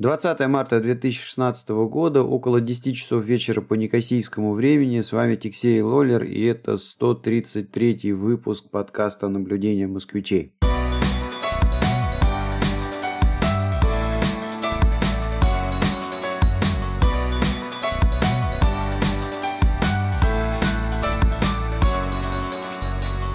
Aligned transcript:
20 0.00 0.38
марта 0.46 0.80
2016 0.80 1.68
года, 1.70 2.22
около 2.22 2.60
10 2.60 2.96
часов 2.96 3.24
вечера 3.24 3.60
по 3.60 3.74
некосийскому 3.74 4.52
времени. 4.52 5.00
С 5.00 5.10
вами 5.10 5.34
Тиксей 5.34 5.82
Лоллер 5.82 6.22
и 6.22 6.44
это 6.44 6.76
133 6.76 8.12
выпуск 8.12 8.70
подкаста 8.70 9.26
«Наблюдения 9.26 9.88
москвичей». 9.88 10.52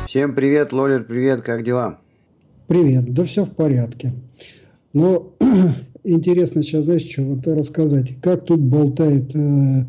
Всем 0.08 0.34
привет, 0.34 0.72
Лоллер, 0.72 1.04
привет, 1.04 1.42
как 1.42 1.66
дела? 1.66 2.00
Привет, 2.68 3.14
да 3.14 3.26
все 3.26 3.44
в 3.44 3.54
порядке. 3.54 4.14
Но 4.94 5.34
интересно 6.04 6.64
сейчас, 6.64 6.86
знаешь, 6.86 7.10
что 7.10 7.24
вот 7.24 7.48
рассказать, 7.48 8.16
как 8.22 8.46
тут 8.46 8.60
болтает 8.60 9.36
э, 9.36 9.86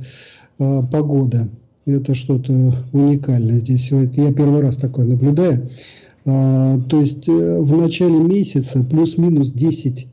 э, 0.59 0.81
погода. 0.91 1.49
Это 1.87 2.15
что-то 2.15 2.77
уникальное 2.93 3.59
здесь. 3.59 3.91
Я 3.91 4.33
первый 4.33 4.61
раз 4.61 4.77
такое 4.77 5.05
наблюдаю. 5.05 5.69
А, 6.27 6.79
то 6.89 7.01
есть 7.01 7.29
э, 7.29 7.61
в 7.61 7.77
начале 7.77 8.19
месяца 8.19 8.83
плюс-минус 8.83 9.53
10 9.53 10.07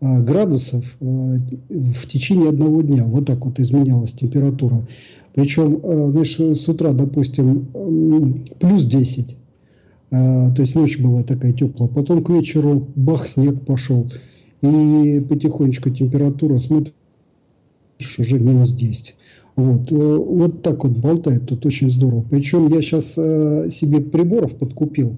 а, 0.00 0.20
градусов 0.20 0.96
а, 1.00 1.04
в 1.04 2.06
течение 2.08 2.48
одного 2.48 2.82
дня. 2.82 3.04
Вот 3.04 3.26
так 3.26 3.44
вот 3.44 3.60
изменялась 3.60 4.12
температура. 4.12 4.86
Причем, 5.34 5.80
знаешь, 5.82 6.36
с 6.58 6.68
утра, 6.68 6.92
допустим, 6.92 7.66
плюс 8.58 8.84
10. 8.84 9.36
То 10.10 10.54
есть 10.58 10.74
ночь 10.74 10.98
была 10.98 11.22
такая 11.22 11.54
теплая. 11.54 11.88
Потом 11.88 12.22
к 12.22 12.28
вечеру 12.28 12.86
бах, 12.94 13.26
снег 13.26 13.64
пошел 13.64 14.12
и 14.62 15.20
потихонечку 15.20 15.90
температура, 15.90 16.58
смотришь, 16.58 16.94
уже 18.18 18.38
минус 18.38 18.72
10. 18.72 19.14
Вот, 19.54 19.92
э, 19.92 19.94
вот 19.94 20.62
так 20.62 20.84
вот 20.84 20.92
болтает, 20.92 21.46
тут 21.46 21.66
очень 21.66 21.90
здорово. 21.90 22.24
Причем 22.30 22.68
я 22.68 22.80
сейчас 22.80 23.14
э, 23.18 23.68
себе 23.70 24.00
приборов 24.00 24.56
подкупил. 24.56 25.16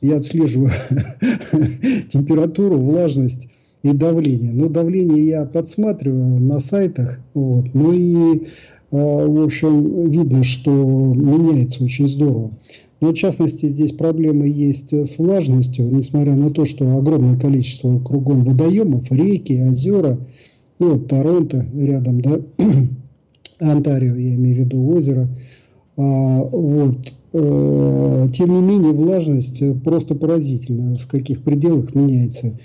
Я 0.00 0.16
отслеживаю 0.16 0.70
температуру, 2.12 2.78
влажность 2.78 3.48
и 3.82 3.92
давление. 3.92 4.52
Но 4.52 4.68
давление 4.68 5.26
я 5.26 5.44
подсматриваю 5.44 6.40
на 6.40 6.60
сайтах. 6.60 7.18
Вот. 7.34 7.74
Ну 7.74 7.92
и, 7.92 8.36
э, 8.36 8.46
в 8.90 9.42
общем, 9.42 10.08
видно, 10.08 10.44
что 10.44 10.70
меняется 10.70 11.82
очень 11.82 12.08
здорово. 12.08 12.52
Но 13.02 13.10
в 13.10 13.14
частности 13.14 13.66
здесь 13.66 13.90
проблемы 13.90 14.46
есть 14.46 14.92
с 14.92 15.18
влажностью, 15.18 15.92
несмотря 15.92 16.36
на 16.36 16.50
то, 16.50 16.64
что 16.64 16.96
огромное 16.96 17.36
количество 17.36 17.98
кругом 17.98 18.44
водоемов, 18.44 19.10
реки, 19.10 19.60
озера, 19.60 20.20
ну 20.78 20.92
вот 20.92 21.08
Торонто 21.08 21.66
рядом, 21.74 22.20
да, 22.20 22.38
Онтарио, 23.58 24.14
я 24.14 24.36
имею 24.36 24.54
в 24.54 24.58
виду 24.60 24.88
озеро. 24.88 25.26
А, 25.96 26.44
вот. 26.52 27.12
А, 27.32 28.28
тем 28.28 28.54
не 28.54 28.62
менее, 28.62 28.92
влажность 28.92 29.60
просто 29.82 30.14
поразительна, 30.14 30.96
в 30.96 31.08
каких 31.08 31.42
пределах 31.42 31.96
меняется. 31.96 32.56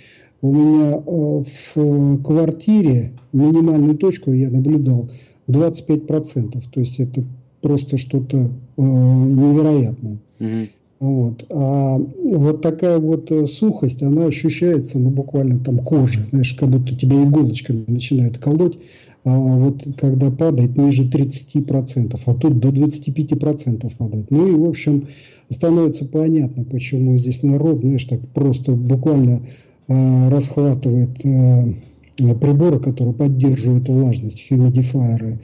У 0.44 0.54
меня 0.54 1.00
в 1.00 2.22
квартире 2.22 3.14
минимальную 3.34 3.98
точку 3.98 4.32
я 4.32 4.52
наблюдал 4.52 5.10
25%. 5.48 6.62
То 6.72 6.80
есть 6.80 7.00
это 7.00 7.24
просто 7.68 7.98
что-то 7.98 8.38
э, 8.38 8.82
невероятное. 8.82 10.18
Угу. 10.40 10.68
Вот. 11.00 11.46
А 11.52 11.98
вот 11.98 12.62
такая 12.62 12.98
вот 12.98 13.30
э, 13.30 13.46
сухость, 13.46 14.02
она 14.02 14.26
ощущается, 14.26 14.98
ну, 14.98 15.10
буквально 15.10 15.60
там 15.60 15.80
кожей, 15.80 16.24
знаешь, 16.24 16.54
как 16.54 16.70
будто 16.70 16.96
тебя 16.96 17.22
иголочками 17.22 17.84
начинают 17.88 18.38
колоть. 18.38 18.80
А 19.26 19.36
вот 19.36 19.86
когда 19.98 20.32
падает 20.32 20.78
ниже 20.78 21.04
30%, 21.04 22.20
а 22.26 22.34
тут 22.34 22.60
до 22.60 22.70
25% 22.70 23.98
падает. 23.98 24.32
Ну 24.32 24.48
и, 24.48 24.54
в 24.54 24.64
общем, 24.64 25.08
становится 25.50 26.06
понятно, 26.06 26.64
почему 26.64 27.18
здесь 27.18 27.44
народ, 27.44 27.82
знаешь, 27.82 28.06
так 28.06 28.22
просто 28.30 28.72
буквально 28.72 29.42
э, 29.90 30.30
расхватывает 30.30 31.26
э, 31.26 31.74
приборы, 32.18 32.80
которые 32.80 33.14
поддерживают 33.14 33.90
влажность, 33.90 34.48
хумидифайеры, 34.48 35.40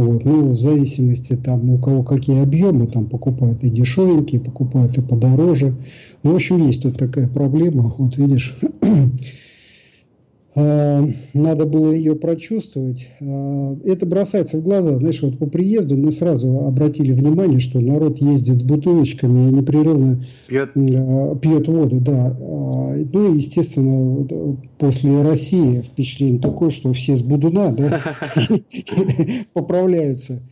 вот. 0.00 0.24
Ну, 0.24 0.48
в 0.48 0.58
зависимости 0.58 1.36
там 1.36 1.68
у 1.68 1.78
кого 1.78 2.02
какие 2.02 2.40
объемы, 2.40 2.86
там 2.86 3.04
покупают 3.04 3.62
и 3.64 3.68
дешевенькие, 3.68 4.40
покупают 4.40 4.96
и 4.96 5.02
подороже. 5.02 5.74
Ну, 6.22 6.32
в 6.32 6.36
общем, 6.36 6.56
есть 6.66 6.82
тут 6.82 6.96
такая 6.96 7.28
проблема. 7.28 7.94
Вот 7.98 8.16
видишь, 8.16 8.56
надо 10.54 11.64
было 11.64 11.92
ее 11.92 12.16
прочувствовать. 12.16 13.08
А, 13.20 13.76
это 13.84 14.04
бросается 14.04 14.58
в 14.58 14.62
глаза. 14.62 14.96
Знаешь, 14.98 15.22
вот 15.22 15.38
по 15.38 15.46
приезду 15.46 15.96
мы 15.96 16.10
сразу 16.10 16.66
обратили 16.66 17.12
внимание, 17.12 17.60
что 17.60 17.78
народ 17.80 18.20
ездит 18.20 18.56
с 18.56 18.62
бутылочками 18.62 19.48
и 19.48 19.52
непрерывно 19.52 20.24
пьет, 20.48 20.70
а, 20.74 21.36
пьет 21.36 21.68
воду. 21.68 22.00
Да. 22.00 22.36
Ну, 22.40 23.34
естественно, 23.34 24.26
после 24.78 25.22
России 25.22 25.82
впечатление 25.82 26.40
такое, 26.40 26.70
что 26.70 26.92
все 26.92 27.14
с 27.14 27.22
будуна 27.22 27.70
да, 27.70 28.00
поправляются. 29.52 30.42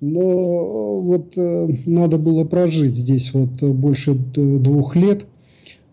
Но 0.00 1.00
вот 1.00 1.36
э, 1.36 1.68
надо 1.84 2.18
было 2.18 2.44
прожить 2.44 2.96
здесь 2.96 3.34
вот 3.34 3.60
больше 3.60 4.14
двух 4.14 4.94
лет– 4.94 5.24
Э, 5.37 5.37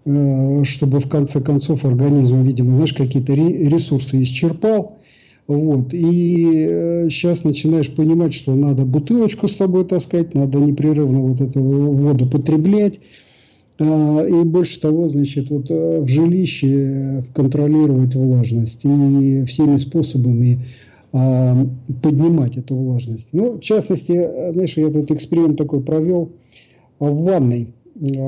чтобы 0.06 1.00
в 1.00 1.10
конце 1.10 1.42
концов 1.42 1.84
организм, 1.84 2.44
видимо, 2.44 2.76
знаешь, 2.76 2.94
какие-то 2.94 3.34
ресурсы 3.34 4.22
исчерпал. 4.22 5.00
Вот. 5.48 5.94
И 5.94 7.08
сейчас 7.10 7.44
э, 7.44 7.48
начинаешь 7.48 7.94
понимать, 7.94 8.34
что 8.34 8.56
надо 8.56 8.84
бутылочку 8.84 9.48
с 9.48 9.56
собой 9.56 9.86
таскать, 9.86 10.34
надо 10.34 10.60
непрерывно 10.60 11.20
вот 11.20 11.42
эту 11.42 11.62
воду 11.62 12.28
потреблять. 12.28 13.00
А, 13.78 14.26
и 14.26 14.44
больше 14.44 14.80
того, 14.80 15.08
значит, 15.10 15.50
вот 15.50 15.70
э, 15.70 16.00
в 16.02 16.08
жилище 16.08 17.26
контролировать 17.34 18.16
влажность 18.16 18.86
и 18.86 19.44
всеми 19.46 19.78
способами 19.78 20.66
а, 21.12 21.66
поднимать 22.02 22.58
эту 22.58 22.76
влажность. 22.76 23.28
Ну, 23.32 23.58
в 23.58 23.62
частности, 23.62 24.52
знаешь, 24.52 24.78
я 24.78 24.90
тут 24.90 25.12
эксперимент 25.12 25.58
такой 25.58 25.82
провел 25.82 26.32
в 27.00 27.24
ванной 27.24 27.68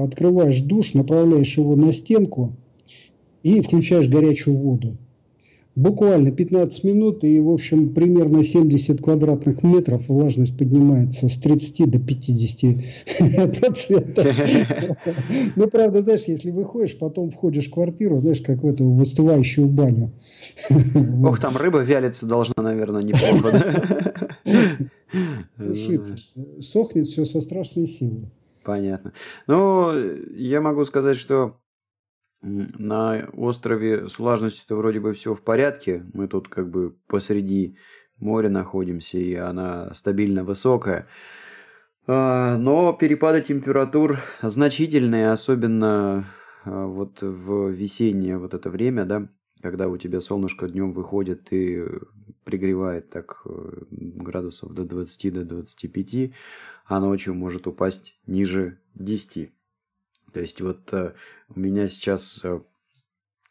открываешь 0.03 0.61
душ, 0.61 0.93
направляешь 0.93 1.57
его 1.57 1.75
на 1.75 1.91
стенку 1.93 2.55
и 3.43 3.61
включаешь 3.61 4.07
горячую 4.07 4.57
воду. 4.57 4.97
Буквально 5.75 6.31
15 6.31 6.83
минут, 6.85 7.23
и, 7.23 7.39
в 7.39 7.49
общем, 7.51 7.93
примерно 7.93 8.41
70 8.41 8.99
квадратных 8.99 9.61
метров 9.61 10.09
влажность 10.09 10.57
поднимается 10.57 11.29
с 11.29 11.37
30 11.37 11.87
до 11.87 11.99
50 11.99 12.83
процентов. 13.59 14.25
Ну, 15.55 15.67
правда, 15.67 16.01
знаешь, 16.01 16.25
если 16.25 16.49
выходишь, 16.49 16.97
потом 16.97 17.29
входишь 17.29 17.67
в 17.67 17.71
квартиру, 17.71 18.19
знаешь, 18.19 18.41
как 18.41 18.63
в 18.63 18.67
эту 18.67 18.85
выстывающую 18.85 19.67
баню. 19.67 20.13
Ох, 21.23 21.39
там 21.39 21.55
рыба 21.55 21.83
вялиться 21.83 22.25
должна, 22.25 22.63
наверное, 22.63 23.03
неплохо, 23.03 23.51
да? 23.51 23.63
Сохнет 26.59 27.05
все 27.05 27.23
со 27.23 27.39
страшной 27.39 27.85
силой. 27.85 28.31
Понятно. 28.67 29.13
Ну, 29.47 29.97
я 30.35 30.59
могу 30.59 30.83
сказать, 30.83 31.15
что 31.15 31.61
на 32.41 33.29
острове 33.31 34.09
с 34.09 34.19
влажностью-то 34.19 34.75
вроде 34.75 34.99
бы 34.99 35.13
все 35.13 35.33
в 35.33 35.41
порядке. 35.41 36.05
Мы 36.13 36.27
тут 36.27 36.49
как 36.49 36.69
бы 36.69 36.97
посреди 37.07 37.77
моря 38.17 38.49
находимся, 38.49 39.19
и 39.19 39.35
она 39.35 39.93
стабильно 39.93 40.43
высокая. 40.43 41.07
А, 42.07 42.57
но 42.57 42.91
перепады 42.91 43.41
температур 43.41 44.19
значительные, 44.41 45.31
особенно 45.31 46.25
а, 46.65 46.87
вот 46.87 47.21
в 47.21 47.69
весеннее 47.69 48.37
вот 48.37 48.53
это 48.53 48.69
время, 48.69 49.05
да, 49.05 49.29
когда 49.61 49.87
у 49.87 49.95
тебя 49.95 50.19
солнышко 50.19 50.67
днем 50.67 50.91
выходит 50.91 51.53
и 51.53 51.85
пригревает 52.43 53.09
так 53.09 53.41
э, 53.45 53.83
градусов 53.89 54.73
до 54.73 54.83
20 54.83 55.33
до 55.33 55.45
25, 55.45 56.33
а 56.87 56.99
ночью 56.99 57.35
может 57.35 57.67
упасть 57.67 58.15
ниже 58.25 58.79
10. 58.95 59.51
То 60.33 60.39
есть 60.39 60.59
вот 60.61 60.91
э, 60.93 61.13
у 61.53 61.59
меня 61.59 61.87
сейчас 61.87 62.39
э, 62.43 62.61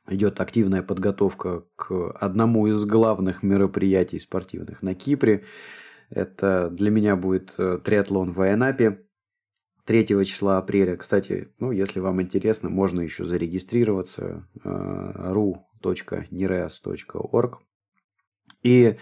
идет 0.09 0.41
активная 0.41 0.83
подготовка 0.83 1.65
к 1.77 2.11
одному 2.12 2.67
из 2.67 2.85
главных 2.85 3.43
мероприятий 3.43 4.19
спортивных 4.19 4.83
на 4.83 4.94
Кипре. 4.94 5.44
Это 6.09 6.71
для 6.71 6.91
меня 6.91 7.17
будет 7.17 7.55
э, 7.59 7.79
триатлон 7.85 8.33
в 8.33 8.41
Айанапе 8.41 9.03
3 9.85 10.06
числа 10.25 10.56
апреля. 10.59 10.97
Кстати, 10.97 11.53
ну, 11.59 11.73
если 11.73 12.00
вам 12.00 12.23
интересно, 12.23 12.71
можно 12.71 13.03
еще 13.03 13.25
зарегистрироваться 13.25 14.49
ru.nereas.org. 14.65 17.59
И 18.62 18.97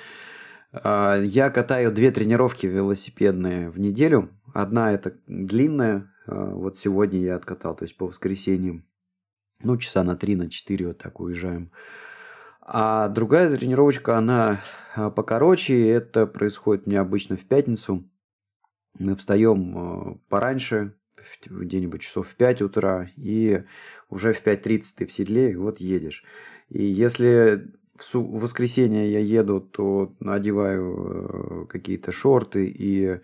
я 0.82 1.50
катаю 1.50 1.92
две 1.92 2.10
тренировки 2.10 2.66
велосипедные 2.66 3.70
в 3.70 3.78
неделю. 3.78 4.30
Одна 4.52 4.92
это 4.92 5.14
длинная, 5.26 6.12
а, 6.26 6.46
вот 6.46 6.76
сегодня 6.76 7.20
я 7.20 7.36
откатал, 7.36 7.74
то 7.74 7.84
есть 7.84 7.96
по 7.96 8.06
воскресеньям. 8.06 8.84
Ну, 9.62 9.76
часа 9.76 10.02
на 10.02 10.16
три, 10.16 10.36
на 10.36 10.50
четыре 10.50 10.88
вот 10.88 10.98
так 10.98 11.20
уезжаем. 11.20 11.70
А 12.60 13.08
другая 13.08 13.54
тренировочка, 13.56 14.16
она 14.16 14.60
а, 14.94 15.10
покороче. 15.10 15.88
Это 15.88 16.26
происходит 16.26 16.86
мне 16.86 16.98
обычно 16.98 17.36
в 17.36 17.44
пятницу. 17.44 18.08
Мы 18.98 19.16
встаем 19.16 20.20
пораньше, 20.28 20.94
где-нибудь 21.46 22.02
часов 22.02 22.28
в 22.28 22.36
5 22.36 22.62
утра, 22.62 23.10
и 23.16 23.64
уже 24.08 24.32
в 24.32 24.44
5.30 24.44 24.82
ты 24.96 25.06
в 25.06 25.12
седле, 25.12 25.52
и 25.52 25.56
вот 25.56 25.80
едешь. 25.80 26.22
И 26.68 26.84
если 26.84 27.72
в 27.98 28.40
воскресенье 28.40 29.10
я 29.10 29.20
еду, 29.20 29.60
то 29.60 30.12
одеваю 30.24 31.64
э, 31.64 31.66
какие-то 31.66 32.12
шорты 32.12 32.66
и 32.66 33.20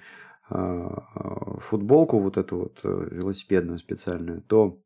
а, 0.49 1.58
футболку 1.61 2.19
вот 2.19 2.37
эту 2.37 2.56
вот 2.58 2.81
э, 2.82 3.08
велосипедную 3.12 3.78
специальную, 3.78 4.43
то 4.43 4.81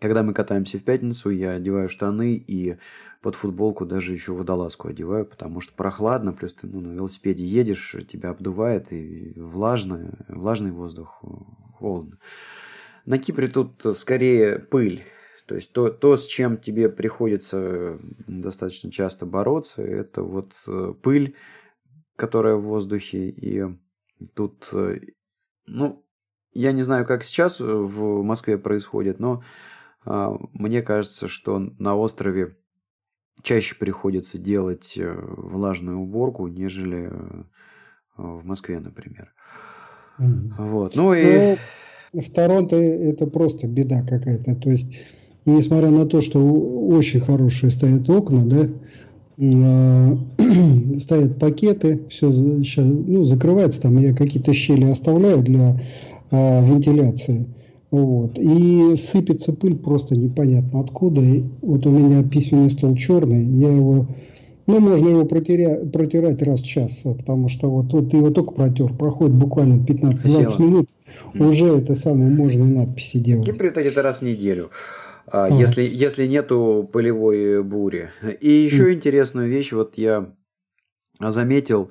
когда 0.00 0.22
мы 0.22 0.32
катаемся 0.32 0.78
в 0.78 0.84
пятницу, 0.84 1.28
я 1.28 1.52
одеваю 1.52 1.90
штаны 1.90 2.34
и 2.34 2.78
под 3.20 3.34
футболку 3.34 3.84
даже 3.84 4.14
еще 4.14 4.32
водолазку 4.32 4.88
одеваю, 4.88 5.26
потому 5.26 5.60
что 5.60 5.74
прохладно, 5.74 6.32
плюс 6.32 6.54
ты 6.54 6.66
ну, 6.66 6.80
на 6.80 6.92
велосипеде 6.94 7.44
едешь, 7.44 7.94
тебя 8.08 8.30
обдувает 8.30 8.90
и 8.92 9.34
влажно, 9.36 10.24
влажный 10.28 10.70
воздух, 10.70 11.22
холодно. 11.74 12.16
На 13.04 13.18
Кипре 13.18 13.48
тут 13.48 13.84
скорее 13.98 14.58
пыль. 14.58 15.04
То 15.50 15.56
есть 15.56 15.72
то, 15.72 15.90
то, 15.90 16.16
с 16.16 16.26
чем 16.26 16.58
тебе 16.58 16.88
приходится 16.88 17.98
достаточно 18.28 18.88
часто 18.92 19.26
бороться, 19.26 19.82
это 19.82 20.22
вот 20.22 20.52
э, 20.68 20.94
пыль, 21.02 21.34
которая 22.14 22.54
в 22.54 22.62
воздухе. 22.62 23.30
И 23.30 23.64
тут, 24.34 24.68
э, 24.72 25.00
ну, 25.66 26.06
я 26.52 26.70
не 26.70 26.84
знаю, 26.84 27.04
как 27.04 27.24
сейчас 27.24 27.58
в 27.58 28.22
Москве 28.22 28.58
происходит, 28.58 29.18
но 29.18 29.42
а, 30.04 30.38
мне 30.52 30.82
кажется, 30.82 31.26
что 31.26 31.58
на 31.58 31.96
острове 31.96 32.56
чаще 33.42 33.74
приходится 33.74 34.38
делать 34.38 34.96
э, 34.96 35.12
влажную 35.20 35.98
уборку, 35.98 36.46
нежели 36.46 37.10
э, 37.10 37.42
в 38.16 38.44
Москве, 38.44 38.78
например. 38.78 39.34
Mm. 40.20 40.52
Вот. 40.58 40.94
Ну 40.94 41.12
и... 41.12 41.56
Но 42.12 42.22
в 42.22 42.32
Торонто 42.32 42.76
это 42.76 43.26
просто 43.26 43.66
беда 43.66 44.02
какая-то. 44.02 44.54
То 44.54 44.70
есть, 44.70 44.96
несмотря 45.46 45.90
на 45.90 46.06
то, 46.06 46.20
что 46.20 46.40
очень 46.40 47.20
хорошие 47.20 47.70
стоят 47.70 48.08
окна, 48.08 48.44
да, 48.44 48.68
а, 49.42 50.18
стоят 50.98 51.38
пакеты, 51.38 52.00
все 52.08 52.32
сейчас, 52.32 52.84
ну, 52.84 53.24
закрывается, 53.24 53.82
там 53.82 53.96
я 53.98 54.14
какие-то 54.14 54.52
щели 54.52 54.84
оставляю 54.84 55.42
для 55.42 55.80
а, 56.30 56.64
вентиляции. 56.64 57.46
Вот. 57.90 58.38
И 58.38 58.94
сыпется 58.96 59.52
пыль 59.52 59.76
просто 59.76 60.16
непонятно 60.16 60.80
откуда. 60.80 61.20
И 61.20 61.42
вот 61.60 61.86
у 61.86 61.90
меня 61.90 62.22
письменный 62.22 62.70
стол 62.70 62.94
черный, 62.96 63.42
я 63.44 63.72
его, 63.72 64.06
ну, 64.66 64.80
можно 64.80 65.08
его 65.08 65.24
протеря, 65.24 65.84
протирать 65.86 66.42
раз 66.42 66.60
в 66.60 66.66
час, 66.66 67.02
потому 67.02 67.48
что 67.48 67.68
вот, 67.70 67.92
вот 67.92 68.10
ты 68.10 68.18
его 68.18 68.30
только 68.30 68.52
протер, 68.52 68.92
проходит 68.92 69.34
буквально 69.34 69.82
15-20 69.84 70.62
минут, 70.62 70.88
mm. 71.34 71.48
уже 71.48 71.66
это 71.66 71.94
самое 71.96 72.30
можно 72.30 72.64
надписи 72.64 73.18
делать. 73.18 73.46
Кипре 73.46 73.70
это 73.70 74.02
раз 74.02 74.18
в 74.18 74.22
неделю. 74.22 74.70
А. 75.32 75.48
Если, 75.48 75.82
если 75.82 76.26
нету 76.26 76.88
полевой 76.92 77.62
бури. 77.62 78.10
И 78.40 78.50
еще 78.50 78.90
mm. 78.90 78.94
интересную 78.94 79.48
вещь, 79.48 79.72
вот 79.72 79.96
я 79.96 80.34
заметил, 81.20 81.90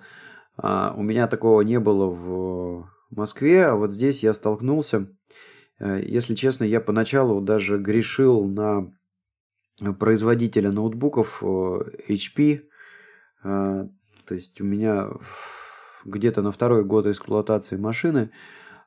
а, 0.58 0.94
у 0.96 1.02
меня 1.02 1.28
такого 1.28 1.62
не 1.62 1.80
было 1.80 2.08
в 2.08 2.90
Москве, 3.12 3.66
а 3.66 3.76
вот 3.76 3.92
здесь 3.92 4.24
я 4.24 4.34
столкнулся 4.34 5.08
Э, 5.80 6.02
если 6.04 6.36
честно, 6.36 6.64
я 6.66 6.82
поначалу 6.82 7.42
даже 7.42 7.78
грешил 7.78 8.46
на 8.46 8.92
производителя 9.98 10.72
ноутбуков 10.72 11.42
э, 11.42 11.46
HP. 12.10 12.64
Э, 13.44 13.88
то 14.26 14.36
есть 14.36 14.60
у 14.62 14.66
меня 14.66 15.10
где-то 16.06 16.42
на 16.42 16.52
второй 16.52 16.84
год 16.84 17.08
эксплуатации 17.08 17.76
машины 17.76 18.32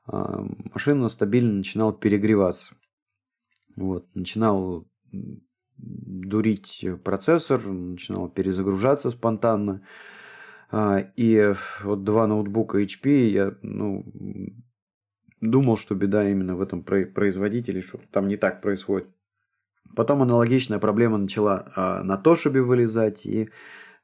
машина 0.07 1.09
стабильно 1.09 1.53
начинала 1.53 1.93
перегреваться. 1.93 2.75
Вот, 3.77 4.07
начинал 4.15 4.87
дурить 5.77 6.85
процессор, 7.05 7.65
начинал 7.67 8.29
перезагружаться 8.29 9.11
спонтанно. 9.11 9.83
И 11.17 11.55
вот 11.83 12.05
два 12.05 12.27
ноутбука 12.27 12.81
HP 12.81 13.29
я 13.29 13.55
ну, 13.63 14.07
думал, 15.43 15.77
что 15.77 15.95
беда 15.95 16.29
именно 16.29 16.57
в 16.57 16.63
этом 16.63 16.83
производителе, 16.83 17.83
что 17.83 18.01
там 18.11 18.29
не 18.29 18.37
так 18.37 18.63
происходит. 18.63 19.09
Потом 19.95 20.23
аналогичная 20.23 20.79
проблема 20.79 21.19
начала 21.19 21.71
а, 21.75 22.03
на 22.03 22.17
Тошибе 22.17 22.63
вылезать, 22.63 23.27
и, 23.27 23.51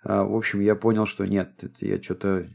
а, 0.03 0.25
в 0.25 0.35
общем, 0.37 0.61
я 0.61 0.75
понял, 0.75 1.07
что 1.07 1.25
нет, 1.25 1.65
я 1.81 2.03
что-то 2.03 2.29
э, 2.29 2.47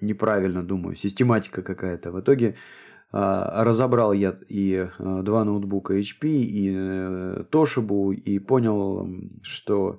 неправильно 0.00 0.64
думаю, 0.64 0.96
систематика 0.96 1.62
какая-то. 1.62 2.10
В 2.10 2.20
итоге 2.20 2.48
а, 2.48 2.54
разобрал 3.12 4.12
я 4.12 4.36
и 4.48 4.86
а, 4.98 5.22
два 5.22 5.44
ноутбука 5.44 5.98
HP, 5.98 6.28
и 6.28 6.72
а, 6.72 7.44
Toshiba, 7.50 8.14
и 8.14 8.38
понял, 8.38 9.08
что 9.42 9.98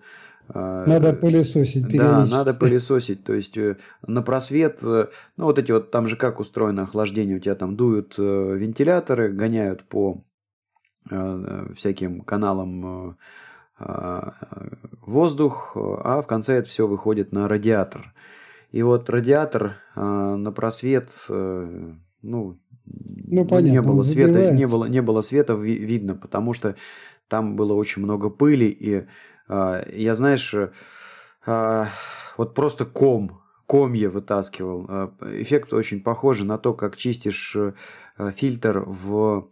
а, 0.53 0.85
надо 0.85 1.13
пылесосить 1.13 1.87
Да, 1.87 2.25
надо 2.25 2.53
пылесосить. 2.53 3.23
То 3.23 3.33
есть 3.33 3.57
э, 3.57 3.77
на 4.05 4.21
просвет, 4.21 4.79
э, 4.81 5.07
ну 5.37 5.45
вот 5.45 5.59
эти 5.59 5.71
вот, 5.71 5.91
там 5.91 6.07
же 6.07 6.15
как 6.15 6.39
устроено 6.39 6.83
охлаждение, 6.83 7.37
у 7.37 7.39
тебя 7.39 7.55
там 7.55 7.75
дуют 7.75 8.15
э, 8.17 8.21
вентиляторы, 8.21 9.31
гоняют 9.31 9.83
по 9.83 10.23
всяким 11.75 12.21
каналам 12.21 13.17
воздух, 15.01 15.71
а 15.75 16.21
в 16.21 16.27
конце 16.27 16.57
это 16.57 16.69
все 16.69 16.85
выходит 16.85 17.31
на 17.31 17.47
радиатор. 17.47 18.13
И 18.71 18.83
вот 18.83 19.09
радиатор 19.09 19.77
на 19.95 20.51
просвет, 20.51 21.09
ну, 21.27 22.59
ну 23.27 23.45
понятно, 23.45 23.71
не 23.71 23.81
было 23.81 24.01
света, 24.01 24.53
не 24.53 24.65
было, 24.65 24.85
не 24.85 25.01
было 25.01 25.21
света 25.21 25.53
видно, 25.53 26.15
потому 26.15 26.53
что 26.53 26.75
там 27.27 27.55
было 27.55 27.73
очень 27.73 28.01
много 28.01 28.29
пыли 28.29 28.65
и 28.67 29.05
а, 29.51 29.85
я, 29.91 30.15
знаешь, 30.15 30.53
э, 31.45 31.85
вот 32.37 32.53
просто 32.53 32.85
ком, 32.85 33.41
комья 33.67 34.09
вытаскивал. 34.09 34.85
А, 34.87 35.13
эффект 35.21 35.73
очень 35.73 36.01
похожий 36.01 36.45
на 36.45 36.57
то, 36.57 36.73
как 36.73 36.95
чистишь 36.95 37.55
э, 37.55 37.73
фильтр 38.37 38.83
в 38.85 39.49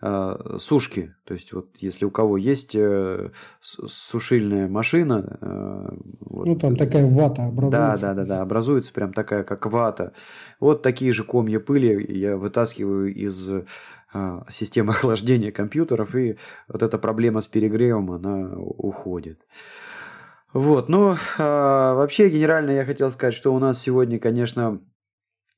сушки. 0.00 1.14
То 1.24 1.34
есть 1.34 1.52
вот 1.52 1.68
если 1.78 2.06
у 2.06 2.10
кого 2.10 2.38
есть 2.38 2.74
э, 2.74 3.30
сушильная 3.60 4.66
машина... 4.66 5.98
Вот, 6.20 6.46
ну 6.46 6.56
там 6.56 6.76
такая 6.76 7.06
вата 7.06 7.46
образуется. 7.46 8.06
Да, 8.06 8.14
да, 8.14 8.22
да, 8.22 8.24
да, 8.24 8.42
образуется 8.42 8.92
прям 8.92 9.12
такая, 9.12 9.44
как 9.44 9.66
вата. 9.66 10.14
Вот 10.58 10.82
такие 10.82 11.12
же 11.12 11.24
комья 11.24 11.60
пыли 11.60 12.18
я 12.18 12.36
вытаскиваю 12.36 13.14
из 13.14 13.50
системы 14.48 14.92
охлаждения 14.94 15.52
компьютеров, 15.52 16.14
и 16.14 16.38
вот 16.68 16.82
эта 16.82 16.98
проблема 16.98 17.40
с 17.40 17.46
перегревом, 17.46 18.12
она 18.12 18.52
уходит. 18.56 19.40
Вот, 20.52 20.88
ну, 20.88 21.16
вообще, 21.38 22.28
генерально 22.28 22.72
я 22.72 22.84
хотел 22.84 23.10
сказать, 23.10 23.34
что 23.34 23.54
у 23.54 23.58
нас 23.60 23.80
сегодня, 23.80 24.18
конечно, 24.18 24.80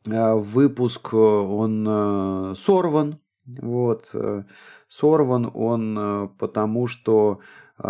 выпуск, 0.05 1.15
он 1.15 2.55
сорван, 2.57 3.22
вот, 3.47 4.11
э, 4.15 4.45
сорван 4.89 5.51
он 5.53 6.35
потому, 6.39 6.87
что, 6.87 7.41
ну, 7.79 7.85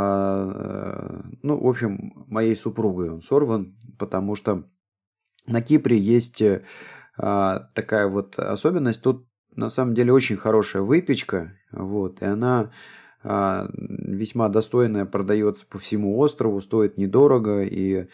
в 1.42 1.68
общем, 1.68 2.24
моей 2.28 2.56
супругой 2.56 3.10
он 3.10 3.20
сорван, 3.20 3.76
потому 3.98 4.36
что 4.36 4.64
на 5.46 5.60
Кипре 5.60 5.98
есть 5.98 6.42
такая 7.16 8.08
вот 8.08 8.38
особенность, 8.38 9.02
тут 9.02 9.26
на 9.54 9.68
самом 9.68 9.94
деле 9.94 10.12
очень 10.12 10.36
хорошая 10.36 10.82
выпечка, 10.82 11.58
вот, 11.72 12.22
и 12.22 12.24
она 12.24 12.60
а, 12.60 12.70
весьма 13.24 14.48
достойная, 14.48 15.04
продается 15.04 15.64
по 15.68 15.78
всему 15.78 16.18
острову, 16.18 16.60
стоит 16.60 16.98
недорого, 16.98 17.62
и 17.62 18.08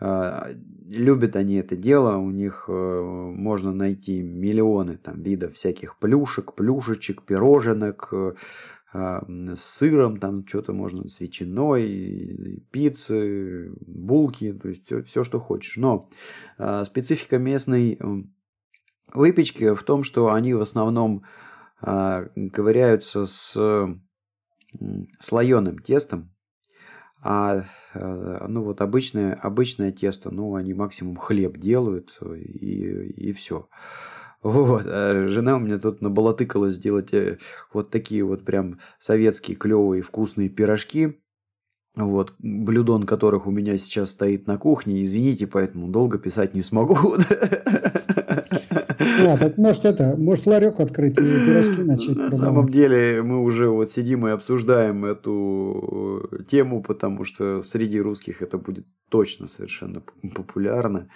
а, 0.00 0.50
любят 0.88 1.36
они 1.36 1.54
это 1.56 1.76
дело, 1.76 2.16
у 2.16 2.30
них 2.30 2.66
а, 2.68 3.02
можно 3.02 3.72
найти 3.72 4.20
миллионы 4.20 4.96
там 4.96 5.22
видов 5.22 5.54
всяких 5.54 5.98
плюшек, 5.98 6.54
плюшечек, 6.54 7.22
пироженок, 7.22 8.12
а, 8.92 9.24
с 9.26 9.60
сыром, 9.60 10.18
там 10.18 10.46
что-то 10.46 10.72
можно 10.72 11.08
с 11.08 11.18
ветчиной, 11.20 12.62
пиццы, 12.70 13.72
булки, 13.80 14.52
то 14.52 14.68
есть 14.68 14.86
все, 14.86 15.02
все 15.02 15.24
что 15.24 15.40
хочешь. 15.40 15.76
Но 15.76 16.08
а, 16.58 16.84
специфика 16.84 17.38
местной 17.38 17.98
выпечки 19.12 19.74
в 19.74 19.82
том, 19.84 20.04
что 20.04 20.32
они 20.32 20.54
в 20.54 20.60
основном 20.60 21.24
э, 21.80 22.28
ковыряются 22.52 23.26
с 23.26 23.56
слоеным 25.20 25.78
тестом, 25.78 26.30
а 27.22 27.64
э, 27.94 28.46
ну 28.48 28.62
вот 28.62 28.80
обычное, 28.82 29.34
обычное 29.34 29.92
тесто, 29.92 30.30
ну 30.30 30.56
они 30.56 30.74
максимум 30.74 31.16
хлеб 31.16 31.56
делают 31.56 32.18
и, 32.20 33.28
и 33.28 33.32
все. 33.32 33.68
Вот, 34.42 34.82
а 34.86 35.26
жена 35.26 35.56
у 35.56 35.58
меня 35.58 35.78
тут 35.78 36.02
набалатыкала 36.02 36.68
сделать 36.68 37.14
э, 37.14 37.38
вот 37.72 37.90
такие 37.90 38.22
вот 38.24 38.44
прям 38.44 38.78
советские 39.00 39.56
клевые 39.56 40.02
вкусные 40.02 40.50
пирожки. 40.50 41.18
вот, 41.96 42.34
блюдон 42.38 43.04
которых 43.06 43.46
у 43.46 43.50
меня 43.50 43.78
сейчас 43.78 44.10
стоит 44.10 44.46
на 44.46 44.58
кухне. 44.58 45.02
Извините, 45.02 45.46
поэтому 45.46 45.88
долго 45.88 46.18
писать 46.18 46.52
не 46.52 46.60
смогу. 46.60 47.14
А, 49.26 49.36
так 49.38 49.58
может 49.58 49.84
это, 49.84 50.16
может 50.16 50.46
ларек 50.46 50.80
открыть 50.80 51.18
и 51.18 51.22
пирожки 51.22 51.82
начать 51.82 52.16
На 52.16 52.36
самом 52.36 52.68
деле 52.68 53.22
мы 53.22 53.42
уже 53.42 53.68
вот 53.68 53.90
сидим 53.90 54.26
и 54.26 54.30
обсуждаем 54.30 55.04
эту 55.04 56.28
э, 56.32 56.42
тему, 56.50 56.82
потому 56.82 57.24
что 57.24 57.62
среди 57.62 58.00
русских 58.00 58.42
это 58.42 58.58
будет 58.58 58.86
точно 59.08 59.48
совершенно 59.48 60.02
популярно. 60.34 61.08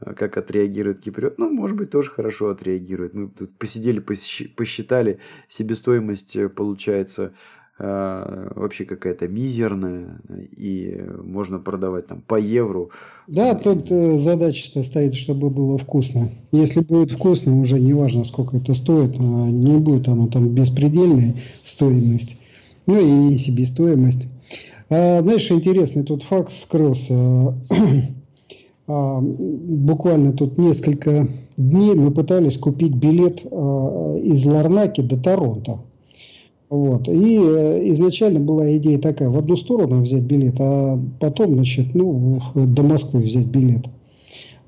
А 0.00 0.14
как 0.14 0.36
отреагирует 0.36 1.00
киприот. 1.00 1.38
Ну, 1.38 1.50
может 1.50 1.76
быть, 1.76 1.90
тоже 1.90 2.10
хорошо 2.10 2.50
отреагирует. 2.50 3.14
Мы 3.14 3.28
тут 3.28 3.56
посидели, 3.58 4.00
посчитали, 4.00 5.20
себестоимость 5.48 6.36
э, 6.36 6.48
получается 6.48 7.34
вообще 7.76 8.84
какая-то 8.84 9.26
мизерная, 9.26 10.20
и 10.56 10.96
можно 11.22 11.58
продавать 11.58 12.06
там 12.06 12.22
по 12.22 12.38
евро. 12.38 12.88
Да, 13.26 13.54
тут 13.54 13.90
э, 13.90 14.18
задача-то 14.18 14.82
стоит, 14.82 15.14
чтобы 15.14 15.50
было 15.50 15.76
вкусно. 15.78 16.30
Если 16.52 16.80
будет 16.80 17.10
вкусно, 17.10 17.58
уже 17.58 17.80
не 17.80 17.94
важно, 17.94 18.24
сколько 18.24 18.58
это 18.58 18.74
стоит, 18.74 19.16
а 19.18 19.50
не 19.50 19.78
будет 19.78 20.08
оно 20.08 20.28
там 20.28 20.50
беспредельная 20.50 21.34
стоимость, 21.62 22.36
ну 22.86 23.30
и 23.30 23.34
себестоимость. 23.36 24.28
А, 24.90 25.22
знаешь, 25.22 25.50
интересный 25.50 26.04
тут 26.04 26.22
факт 26.22 26.52
скрылся. 26.52 27.14
а, 28.86 29.20
буквально 29.20 30.32
тут 30.32 30.58
несколько 30.58 31.28
дней 31.56 31.94
мы 31.94 32.10
пытались 32.10 32.58
купить 32.58 32.94
билет 32.94 33.44
а, 33.50 34.16
из 34.18 34.44
Ларнаки 34.44 35.00
до 35.00 35.16
Торонто. 35.20 35.80
Вот. 36.70 37.08
И 37.08 37.38
э, 37.38 37.92
изначально 37.92 38.40
была 38.40 38.76
идея 38.76 38.98
такая, 38.98 39.28
в 39.28 39.36
одну 39.36 39.56
сторону 39.56 40.02
взять 40.02 40.22
билет, 40.22 40.54
а 40.58 40.98
потом, 41.20 41.54
значит, 41.54 41.94
ну, 41.94 42.40
до 42.54 42.82
Москвы 42.82 43.20
взять 43.20 43.46
билет. 43.46 43.86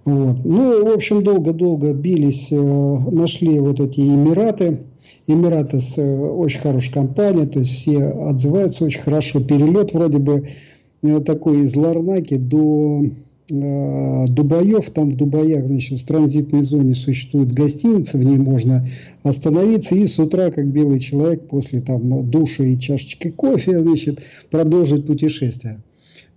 Вот. 0.04 0.44
Ну, 0.44 0.84
в 0.84 0.94
общем, 0.94 1.24
долго-долго 1.24 1.92
бились, 1.92 2.48
э, 2.52 2.56
нашли 2.56 3.58
вот 3.58 3.80
эти 3.80 4.00
Эмираты. 4.00 4.80
Эмираты 5.26 5.80
с 5.80 5.98
э, 5.98 6.18
очень 6.18 6.60
хорошей 6.60 6.92
компанией, 6.92 7.46
то 7.46 7.60
есть 7.60 7.72
все 7.72 8.04
отзываются 8.04 8.84
очень 8.84 9.00
хорошо. 9.00 9.40
Перелет 9.40 9.92
вроде 9.92 10.18
бы 10.18 10.48
такой 11.24 11.62
из 11.62 11.74
Ларнаки 11.76 12.36
до 12.36 13.04
Дубаев, 13.48 14.90
там 14.90 15.10
в 15.10 15.16
Дубаях, 15.16 15.66
значит, 15.66 16.00
в 16.00 16.06
транзитной 16.06 16.62
зоне 16.62 16.96
существует 16.96 17.52
гостиница, 17.52 18.18
в 18.18 18.24
ней 18.24 18.38
можно 18.38 18.86
остановиться 19.22 19.94
и 19.94 20.06
с 20.06 20.18
утра, 20.18 20.50
как 20.50 20.66
белый 20.66 20.98
человек, 20.98 21.46
после 21.48 21.80
там 21.80 22.28
душа 22.28 22.64
и 22.64 22.78
чашечки 22.78 23.30
кофе, 23.30 23.80
значит, 23.80 24.20
продолжить 24.50 25.06
путешествие. 25.06 25.80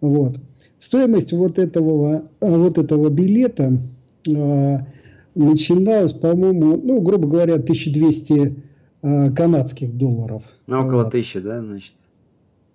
Вот. 0.01 0.39
Стоимость 0.77 1.33
вот 1.33 1.57
этого, 1.57 2.25
вот 2.41 2.77
этого 2.77 3.09
билета 3.09 3.79
э, 4.27 4.77
начиналась, 5.33 6.13
по-моему, 6.13 6.77
ну, 6.77 7.01
грубо 7.01 7.27
говоря, 7.27 7.55
1200 7.55 8.55
э, 9.01 9.31
канадских 9.31 9.97
долларов. 9.97 10.43
Ну, 10.67 10.79
около 10.79 11.03
вот. 11.03 11.11
тысячи, 11.11 11.39
да, 11.39 11.61
значит? 11.61 11.93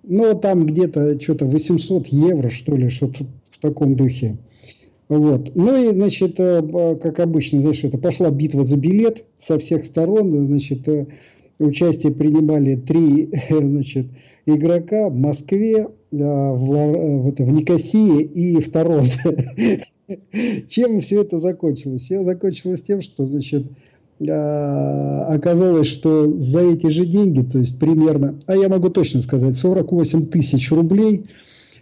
Ну, 0.03 0.39
там 0.39 0.67
где-то 0.67 1.19
что-то 1.21 1.47
800 1.47 2.09
евро, 2.09 2.51
что 2.51 2.77
ли, 2.77 2.91
что-то 2.91 3.25
таком 3.65 3.97
духе. 3.97 4.37
Вот. 5.09 5.55
Ну 5.55 5.77
и, 5.77 5.93
значит, 5.93 6.35
э, 6.39 6.97
как 7.01 7.21
обычно, 7.21 7.61
знаешь, 7.61 7.83
это 7.85 7.99
пошла 7.99 8.31
битва 8.31 8.65
за 8.65 8.77
билет 8.77 9.25
со 9.39 9.59
всех 9.59 9.85
сторон. 9.85 10.31
Значит, 10.47 10.87
э, 10.89 11.07
участие 11.59 12.13
принимали 12.13 12.77
три 12.77 13.31
значит, 13.51 14.07
игрока 14.47 15.09
в 15.09 15.15
Москве, 15.15 15.77
э, 15.79 15.87
в, 16.11 16.57
в, 16.57 17.35
в 17.37 17.51
Никосии 17.53 18.23
и 18.23 18.61
в 18.61 18.71
Торонто. 18.71 19.37
Чем 20.69 21.01
все 21.01 21.23
это 21.23 21.39
закончилось? 21.39 22.03
Все 22.03 22.23
закончилось 22.25 22.83
тем, 22.83 23.01
что, 23.01 23.27
значит, 23.27 23.67
оказалось, 24.21 25.89
что 25.89 26.39
за 26.39 26.61
эти 26.61 26.87
же 26.87 27.05
деньги, 27.05 27.43
то 27.43 27.59
есть 27.59 27.79
примерно, 27.81 28.39
а 28.47 28.57
я 28.57 28.69
могу 28.69 28.89
точно 28.89 29.21
сказать, 29.21 29.57
48 29.57 30.27
тысяч 30.27 30.71
рублей– 30.71 31.25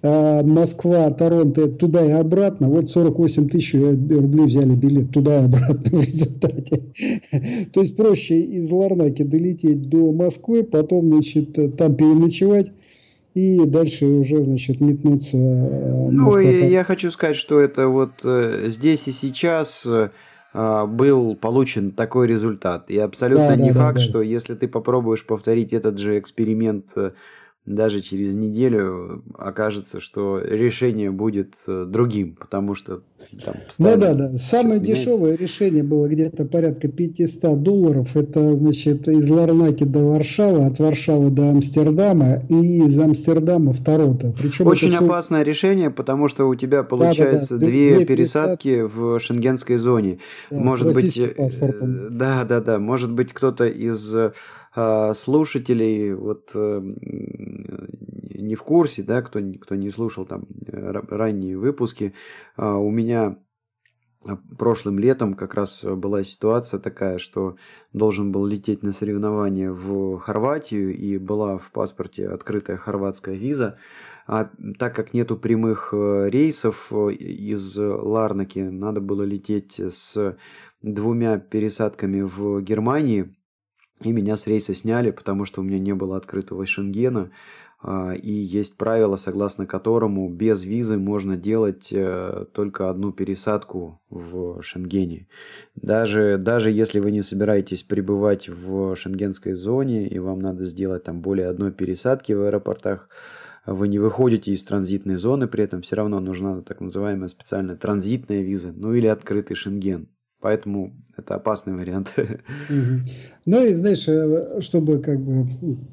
а, 0.05 0.43
Москва, 0.43 1.11
Торонто, 1.11 1.69
туда 1.69 2.05
и 2.05 2.11
обратно. 2.11 2.69
Вот 2.69 2.91
48 2.91 3.49
тысяч 3.49 3.75
рублей 3.75 4.47
взяли 4.47 4.75
билет 4.75 5.11
туда 5.11 5.41
и 5.41 5.45
обратно 5.45 6.01
в 6.01 6.05
результате. 6.05 7.69
То 7.73 7.81
есть 7.81 7.97
проще 7.97 8.41
из 8.41 8.71
Ларнаки 8.71 9.23
долететь 9.23 9.89
до 9.89 10.13
Москвы, 10.13 10.65
потом, 10.65 11.13
значит, 11.13 11.77
там 11.77 11.95
переночевать 11.95 12.73
и 13.35 13.65
дальше 13.65 14.07
уже, 14.07 14.45
значит, 14.45 14.81
метнуться. 14.81 15.37
Э, 15.37 16.09
ну, 16.11 16.37
и 16.39 16.71
я 16.71 16.85
хочу 16.85 17.11
сказать, 17.11 17.37
что 17.37 17.61
это 17.61 17.89
вот 17.89 18.11
э, 18.25 18.67
здесь 18.69 19.07
и 19.07 19.13
сейчас 19.13 19.87
э, 19.87 20.11
был 20.87 21.37
получен 21.37 21.93
такой 21.93 22.27
результат. 22.27 22.91
И 22.91 22.99
абсолютно 22.99 23.49
да, 23.49 23.57
не 23.57 23.73
да, 23.73 23.85
факт, 23.85 23.99
да, 23.99 24.01
да. 24.01 24.09
что 24.11 24.23
если 24.23 24.55
ты 24.55 24.69
попробуешь 24.69 25.25
повторить 25.25 25.73
этот 25.73 25.99
же 25.99 26.19
эксперимент 26.19 26.87
даже 27.65 28.01
через 28.01 28.35
неделю 28.35 29.23
окажется, 29.39 30.01
что 30.01 30.41
решение 30.41 31.11
будет 31.13 31.55
э, 31.69 31.85
другим, 31.87 32.35
потому 32.35 32.75
что 32.75 33.03
там 33.45 33.55
Ну 33.79 33.97
да, 33.97 34.15
да. 34.15 34.29
Самое 34.31 34.81
дешевое 34.81 35.37
решение 35.37 35.85
было 35.85 36.09
где-то 36.09 36.45
порядка 36.45 36.89
500 36.89 37.63
долларов. 37.63 38.17
Это, 38.17 38.57
значит, 38.57 39.07
из 39.07 39.31
Ларнаки 39.31 39.85
до 39.85 40.01
Варшавы, 40.01 40.67
от 40.67 40.79
Варшавы 40.81 41.31
до 41.31 41.51
Амстердама 41.51 42.41
и 42.49 42.85
из 42.85 42.99
Амстердама 42.99 43.73
в 43.73 43.83
Торонто. 43.83 44.35
Причем 44.37 44.67
Очень 44.67 44.91
все... 44.91 45.05
опасное 45.05 45.45
решение, 45.45 45.91
потому 45.91 46.29
что 46.29 46.49
у 46.49 46.55
тебя 46.57 46.83
получается 46.83 47.55
да, 47.55 47.61
да, 47.61 47.67
да. 47.67 47.67
две, 47.67 47.97
две 47.97 48.07
пересадки 48.07 48.83
в 48.83 49.21
шенгенской 49.21 49.77
зоне. 49.77 50.19
Да, 50.51 50.59
Может 50.59 50.93
быть, 50.93 51.17
э, 51.17 51.29
паспортом. 51.29 52.19
да, 52.19 52.45
да, 52.45 52.61
да. 52.61 52.79
Может 52.79 53.13
быть, 53.13 53.33
кто-то 53.33 53.67
из 53.67 54.15
а, 54.15 54.33
слушателей 54.75 56.15
вот 56.15 56.51
э, 56.55 56.81
не 58.53 58.55
в 58.55 58.63
курсе, 58.63 59.03
да, 59.03 59.23
кто, 59.23 59.41
кто 59.61 59.75
не 59.75 59.91
слушал 59.91 60.27
там 60.27 60.45
ранние 60.71 61.57
выпуски, 61.57 62.15
а, 62.57 62.77
у 62.77 62.91
меня 62.91 63.39
прошлым 64.59 64.99
летом 64.99 65.35
как 65.35 65.55
раз 65.55 65.83
была 65.85 66.23
ситуация 66.23 66.79
такая, 66.79 67.19
что 67.19 67.57
должен 67.93 68.31
был 68.31 68.47
лететь 68.47 68.83
на 68.83 68.93
соревнования 68.93 69.73
в 69.73 70.19
Хорватию 70.19 70.97
и 70.97 71.19
была 71.19 71.59
в 71.59 71.71
паспорте 71.73 72.29
открытая 72.29 72.77
хорватская 72.77 73.35
виза. 73.35 73.79
А 74.27 74.51
так 74.79 74.95
как 74.95 75.15
нету 75.15 75.37
прямых 75.37 75.93
э, 75.93 76.29
рейсов 76.31 76.89
э, 76.93 77.13
из 77.13 77.77
Ларнаки, 77.77 78.61
надо 78.61 79.01
было 79.01 79.23
лететь 79.25 79.81
с 79.81 80.37
двумя 80.81 81.39
пересадками 81.39 82.21
в 82.21 82.61
Германии 82.63 83.35
и 84.05 84.13
меня 84.13 84.37
с 84.37 84.47
рейса 84.47 84.75
сняли, 84.75 85.11
потому 85.11 85.45
что 85.45 85.61
у 85.61 85.65
меня 85.65 85.79
не 85.79 85.95
было 85.95 86.17
открытого 86.17 86.67
Шенгена. 86.67 87.31
А, 87.85 88.13
и 88.15 88.31
есть 88.31 88.77
правило, 88.77 89.17
согласно 89.17 89.67
которому 89.67 90.29
без 90.29 90.63
визы 90.63 90.99
можно 90.99 91.37
делать 91.37 91.89
э, 91.91 92.47
только 92.53 92.89
одну 92.89 93.13
пересадку 93.13 94.01
в 94.09 94.63
Шенгене. 94.63 95.27
Даже, 95.75 96.39
даже 96.39 96.71
если 96.71 97.01
вы 97.01 97.11
не 97.11 97.23
собираетесь 97.23 97.83
пребывать 97.83 98.49
в 98.49 98.95
шенгенской 98.95 99.55
зоне 99.55 100.07
и 100.07 100.21
вам 100.21 100.39
надо 100.39 100.65
сделать 100.67 101.03
там 101.03 101.23
более 101.23 101.49
одной 101.49 101.73
пересадки 101.73 102.33
в 102.33 102.43
аэропортах, 102.43 103.09
вы 103.67 103.89
не 103.89 103.99
выходите 103.99 104.53
из 104.53 104.63
транзитной 104.63 105.17
зоны, 105.17 105.49
при 105.49 105.65
этом 105.65 105.83
все 105.83 105.97
равно 105.97 106.21
нужна 106.21 106.63
так 106.63 106.81
называемая 106.81 107.29
специальная 107.29 107.77
транзитная 107.77 108.43
виза, 108.43 108.73
ну 108.73 108.95
или 108.95 109.07
открытый 109.07 109.57
Шенген. 109.57 110.09
Поэтому 110.43 110.93
это 111.17 111.37
опасный 111.37 111.75
вариант. 111.75 112.15
Ну 113.45 113.65
и 113.65 113.75
знаешь, 113.75 114.07
э, 114.09 114.61
чтобы 114.61 114.99
как 114.99 115.21
бы 115.21 115.47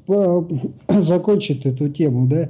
закончить 1.01 1.65
эту 1.65 1.89
тему, 1.89 2.27
да, 2.27 2.49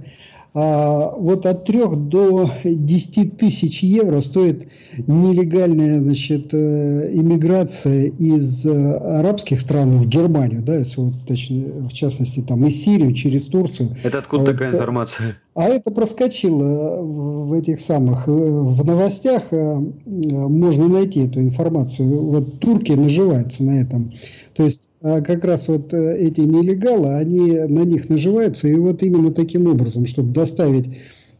а 0.53 1.13
вот 1.15 1.45
от 1.45 1.65
3 1.65 1.79
до 1.95 2.49
10 2.63 3.37
тысяч 3.37 3.83
евро 3.83 4.19
стоит 4.19 4.67
нелегальная 5.05 5.99
значит, 5.99 6.53
э, 6.53 7.11
иммиграция 7.13 8.07
из 8.07 8.65
э, 8.65 8.97
арабских 9.19 9.59
стран 9.59 9.99
в 9.99 10.07
Германию, 10.07 10.63
да, 10.63 10.77
если 10.77 11.01
вот, 11.01 11.13
точнее, 11.27 11.87
в 11.87 11.93
частности 11.93 12.41
там 12.41 12.65
из 12.65 12.83
Сирии 12.83 13.13
через 13.13 13.45
Турцию. 13.45 13.95
Это 14.03 14.17
откуда 14.17 14.45
вот, 14.45 14.51
такая 14.53 14.71
информация? 14.71 15.37
А 15.59 15.67
это 15.67 15.91
проскочило 15.91 17.01
в 17.01 17.51
этих 17.51 17.81
самых, 17.81 18.29
э, 18.29 18.31
в 18.31 18.85
новостях 18.85 19.51
можно 19.51 20.87
найти 20.87 21.25
эту 21.25 21.41
информацию. 21.41 22.07
Вот 22.07 22.59
турки 22.59 22.93
наживаются 22.93 23.65
на 23.65 23.81
этом. 23.81 24.13
То 24.53 24.63
есть 24.63 24.89
а 25.01 25.21
как 25.21 25.45
раз 25.45 25.67
вот 25.67 25.93
э, 25.93 26.17
эти 26.17 26.41
нелегалы, 26.41 27.15
они 27.15 27.51
на 27.51 27.85
них 27.85 28.07
наживаются, 28.09 28.67
и 28.67 28.75
вот 28.75 29.01
именно 29.01 29.31
таким 29.31 29.67
образом, 29.67 30.05
чтобы 30.05 30.33
доставить 30.33 30.87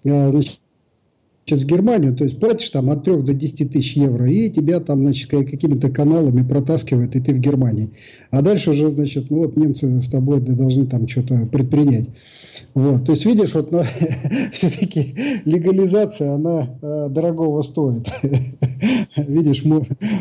а, 0.06 0.32
значит, 1.50 1.66
в 1.66 1.68
Германию, 1.68 2.16
то 2.16 2.24
есть 2.24 2.40
платишь 2.40 2.70
там 2.70 2.90
от 2.90 3.04
3 3.04 3.24
до 3.24 3.34
10 3.34 3.72
тысяч 3.72 3.96
евро, 3.96 4.30
и 4.30 4.50
тебя 4.50 4.80
там, 4.80 5.00
значит, 5.00 5.30
какими-то 5.30 5.90
каналами 5.90 6.48
протаскивают, 6.48 7.16
и 7.16 7.22
ты 7.22 7.34
в 7.34 7.40
Германии. 7.40 7.92
А 8.32 8.42
дальше 8.42 8.72
уже, 8.72 8.92
значит, 8.92 9.30
ну 9.30 9.40
вот 9.40 9.58
немцы 9.58 10.02
с 10.02 10.08
тобой 10.08 10.40
должны 10.40 10.86
там 10.86 11.08
что-то 11.08 11.46
предпринять. 11.52 12.08
Вот, 12.74 13.06
то 13.06 13.14
есть, 13.14 13.26
видишь, 13.26 13.54
вот 13.54 13.72
на, 13.72 13.84
все-таки 14.52 15.16
легализация, 15.46 16.34
она 16.34 16.78
э, 16.82 17.10
дорогого 17.10 17.62
стоит. 17.62 18.08
видишь, 19.18 19.64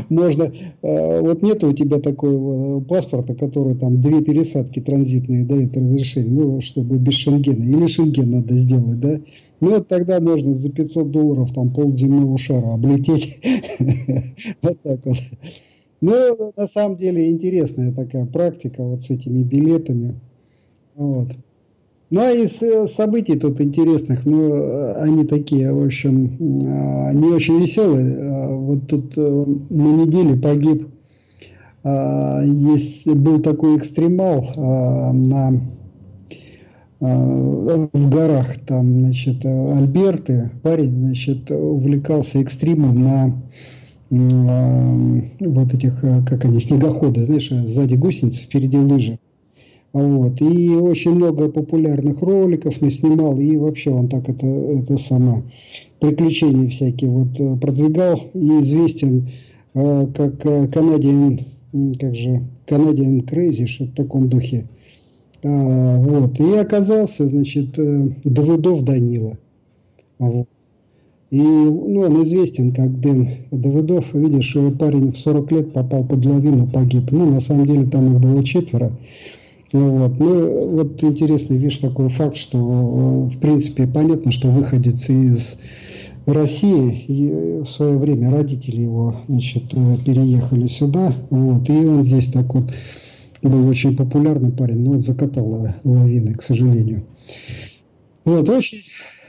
можно, 0.08 0.44
э, 0.82 1.20
вот 1.20 1.42
нет 1.42 1.62
у 1.64 1.72
тебя 1.72 1.98
такого 1.98 2.80
паспорта, 2.80 3.34
который 3.34 3.74
там 3.74 4.00
две 4.00 4.22
пересадки 4.22 4.80
транзитные 4.80 5.44
дает 5.44 5.76
разрешение, 5.76 6.30
ну, 6.30 6.60
чтобы 6.60 6.98
без 6.98 7.14
шенгена, 7.14 7.64
или 7.64 7.86
шенген 7.86 8.30
надо 8.30 8.56
сделать, 8.56 9.00
да, 9.00 9.20
ну, 9.60 9.70
вот 9.70 9.88
тогда 9.88 10.20
можно 10.20 10.56
за 10.56 10.70
500 10.70 11.10
долларов 11.10 11.52
там 11.52 11.72
полземного 11.72 12.38
шара 12.38 12.74
облететь. 12.74 13.42
Вот 14.62 14.80
так 14.82 15.04
вот. 15.04 15.16
Ну, 16.00 16.52
на 16.56 16.66
самом 16.68 16.96
деле 16.96 17.30
интересная 17.30 17.92
такая 17.92 18.24
практика 18.24 18.82
вот 18.82 19.02
с 19.02 19.10
этими 19.10 19.42
билетами. 19.42 20.14
Вот. 20.94 21.28
Ну, 22.10 22.20
а 22.20 22.32
из 22.32 22.62
э, 22.62 22.86
событий 22.86 23.36
тут 23.36 23.60
интересных, 23.60 24.24
ну, 24.24 24.54
э, 24.54 24.92
они 24.94 25.24
такие, 25.24 25.72
в 25.72 25.84
общем, 25.84 26.36
э, 26.40 27.12
не 27.14 27.28
очень 27.28 27.60
веселые. 27.60 28.56
Вот 28.56 28.86
тут 28.86 29.14
на 29.16 30.04
неделе 30.04 30.36
погиб, 30.36 30.88
есть, 31.84 33.06
был 33.06 33.40
такой 33.40 33.78
экстремал 33.78 34.44
на, 34.56 35.60
в 37.00 38.08
горах, 38.10 38.58
там, 38.66 39.00
значит, 39.00 39.44
Альберты, 39.44 40.50
парень, 40.62 40.96
значит, 40.96 41.50
увлекался 41.50 42.40
экстримом 42.40 43.04
на 43.04 43.40
вот 44.10 45.74
этих, 45.74 46.00
как 46.00 46.44
они, 46.44 46.58
снегоходы, 46.58 47.24
знаешь, 47.24 47.50
сзади 47.50 47.94
гусеницы, 47.94 48.42
впереди 48.42 48.78
лыжи. 48.78 49.18
Вот. 49.92 50.40
И 50.40 50.68
очень 50.76 51.12
много 51.12 51.48
популярных 51.48 52.20
роликов 52.20 52.80
наснимал, 52.80 53.38
и 53.38 53.56
вообще 53.56 53.90
он 53.90 54.08
так 54.08 54.28
это, 54.28 54.46
это 54.46 54.96
самое, 54.96 55.44
приключения 55.98 56.68
всякие 56.68 57.10
вот 57.10 57.40
э, 57.40 57.56
продвигал, 57.56 58.20
и 58.34 58.60
известен 58.60 59.30
э, 59.74 60.06
как 60.14 60.44
Canadian, 60.44 61.40
э, 61.72 61.92
как 61.98 62.14
же, 62.14 62.42
Canadian 62.66 63.24
Crazy, 63.24 63.66
что 63.66 63.84
в 63.84 63.92
таком 63.92 64.28
духе. 64.28 64.68
А, 65.42 65.98
вот. 65.98 66.40
И 66.40 66.56
оказался, 66.56 67.28
значит, 67.28 67.78
э, 67.78 68.08
Давыдов 68.24 68.82
Данила. 68.82 69.38
Вот. 70.18 70.48
И 71.30 71.40
ну, 71.40 72.00
он 72.00 72.22
известен 72.22 72.72
как 72.72 73.00
Дэн 73.00 73.28
Давыдов. 73.50 74.14
Видишь, 74.14 74.56
парень 74.78 75.12
в 75.12 75.18
40 75.18 75.52
лет 75.52 75.72
попал 75.72 76.04
под 76.04 76.24
лавину, 76.24 76.66
погиб. 76.66 77.10
Ну, 77.10 77.30
на 77.30 77.40
самом 77.40 77.66
деле, 77.66 77.86
там 77.86 78.14
их 78.14 78.20
было 78.20 78.42
четверо. 78.42 78.92
Вот. 79.72 80.18
Ну, 80.18 80.68
вот 80.76 81.02
интересный, 81.04 81.58
видишь, 81.58 81.78
такой 81.78 82.08
факт, 82.08 82.36
что, 82.36 82.58
э, 82.58 83.34
в 83.34 83.38
принципе, 83.38 83.86
понятно, 83.86 84.32
что 84.32 84.48
выходец 84.48 85.08
из 85.10 85.58
России, 86.32 87.04
и 87.06 87.60
в 87.62 87.68
свое 87.68 87.96
время 87.96 88.30
родители 88.30 88.82
его, 88.82 89.14
значит, 89.28 89.64
э, 89.72 89.96
переехали 90.04 90.66
сюда, 90.66 91.14
вот, 91.30 91.68
и 91.68 91.72
он 91.72 92.02
здесь 92.02 92.26
так 92.26 92.54
вот 92.54 92.70
был 93.42 93.66
очень 93.68 93.96
популярный 93.96 94.52
парень, 94.52 94.80
но 94.80 94.98
закатал 94.98 95.68
лавины, 95.84 96.34
к 96.34 96.42
сожалению. 96.42 97.04
Вот, 98.24 98.48
очень, 98.48 98.78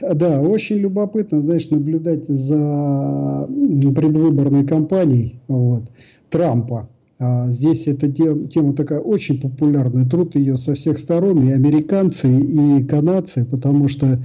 да, 0.00 0.40
очень 0.40 0.76
любопытно, 0.76 1.40
знаешь, 1.40 1.70
наблюдать 1.70 2.26
за 2.26 3.48
предвыборной 3.48 4.66
кампанией 4.66 5.40
вот, 5.48 5.84
Трампа. 6.28 6.88
А, 7.18 7.48
здесь 7.48 7.86
эта 7.86 8.10
тема 8.10 8.74
такая 8.74 9.00
очень 9.00 9.40
популярная, 9.40 10.08
труд 10.08 10.36
ее 10.36 10.56
со 10.56 10.74
всех 10.74 10.98
сторон, 10.98 11.42
и 11.42 11.52
американцы, 11.52 12.28
и 12.30 12.82
канадцы, 12.84 13.44
потому 13.44 13.88
что, 13.88 14.18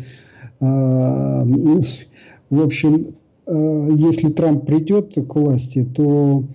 а, 0.62 1.46
в 1.46 2.62
общем, 2.62 3.15
а, 3.46 3.88
если 3.89 4.30
Трамп 4.30 4.65
придет 4.65 5.13
к 5.13 5.36
власти, 5.36 5.86
то 5.94 6.46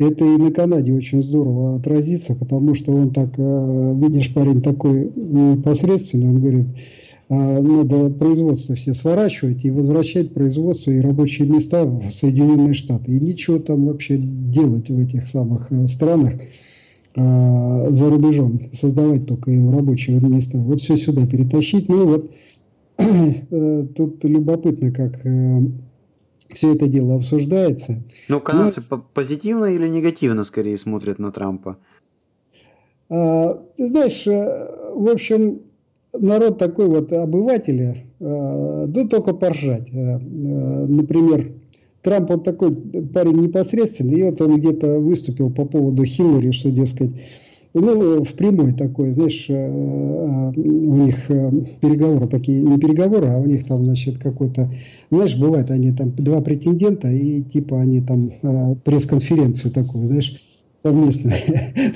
это 0.00 0.24
и 0.24 0.36
на 0.36 0.50
Канаде 0.50 0.92
очень 0.92 1.22
здорово 1.22 1.76
отразится, 1.76 2.34
потому 2.34 2.74
что 2.74 2.92
он 2.92 3.12
так, 3.12 3.36
видишь, 3.36 4.32
парень 4.32 4.62
такой 4.62 5.12
непосредственный, 5.14 6.28
он 6.28 6.40
говорит, 6.40 6.66
а, 7.30 7.60
надо 7.62 8.10
производство 8.10 8.74
все 8.74 8.92
сворачивать 8.92 9.64
и 9.64 9.70
возвращать 9.70 10.34
производство 10.34 10.90
и 10.90 10.98
рабочие 11.00 11.46
места 11.46 11.84
в 11.84 12.10
Соединенные 12.10 12.74
Штаты. 12.74 13.16
И 13.16 13.20
ничего 13.20 13.60
там 13.60 13.86
вообще 13.86 14.18
делать 14.18 14.90
в 14.90 14.98
этих 14.98 15.28
самых 15.28 15.70
э, 15.70 15.86
странах 15.86 16.34
а, 17.14 17.88
за 17.88 18.10
рубежом, 18.10 18.60
создавать 18.72 19.26
только 19.26 19.52
им 19.52 19.70
рабочие 19.70 20.20
места. 20.20 20.58
Вот 20.58 20.80
все 20.80 20.96
сюда 20.96 21.24
перетащить. 21.24 21.88
Ну 21.88 22.04
вот 22.08 22.30
э, 22.98 23.86
тут 23.94 24.24
любопытно, 24.24 24.90
как 24.90 25.24
э, 25.24 25.60
все 26.54 26.74
это 26.74 26.86
дело 26.86 27.16
обсуждается. 27.16 28.02
Ну, 28.28 28.40
канадцы 28.40 28.80
Но... 28.90 29.04
позитивно 29.14 29.66
или 29.66 29.88
негативно 29.88 30.44
скорее 30.44 30.76
смотрят 30.78 31.18
на 31.18 31.32
Трампа? 31.32 31.78
А, 33.08 33.62
ты 33.76 33.88
знаешь, 33.88 34.26
в 34.26 35.08
общем, 35.08 35.60
народ 36.12 36.58
такой 36.58 36.88
вот 36.88 37.12
обыватели, 37.12 38.06
э, 38.18 38.86
ну, 38.86 39.08
только 39.08 39.34
поржать. 39.34 39.88
Э, 39.92 40.18
э, 40.18 40.18
например, 40.86 41.52
Трамп 42.02 42.30
он 42.30 42.40
такой 42.40 42.74
парень 42.74 43.40
непосредственный, 43.40 44.20
и 44.20 44.22
вот 44.22 44.40
он 44.40 44.56
где-то 44.56 44.98
выступил 45.00 45.50
по 45.50 45.66
поводу 45.66 46.04
Хиллари, 46.04 46.50
что, 46.50 46.70
дескать, 46.70 47.10
ну, 47.72 48.24
в 48.24 48.32
прямой 48.34 48.72
такой, 48.72 49.12
знаешь, 49.12 49.46
у 49.48 50.96
них 50.96 51.26
переговоры 51.80 52.26
такие, 52.26 52.62
не 52.62 52.78
переговоры, 52.78 53.28
а 53.28 53.38
у 53.38 53.46
них 53.46 53.64
там, 53.64 53.84
значит, 53.84 54.18
какой-то, 54.18 54.72
знаешь, 55.10 55.36
бывает, 55.36 55.70
они 55.70 55.92
там 55.92 56.12
два 56.16 56.40
претендента, 56.40 57.08
и 57.08 57.42
типа 57.42 57.80
они 57.80 58.00
там 58.00 58.30
пресс-конференцию 58.84 59.72
такую, 59.72 60.06
знаешь, 60.06 60.36
совместно. 60.82 61.32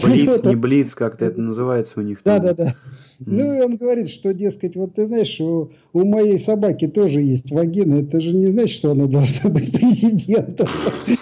Блиц, 0.04 0.44
не 0.44 0.56
блиц, 0.56 0.94
как-то 0.94 1.26
это 1.26 1.40
называется 1.40 1.94
у 1.96 2.02
них. 2.02 2.20
Да, 2.24 2.38
да, 2.38 2.54
да. 2.54 2.74
Ну, 3.18 3.56
и 3.56 3.60
он 3.60 3.76
говорит, 3.76 4.10
что, 4.10 4.34
дескать, 4.34 4.76
вот 4.76 4.94
ты 4.94 5.06
знаешь, 5.06 5.40
у, 5.40 5.70
у 5.92 6.04
моей 6.04 6.38
собаки 6.38 6.88
тоже 6.88 7.20
есть 7.20 7.50
вагина. 7.52 7.96
Это 7.96 8.20
же 8.20 8.34
не 8.34 8.48
значит, 8.48 8.76
что 8.76 8.90
она 8.90 9.06
должна 9.06 9.50
быть 9.50 9.72
президентом. 9.72 10.66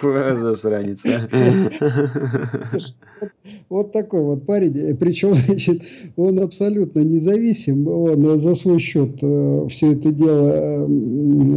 Засранец. 0.01 0.99
Вот, 1.03 2.95
вот 3.69 3.91
такой 3.91 4.21
вот 4.23 4.45
парень. 4.45 4.95
Причем, 4.97 5.33
значит, 5.35 5.83
он 6.15 6.39
абсолютно 6.39 6.99
независим. 6.99 7.87
Он 7.87 8.39
за 8.39 8.55
свой 8.55 8.79
счет 8.79 9.17
э, 9.21 9.67
все 9.69 9.93
это 9.93 10.11
дело 10.11 10.87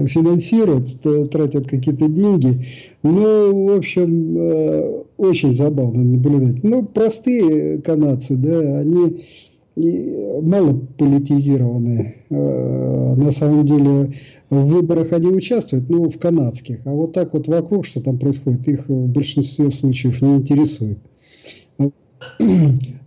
финансирует, 0.06 1.00
тратит 1.30 1.68
какие-то 1.68 2.08
деньги. 2.08 2.66
Ну, 3.02 3.66
в 3.66 3.76
общем, 3.76 4.36
э, 4.38 5.02
очень 5.16 5.54
забавно 5.54 6.04
наблюдать. 6.04 6.62
Ну, 6.62 6.84
простые 6.84 7.80
канадцы, 7.80 8.36
да, 8.36 8.78
они 8.78 9.24
мало 9.76 10.74
политизированные. 10.96 12.24
Э, 12.30 13.14
на 13.14 13.30
самом 13.30 13.66
деле 13.66 14.14
в 14.48 14.66
выборах 14.66 15.12
они 15.12 15.28
участвуют, 15.28 15.88
ну, 15.88 16.08
в 16.08 16.18
канадских. 16.18 16.80
А 16.84 16.90
вот 16.90 17.12
так 17.12 17.34
вот 17.34 17.46
вокруг, 17.46 17.84
что 17.84 18.00
там 18.00 18.18
происходит, 18.18 18.66
их 18.68 18.88
в 18.88 19.06
большинстве 19.08 19.70
случаев 19.70 20.22
не 20.22 20.36
интересует. 20.36 20.98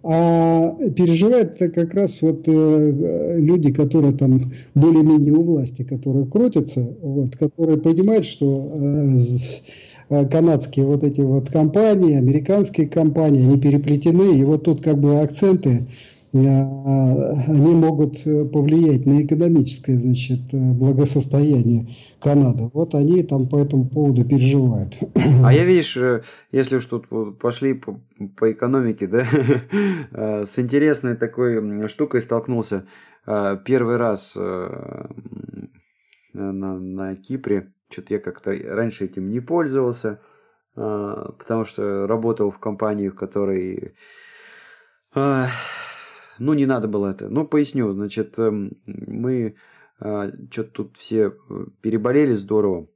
А 0.02 0.78
переживают 0.96 1.60
это 1.60 1.70
как 1.70 1.94
раз 1.94 2.22
вот 2.22 2.44
э, 2.48 3.36
люди, 3.38 3.74
которые 3.74 4.16
там 4.16 4.54
более-менее 4.74 5.34
у 5.34 5.42
власти, 5.42 5.84
которые 5.84 6.26
крутятся, 6.26 6.88
вот, 7.02 7.36
которые 7.36 7.80
понимают, 7.80 8.26
что 8.26 8.72
э, 8.76 9.18
канадские 10.10 10.86
вот 10.86 11.04
эти 11.04 11.22
вот 11.22 11.50
компании, 11.50 12.18
американские 12.18 12.88
компании, 12.88 13.44
они 13.44 13.60
переплетены, 13.60 14.38
и 14.38 14.44
вот 14.44 14.64
тут 14.64 14.82
как 14.82 14.98
бы 14.98 15.22
акценты 15.22 15.88
они 16.32 17.74
могут 17.74 18.26
э, 18.28 18.46
повлиять 18.46 19.06
на 19.08 19.24
экономическое 19.24 19.98
значит, 19.98 20.42
э, 20.54 20.74
благосостояние 20.74 21.96
Канады. 22.22 22.70
Вот 22.74 22.94
они 22.94 23.24
там 23.24 23.50
по 23.50 23.60
этому 23.60 23.90
поводу 23.90 24.24
переживают. 24.26 24.98
А 25.44 25.52
я, 25.52 25.64
видишь, 25.64 25.98
э, 25.98 26.22
если 26.52 26.76
уж 26.76 26.86
тут 26.86 27.08
пошли 27.40 27.74
по, 27.74 28.00
по 28.38 28.52
экономике, 28.52 29.08
да, 29.08 29.26
с 30.46 30.60
интересной 30.60 31.16
такой 31.16 31.88
штукой 31.88 32.22
столкнулся. 32.22 32.86
Первый 33.26 33.98
раз 33.98 34.36
на, 34.36 35.04
на 36.34 37.16
Кипре, 37.16 37.74
что-то 37.90 38.14
я 38.14 38.20
как-то 38.20 38.52
раньше 38.52 39.06
этим 39.06 39.30
не 39.30 39.40
пользовался, 39.40 40.22
потому 40.76 41.66
что 41.66 42.08
работал 42.08 42.52
в 42.52 42.60
компании, 42.60 43.10
в 43.10 43.16
которой 43.16 43.96
ну, 45.14 46.54
не 46.54 46.66
надо 46.66 46.88
было 46.88 47.08
это. 47.08 47.30
Ну, 47.30 47.46
поясню. 47.46 47.92
Значит, 47.92 48.40
эм, 48.40 48.72
мы 48.86 49.56
а, 50.00 50.32
что-то 50.50 50.72
тут 50.72 50.98
все 50.98 51.28
э, 51.28 51.66
переболели 51.82 52.34
здорово, 52.34 52.88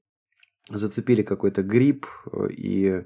зацепили 0.70 1.22
какой-то 1.22 1.62
грипп 1.62 2.08
э, 2.32 2.48
и 2.52 3.04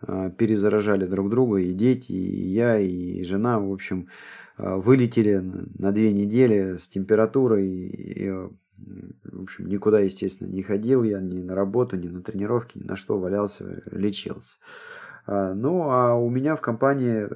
а, 0.00 0.30
перезаражали 0.30 1.06
друг 1.06 1.28
друга, 1.28 1.58
и 1.58 1.74
дети, 1.74 2.12
и 2.12 2.48
я, 2.48 2.78
и 2.78 3.22
жена, 3.24 3.60
в 3.60 3.70
общем, 3.70 4.08
а, 4.56 4.78
вылетели 4.78 5.36
на 5.36 5.92
две 5.92 6.12
недели 6.12 6.78
с 6.78 6.88
температурой, 6.88 7.66
и, 7.66 8.32
в 8.76 9.42
общем, 9.42 9.66
никуда, 9.66 10.00
естественно, 10.00 10.48
не 10.48 10.62
ходил 10.62 11.02
я, 11.02 11.20
ни 11.20 11.42
на 11.42 11.54
работу, 11.54 11.96
ни 11.96 12.08
на 12.08 12.22
тренировки, 12.22 12.78
ни 12.78 12.84
на 12.84 12.96
что, 12.96 13.18
валялся, 13.18 13.82
лечился. 13.90 14.56
Ну, 15.26 15.90
а 15.90 16.14
у 16.14 16.28
меня 16.28 16.54
в 16.54 16.60
компании, 16.60 17.28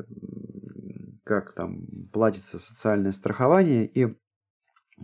как 1.24 1.52
там, 1.52 1.86
платится 2.12 2.58
социальное 2.58 3.12
страхование, 3.12 3.86
и 3.86 4.14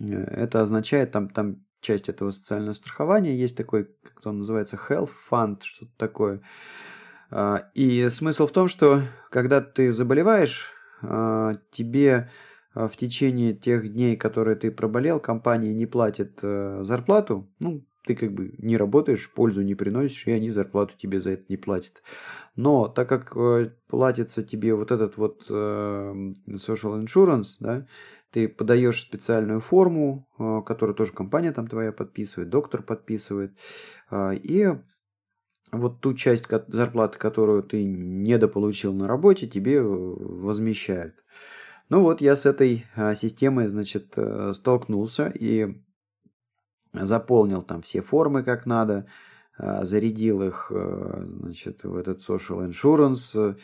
Э, 0.00 0.24
это 0.24 0.60
означает, 0.60 1.12
там, 1.12 1.28
там 1.28 1.64
часть 1.80 2.08
этого 2.08 2.30
социального 2.30 2.74
страхования, 2.74 3.36
есть 3.36 3.56
такой, 3.56 3.88
как 4.02 4.26
он 4.26 4.38
называется, 4.38 4.78
health 4.88 5.10
fund, 5.30 5.60
что-то 5.62 5.92
такое. 5.96 6.40
А, 7.30 7.68
и 7.74 8.08
смысл 8.08 8.46
в 8.46 8.52
том, 8.52 8.68
что 8.68 9.02
когда 9.30 9.60
ты 9.60 9.92
заболеваешь, 9.92 10.70
а, 11.02 11.54
тебе 11.72 12.14
а, 12.16 12.28
в 12.74 12.96
течение 12.96 13.54
тех 13.54 13.92
дней, 13.92 14.16
которые 14.16 14.56
ты 14.56 14.70
проболел, 14.70 15.20
компания 15.20 15.72
не 15.72 15.86
платит 15.86 16.40
э, 16.42 16.82
зарплату, 16.84 17.48
ну, 17.60 17.84
ты 18.04 18.14
как 18.14 18.32
бы 18.32 18.54
не 18.58 18.76
работаешь, 18.76 19.32
пользу 19.32 19.62
не 19.62 19.74
приносишь, 19.74 20.26
и 20.26 20.32
они 20.32 20.50
зарплату 20.50 20.94
тебе 20.98 21.20
за 21.20 21.30
это 21.30 21.44
не 21.48 21.56
платят. 21.56 22.02
Но 22.56 22.88
так 22.88 23.08
как 23.08 23.36
э, 23.36 23.70
платится 23.88 24.42
тебе 24.42 24.74
вот 24.74 24.92
этот 24.92 25.16
вот 25.16 25.48
social 25.48 27.00
insurance, 27.00 27.56
да, 27.60 27.86
ты 28.30 28.48
подаешь 28.48 29.00
специальную 29.00 29.60
форму, 29.60 30.26
которую 30.66 30.96
тоже 30.96 31.12
компания 31.12 31.52
там 31.52 31.68
твоя 31.68 31.92
подписывает, 31.92 32.50
доктор 32.50 32.82
подписывает, 32.82 33.52
и 34.12 34.72
вот 35.70 36.00
ту 36.00 36.14
часть 36.14 36.46
зарплаты, 36.68 37.18
которую 37.18 37.62
ты 37.62 37.84
недополучил 37.84 38.92
на 38.92 39.06
работе, 39.06 39.46
тебе 39.46 39.80
возмещают. 39.80 41.14
Ну 41.94 42.02
вот 42.02 42.20
я 42.20 42.34
с 42.34 42.44
этой 42.44 42.86
а, 42.96 43.14
системой, 43.14 43.68
значит, 43.68 44.14
э, 44.16 44.52
столкнулся 44.52 45.28
и 45.28 45.80
заполнил 46.92 47.62
там 47.62 47.82
все 47.82 48.02
формы 48.02 48.42
как 48.42 48.66
надо, 48.66 49.06
зарядил 49.56 50.42
их, 50.42 50.72
э, 50.74 51.24
значит, 51.40 51.84
в 51.84 51.96
этот 51.96 52.18
social 52.18 52.68
insurance, 52.68 53.56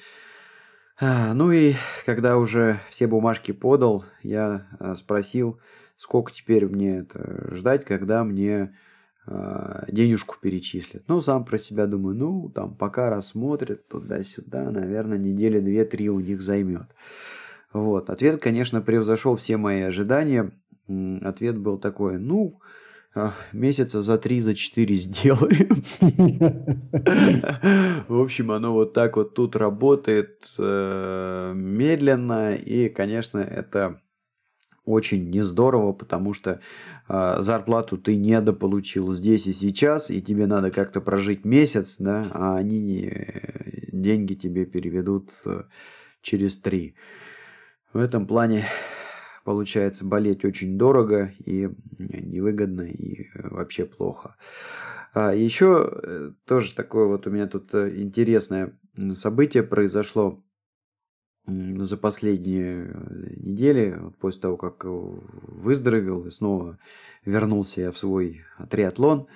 а, 1.01 1.35
ну 1.35 1.51
и 1.51 1.75
когда 2.07 2.37
уже 2.37 2.79
все 2.91 3.09
бумажки 3.09 3.51
подал, 3.51 4.05
я 4.23 4.69
а, 4.79 4.95
спросил, 4.95 5.59
сколько 5.97 6.31
теперь 6.31 6.69
мне 6.69 6.99
это 6.99 7.53
ждать, 7.57 7.85
когда 7.85 8.23
мне 8.23 8.79
а, 9.27 9.87
денежку 9.89 10.37
перечислят. 10.41 11.03
Ну, 11.09 11.21
сам 11.21 11.45
про 11.45 11.59
себя 11.59 11.89
думаю, 11.89 12.15
ну, 12.15 12.49
там 12.49 12.77
пока 12.77 13.11
рассмотрят 13.11 13.89
туда-сюда, 13.89 14.71
наверное, 14.71 15.19
недели 15.19 15.59
две-три 15.59 16.09
у 16.11 16.21
них 16.21 16.43
займет. 16.43 16.87
Вот. 17.73 18.11
Ответ, 18.11 18.41
конечно, 18.41 18.81
превзошел 18.81 19.37
все 19.37 19.57
мои 19.57 19.83
ожидания. 19.83 20.51
Ответ 21.23 21.57
был 21.57 21.79
такой, 21.79 22.19
ну, 22.19 22.61
месяца 23.53 24.03
за 24.03 24.19
три, 24.19 24.41
за 24.41 24.55
четыре 24.55 24.95
сделаем. 24.97 25.83
В 28.09 28.21
общем, 28.21 28.51
оно 28.51 28.73
вот 28.73 28.93
так 28.93 29.17
вот 29.17 29.35
тут 29.35 29.57
работает 29.57 30.49
э, 30.59 31.53
медленно, 31.55 32.55
и, 32.55 32.89
конечно, 32.89 33.39
это 33.39 34.01
очень 34.85 35.31
не 35.31 35.43
здорово, 35.43 35.93
потому 35.93 36.35
что 36.35 36.61
э, 37.09 37.37
зарплату 37.41 37.99
ты 37.99 38.17
недополучил 38.17 39.13
здесь 39.13 39.47
и 39.47 39.53
сейчас, 39.53 40.11
и 40.11 40.21
тебе 40.23 40.47
надо 40.47 40.71
как-то 40.71 41.01
прожить 41.01 41.45
месяц, 41.45 41.97
да, 41.99 42.27
а 42.33 42.57
они 42.57 43.07
э, 43.07 43.89
деньги 43.93 44.35
тебе 44.35 44.67
переведут 44.67 45.31
через 46.23 46.59
три. 46.59 46.95
В 47.93 47.99
этом 47.99 48.27
плане 48.27 48.69
получается 49.45 50.05
болеть 50.05 50.45
очень 50.45 50.79
дорого 50.79 51.33
и 51.39 51.69
невыгодно 51.99 52.83
и 52.83 53.25
э, 53.25 53.49
вообще 53.49 53.85
плохо. 53.85 54.37
А 55.13 55.35
еще 55.35 55.91
э, 55.91 56.31
тоже 56.45 56.75
такое 56.75 57.07
вот 57.07 57.27
у 57.27 57.31
меня 57.31 57.49
тут 57.49 57.75
э, 57.75 58.01
интересное 58.01 58.79
событие 59.15 59.65
произошло 59.65 60.41
за 61.47 61.97
последние 61.97 62.95
недели, 63.37 63.99
после 64.21 64.43
того, 64.43 64.57
как 64.57 64.85
выздоровел 64.85 66.27
и 66.27 66.31
снова 66.31 66.79
вернулся 67.25 67.81
я 67.81 67.93
в 67.93 67.99
свой 67.99 68.45
триатлон. 68.69 69.27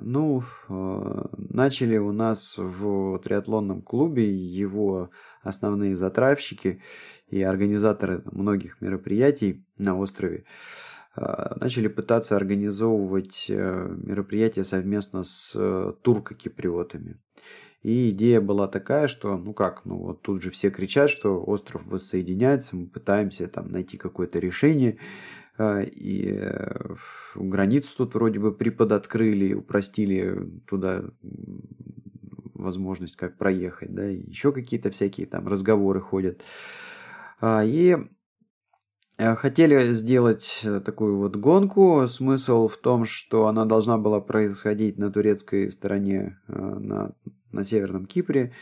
Ну, 0.00 0.42
начали 0.68 1.98
у 1.98 2.12
нас 2.12 2.54
в 2.56 3.18
триатлонном 3.18 3.82
клубе 3.82 4.30
его 4.34 5.10
основные 5.42 5.96
затравщики 5.96 6.82
и 7.28 7.42
организаторы 7.42 8.22
многих 8.30 8.80
мероприятий 8.80 9.64
на 9.76 9.98
острове 9.98 10.44
а, 11.16 11.56
начали 11.60 11.88
пытаться 11.88 12.36
организовывать 12.36 13.46
э, 13.48 13.96
мероприятия 14.02 14.64
совместно 14.64 15.22
с 15.22 15.52
э, 15.54 15.92
турко-киприотами. 16.02 17.18
И 17.82 18.10
идея 18.10 18.40
была 18.40 18.66
такая, 18.66 19.06
что, 19.06 19.36
ну 19.36 19.52
как, 19.52 19.84
ну 19.84 19.98
вот 19.98 20.22
тут 20.22 20.42
же 20.42 20.50
все 20.50 20.70
кричат, 20.70 21.10
что 21.10 21.40
остров 21.44 21.82
воссоединяется, 21.86 22.74
мы 22.74 22.86
пытаемся 22.86 23.46
там 23.46 23.70
найти 23.70 23.96
какое-то 23.96 24.38
решение, 24.38 24.98
и 25.58 26.36
э, 26.36 26.94
границу 27.36 27.88
тут 27.96 28.14
вроде 28.14 28.40
бы 28.40 28.52
приподоткрыли, 28.52 29.54
упростили 29.54 30.48
туда 30.66 31.04
возможность 32.54 33.16
как 33.16 33.36
проехать, 33.36 33.94
да, 33.94 34.04
еще 34.04 34.52
какие-то 34.52 34.90
всякие 34.90 35.26
там 35.26 35.46
разговоры 35.46 36.00
ходят. 36.00 36.42
А, 37.40 37.64
и 37.64 37.96
э, 39.18 39.34
хотели 39.36 39.92
сделать 39.92 40.60
э, 40.64 40.80
такую 40.80 41.18
вот 41.18 41.36
гонку. 41.36 42.06
Смысл 42.08 42.66
в 42.66 42.76
том, 42.76 43.04
что 43.04 43.46
она 43.46 43.64
должна 43.64 43.96
была 43.96 44.20
происходить 44.20 44.98
на 44.98 45.12
турецкой 45.12 45.70
стороне, 45.70 46.40
на, 46.48 47.12
на 47.52 47.64
Северном 47.64 48.06
Кипре. 48.06 48.52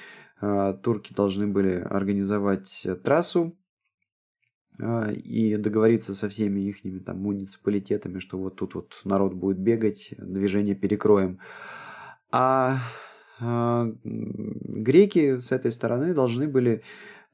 А, 0.43 0.73
турки 0.75 1.15
должны 1.15 1.47
были 1.47 1.75
организовать 1.75 2.87
трассу 3.05 3.57
а, 3.57 3.62
и 4.79 5.57
договориться 5.57 6.15
со 6.15 6.29
всеми 6.29 6.61
их 6.61 7.05
там 7.05 7.19
муниципалитетами, 7.19 8.19
что 8.19 8.39
вот 8.39 8.57
тут 8.57 8.75
вот 8.75 9.01
народ 9.05 9.35
будет 9.35 9.59
бегать, 9.59 10.15
движение 10.17 10.75
перекроем. 10.75 11.39
А 12.31 12.79
греки 14.05 15.39
с 15.39 15.53
этой 15.53 15.73
стороны 15.73 16.15
должны 16.15 16.49
были 16.49 16.83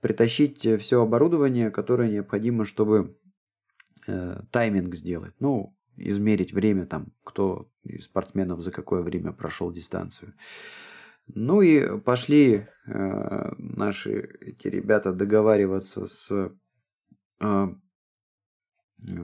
притащить 0.00 0.66
все 0.80 1.02
оборудование, 1.02 1.70
которое 1.70 2.10
необходимо, 2.10 2.64
чтобы 2.64 3.16
э, 4.06 4.40
тайминг 4.50 4.94
сделать. 4.94 5.34
Ну, 5.40 5.74
измерить 5.96 6.52
время 6.52 6.86
там, 6.86 7.08
кто 7.24 7.68
из 7.84 8.04
спортсменов 8.04 8.60
за 8.60 8.70
какое 8.70 9.02
время 9.02 9.32
прошел 9.32 9.72
дистанцию. 9.72 10.34
Ну 11.34 11.60
и 11.60 11.98
пошли 12.00 12.66
э, 12.86 13.52
наши 13.58 14.30
эти 14.40 14.68
ребята 14.68 15.12
договариваться 15.12 16.06
с 16.06 16.52
э, 17.40 17.66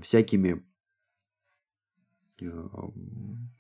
всякими 0.03 0.65
э, 2.41 2.69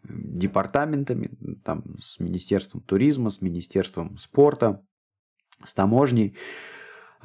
департаментами, 0.04 1.30
там, 1.64 1.98
с 1.98 2.20
Министерством 2.20 2.82
туризма, 2.82 3.30
с 3.30 3.40
Министерством 3.40 4.18
спорта, 4.18 4.84
с 5.64 5.74
таможней, 5.74 6.36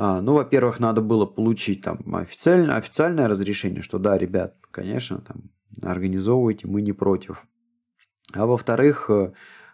а, 0.02 0.22
ну, 0.22 0.34
во-первых, 0.34 0.80
надо 0.80 1.02
было 1.02 1.26
получить 1.26 1.82
там 1.82 2.16
официально, 2.16 2.78
официальное 2.78 3.28
разрешение, 3.28 3.82
что 3.82 4.00
да, 4.00 4.18
ребят, 4.18 4.56
конечно, 4.72 5.20
там 5.20 5.50
организовывайте, 5.82 6.68
мы 6.68 6.82
не 6.82 6.94
против. 6.94 7.46
А 8.32 8.46
во-вторых, 8.46 9.10
э, 9.10 9.34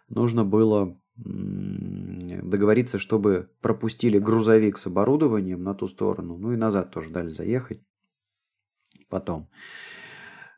нужно 0.10 0.44
было 0.44 1.00
договориться, 1.18 3.00
чтобы 3.00 3.50
пропустили 3.62 4.20
грузовик 4.20 4.78
с 4.78 4.88
оборудованием 4.88 5.64
на 5.64 5.74
ту 5.74 5.88
сторону, 5.88 6.38
ну 6.38 6.54
и 6.54 6.58
назад 6.58 6.92
тоже 6.92 7.10
дали 7.10 7.30
заехать 7.30 7.82
потом. 9.10 9.48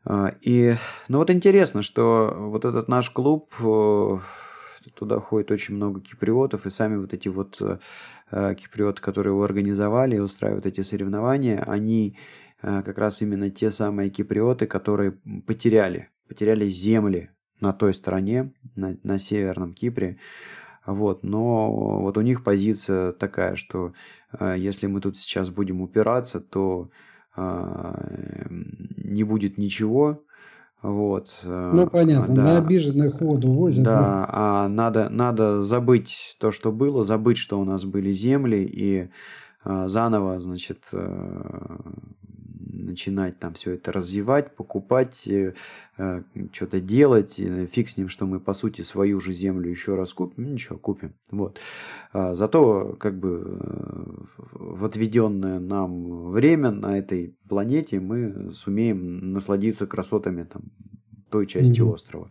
А, 0.03 0.35
и, 0.41 0.75
ну 1.07 1.19
вот 1.19 1.29
интересно, 1.29 1.83
что 1.83 2.33
вот 2.35 2.65
этот 2.65 2.87
наш 2.87 3.09
клуб 3.09 3.53
э, 3.59 4.19
туда 4.95 5.19
ходит 5.19 5.51
очень 5.51 5.75
много 5.75 6.01
киприотов, 6.01 6.65
и 6.65 6.69
сами 6.69 6.95
вот 6.95 7.13
эти 7.13 7.27
вот 7.27 7.61
э, 7.61 8.55
киприоты, 8.55 9.01
которые 9.01 9.33
его 9.33 9.43
организовали 9.43 10.15
и 10.15 10.19
устраивают 10.19 10.65
эти 10.65 10.81
соревнования, 10.81 11.61
они 11.67 12.17
э, 12.61 12.81
как 12.83 12.97
раз 12.97 13.21
именно 13.21 13.51
те 13.51 13.69
самые 13.69 14.09
киприоты, 14.09 14.65
которые 14.65 15.19
потеряли, 15.45 16.09
потеряли 16.27 16.67
земли 16.67 17.29
на 17.59 17.73
той 17.73 17.93
стороне, 17.93 18.51
на, 18.75 18.97
на 19.03 19.19
Северном 19.19 19.73
Кипре. 19.73 20.17
Вот, 20.85 21.23
но 21.23 21.99
вот 21.99 22.17
у 22.17 22.21
них 22.21 22.43
позиция 22.43 23.11
такая, 23.11 23.55
что 23.55 23.93
э, 24.39 24.55
если 24.57 24.87
мы 24.87 25.01
тут 25.01 25.17
сейчас 25.17 25.49
будем 25.49 25.81
упираться, 25.81 26.39
то 26.39 26.89
не 27.37 29.23
будет 29.23 29.59
ничего. 29.59 30.23
Вот. 30.81 31.35
Ну, 31.43 31.85
понятно, 31.85 32.33
да. 32.33 32.43
на 32.43 32.57
обиженных 32.57 33.21
воду 33.21 33.51
возят. 33.51 33.83
Да, 33.83 34.01
да, 34.01 34.29
а 34.31 34.67
надо, 34.67 35.09
надо 35.09 35.61
забыть 35.61 36.35
то, 36.39 36.51
что 36.51 36.71
было, 36.71 37.03
забыть, 37.03 37.37
что 37.37 37.59
у 37.59 37.63
нас 37.63 37.85
были 37.85 38.11
земли, 38.11 38.63
и 38.63 39.09
заново, 39.63 40.39
значит, 40.41 40.79
начинать 42.87 43.37
там 43.39 43.53
все 43.53 43.73
это 43.73 43.91
развивать, 43.91 44.55
покупать, 44.55 45.27
э, 45.27 45.53
э, 45.97 46.23
что-то 46.51 46.79
делать. 46.79 47.39
И 47.39 47.65
фиг 47.67 47.89
с 47.89 47.97
ним, 47.97 48.09
что 48.09 48.25
мы 48.25 48.39
по 48.39 48.53
сути 48.53 48.81
свою 48.81 49.19
же 49.19 49.33
землю 49.33 49.69
еще 49.69 49.95
раз 49.95 50.13
купим. 50.13 50.43
Ну, 50.43 50.53
ничего, 50.53 50.77
купим. 50.77 51.13
Вот. 51.29 51.59
А, 52.13 52.33
зато 52.33 52.95
как 52.99 53.19
бы 53.19 53.59
э, 53.59 54.43
в 54.53 54.85
отведенное 54.85 55.59
нам 55.59 56.31
время 56.31 56.71
на 56.71 56.97
этой 56.97 57.35
планете 57.47 57.99
мы 57.99 58.51
сумеем 58.53 59.33
насладиться 59.33 59.85
красотами 59.85 60.43
там 60.43 60.63
той 61.29 61.45
части 61.45 61.81
mm-hmm. 61.81 61.93
острова. 61.93 62.29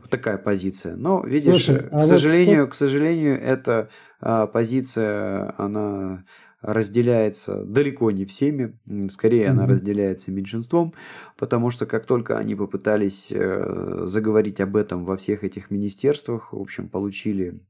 Вот 0.00 0.10
такая 0.10 0.38
позиция. 0.38 0.96
Но 0.96 1.22
видишь, 1.22 1.64
Слушай, 1.64 1.88
а 1.90 2.04
к 2.04 2.06
сожалению, 2.06 2.62
вот... 2.62 2.72
к 2.72 2.74
сожалению, 2.74 3.40
эта 3.40 3.90
а, 4.20 4.46
позиция, 4.46 5.54
она 5.58 6.24
разделяется 6.62 7.64
далеко 7.64 8.10
не 8.10 8.24
всеми, 8.24 8.78
скорее 9.10 9.46
mm-hmm. 9.46 9.50
она 9.50 9.66
разделяется 9.66 10.30
меньшинством, 10.30 10.94
потому 11.36 11.70
что 11.70 11.86
как 11.86 12.06
только 12.06 12.38
они 12.38 12.54
попытались 12.54 13.28
э, 13.30 14.02
заговорить 14.06 14.60
об 14.60 14.76
этом 14.76 15.04
во 15.04 15.16
всех 15.16 15.44
этих 15.44 15.70
министерствах, 15.70 16.52
в 16.52 16.60
общем, 16.60 16.88
получили 16.88 17.60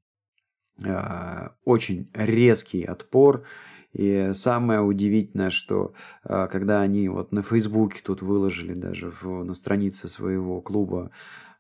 э, 0.83 1.49
очень 1.65 2.11
резкий 2.15 2.85
отпор. 2.85 3.45
И 3.93 4.31
самое 4.35 4.81
удивительное, 4.81 5.51
что 5.51 5.95
э, 6.25 6.49
когда 6.51 6.81
они 6.81 7.09
вот 7.09 7.33
на 7.33 7.43
Фейсбуке 7.43 8.01
тут 8.05 8.23
выложили 8.23 8.75
даже 8.75 9.13
в, 9.21 9.45
на 9.45 9.55
странице 9.55 10.09
своего 10.09 10.61
клуба 10.61 11.11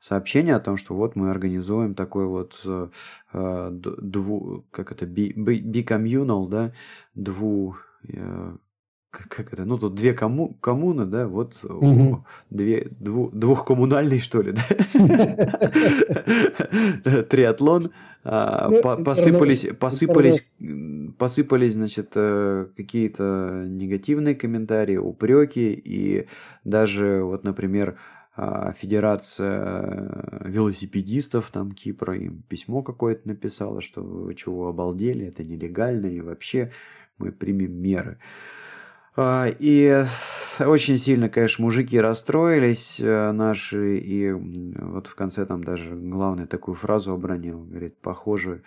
сообщение 0.01 0.55
о 0.55 0.61
том, 0.61 0.77
что 0.77 0.95
вот 0.95 1.17
мы 1.17 1.31
организуем 1.31 1.95
такой 1.95 2.27
вот 2.27 2.61
э, 2.65 2.89
э 3.33 3.69
дву, 3.71 4.65
как 4.71 4.93
это, 4.93 5.07
бикомьюнал, 5.07 6.47
да, 6.49 6.73
дву, 7.15 7.77
э, 8.09 8.57
как, 9.11 9.29
как 9.29 9.53
это, 9.53 9.65
ну 9.65 9.79
тут 9.79 9.95
две 9.95 10.13
кому, 10.15 10.55
коммуны, 10.55 11.05
да, 11.05 11.29
вот 11.29 11.63
угу. 11.65 12.25
две, 12.49 12.89
дву, 12.91 13.31
двухкоммунальный, 13.33 14.21
что 14.21 14.41
ли, 14.41 14.53
да, 14.53 14.63
триатлон, 17.25 17.91
а, 18.23 18.69
ну, 18.71 18.83
посыпались, 18.83 19.67
посыпались, 19.79 20.51
посыпались, 21.17 21.73
значит, 21.75 22.13
э, 22.15 22.67
какие-то 22.77 23.65
негативные 23.67 24.35
комментарии, 24.35 24.99
упреки, 24.99 25.73
и 25.73 26.27
даже, 26.65 27.23
вот, 27.23 27.45
например, 27.45 27.97
Федерация 28.79 29.61
э, 29.62 30.48
велосипедистов 30.48 31.50
там 31.50 31.72
Кипра 31.72 32.16
им 32.16 32.42
письмо 32.48 32.83
какое-то 32.83 33.29
написала, 33.29 33.83
что 33.83 34.03
вы 34.03 34.35
чего 34.35 34.68
обалдели, 34.68 35.26
это 35.26 35.44
нелегально 35.44 36.07
и 36.07 36.20
вообще 36.20 36.72
мы 37.18 37.33
примем 37.33 37.72
меры. 37.72 38.18
А, 39.16 39.46
и 39.46 40.07
очень 40.59 40.96
сильно, 40.96 41.29
конечно, 41.29 41.64
мужики 41.64 42.00
расстроились 42.00 42.98
э, 43.00 43.33
наши, 43.33 43.98
и 43.98 44.33
вот 44.33 45.09
в 45.09 45.14
конце 45.14 45.44
там 45.44 45.62
даже 45.62 45.94
главный 45.94 46.46
такую 46.46 46.76
фразу 46.76 47.12
обронил, 47.12 47.64
говорит, 47.64 47.98
похоже, 48.00 48.62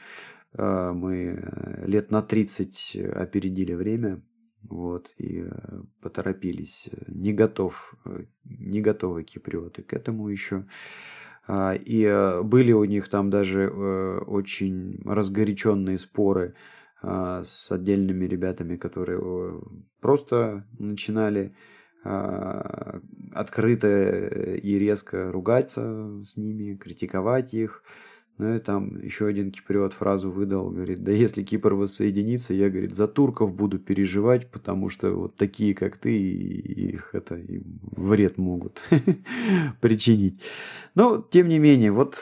э, 0.53 0.91
мы 0.93 1.83
лет 1.86 2.12
на 2.12 2.21
30 2.21 2.97
опередили 3.15 3.73
время, 3.73 4.21
вот, 4.63 5.12
и 5.17 5.43
э, 5.45 5.82
поторопились. 6.02 6.89
Не 7.08 7.34
готов, 7.34 7.95
э, 8.06 8.26
не 8.45 8.82
готовы 8.82 9.23
киприоты 9.23 9.84
к 9.84 9.93
этому 9.93 10.30
еще. 10.30 10.65
А, 11.47 11.73
и 11.73 12.04
э, 12.04 12.41
были 12.41 12.71
у 12.71 12.86
них 12.86 13.10
там 13.10 13.30
даже 13.30 13.69
очень 13.69 15.02
разгоряченные 15.06 15.97
споры 15.97 16.56
а, 17.02 17.43
с 17.43 17.69
отдельными 17.69 18.26
ребятами, 18.26 18.78
которые 18.78 19.62
просто 19.99 20.65
начинали 20.80 21.54
а, 22.06 23.02
открыто 23.34 23.88
и 24.56 24.80
резко 24.80 25.32
ругаться 25.32 26.21
с 26.21 26.38
ними, 26.38 26.76
критиковать 26.76 27.54
их. 27.54 27.84
Ну 28.39 28.56
и 28.56 28.60
там 28.60 29.00
еще 29.00 29.28
один 29.28 29.52
киприот 29.52 29.93
фразу 29.93 30.32
выдал, 30.32 30.72
говорит, 30.72 31.04
да 31.04 31.12
если 31.12 31.43
Кипр 31.43 31.76
воссоединится, 31.76 32.56
я, 32.56 32.72
говорит, 32.72 32.96
за 32.96 33.08
турков 33.08 33.54
буду 33.54 33.78
переживать, 33.78 34.50
потому 34.50 34.89
что 34.89 35.12
вот 35.12 35.36
такие, 35.36 35.76
как 35.76 35.98
ты, 35.98 36.17
их 36.19 37.13
это 37.13 37.36
им 37.36 37.80
вред 37.91 38.39
могут 38.39 38.82
причинить. 39.82 40.41
Но, 40.96 41.22
тем 41.22 41.48
не 41.48 41.60
менее, 41.60 41.91
вот 41.91 42.17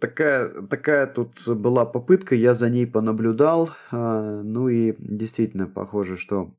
такая, 0.00 0.62
такая 0.62 1.06
тут 1.06 1.46
была 1.46 1.84
попытка, 1.84 2.34
я 2.34 2.54
за 2.54 2.70
ней 2.70 2.86
понаблюдал, 2.86 3.70
а, 3.90 4.42
ну 4.42 4.70
и 4.70 4.94
действительно 4.98 5.66
похоже, 5.66 6.16
что 6.16 6.54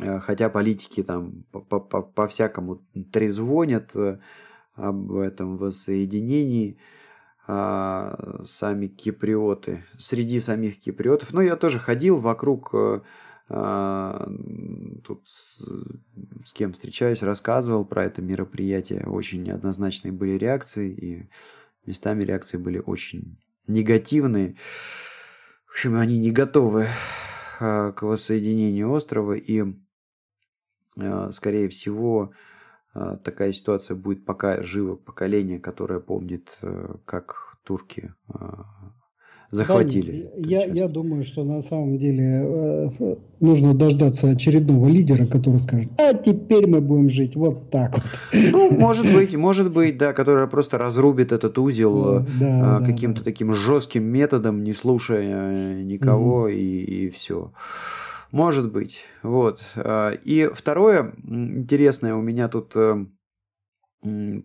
а, 0.00 0.20
хотя 0.20 0.48
политики 0.48 1.02
там 1.02 1.44
по-всякому 1.50 2.86
трезвонят 3.12 3.90
э, 3.96 4.20
об 4.74 5.16
этом 5.16 5.56
воссоединении, 5.56 6.78
сами 7.46 8.86
киприоты. 8.86 9.84
Среди 9.98 10.40
самих 10.40 10.80
киприотов. 10.80 11.32
Ну, 11.32 11.40
я 11.40 11.56
тоже 11.56 11.78
ходил 11.80 12.18
вокруг, 12.18 12.70
э, 12.72 13.00
а, 13.48 14.28
тут 15.04 15.28
с, 16.44 16.52
кем 16.52 16.72
встречаюсь, 16.72 17.22
рассказывал 17.22 17.84
про 17.84 18.04
это 18.04 18.22
мероприятие. 18.22 19.04
Очень 19.06 19.42
неоднозначные 19.42 20.12
были 20.12 20.38
реакции, 20.38 20.90
и 20.90 21.30
местами 21.84 22.22
реакции 22.22 22.58
были 22.58 22.78
очень 22.78 23.38
негативные. 23.66 24.56
В 25.66 25.72
общем, 25.72 25.96
они 25.96 26.18
не 26.18 26.30
готовы 26.30 26.88
а, 27.58 27.90
к 27.92 28.02
воссоединению 28.02 28.90
острова, 28.92 29.32
и, 29.32 29.64
скорее 31.32 31.68
всего, 31.68 32.30
а, 32.30 32.51
такая 32.94 33.52
ситуация 33.52 33.96
будет 33.96 34.24
пока 34.24 34.62
живо 34.62 34.96
поколение, 34.96 35.58
которое 35.58 36.00
помнит, 36.00 36.58
э, 36.62 36.94
как 37.04 37.56
турки 37.64 38.12
а, 38.28 38.66
захватили. 39.50 40.22
Да, 40.22 40.28
я, 40.34 40.64
я 40.64 40.88
думаю, 40.88 41.22
что 41.22 41.44
на 41.44 41.62
самом 41.62 41.96
деле 41.96 42.90
э, 43.00 43.16
нужно 43.40 43.74
дождаться 43.74 44.28
очередного 44.28 44.88
лидера, 44.88 45.26
который 45.26 45.60
скажет, 45.60 45.92
а 45.98 46.14
теперь 46.14 46.66
мы 46.66 46.80
будем 46.80 47.08
жить 47.08 47.36
вот 47.36 47.70
так 47.70 47.94
вот. 47.94 48.04
Ну, 48.50 48.70
может 48.78 49.06
быть, 49.12 49.34
может 49.36 49.72
быть, 49.72 49.96
да, 49.96 50.12
который 50.12 50.46
просто 50.48 50.76
разрубит 50.76 51.32
этот 51.32 51.58
узел 51.58 52.20
да, 52.20 52.26
да, 52.40 52.78
э, 52.80 52.86
каким-то 52.86 53.20
да. 53.20 53.24
таким 53.24 53.54
жестким 53.54 54.04
методом, 54.04 54.64
не 54.64 54.72
слушая 54.72 55.82
никого, 55.82 56.42
угу. 56.42 56.48
и, 56.48 56.82
и 56.82 57.10
все. 57.10 57.52
Может 58.32 58.72
быть. 58.72 58.98
Вот. 59.22 59.60
А, 59.76 60.10
и 60.10 60.48
второе 60.48 61.14
интересное 61.22 62.14
у 62.14 62.22
меня 62.22 62.48
тут 62.48 62.72
э, 62.74 63.04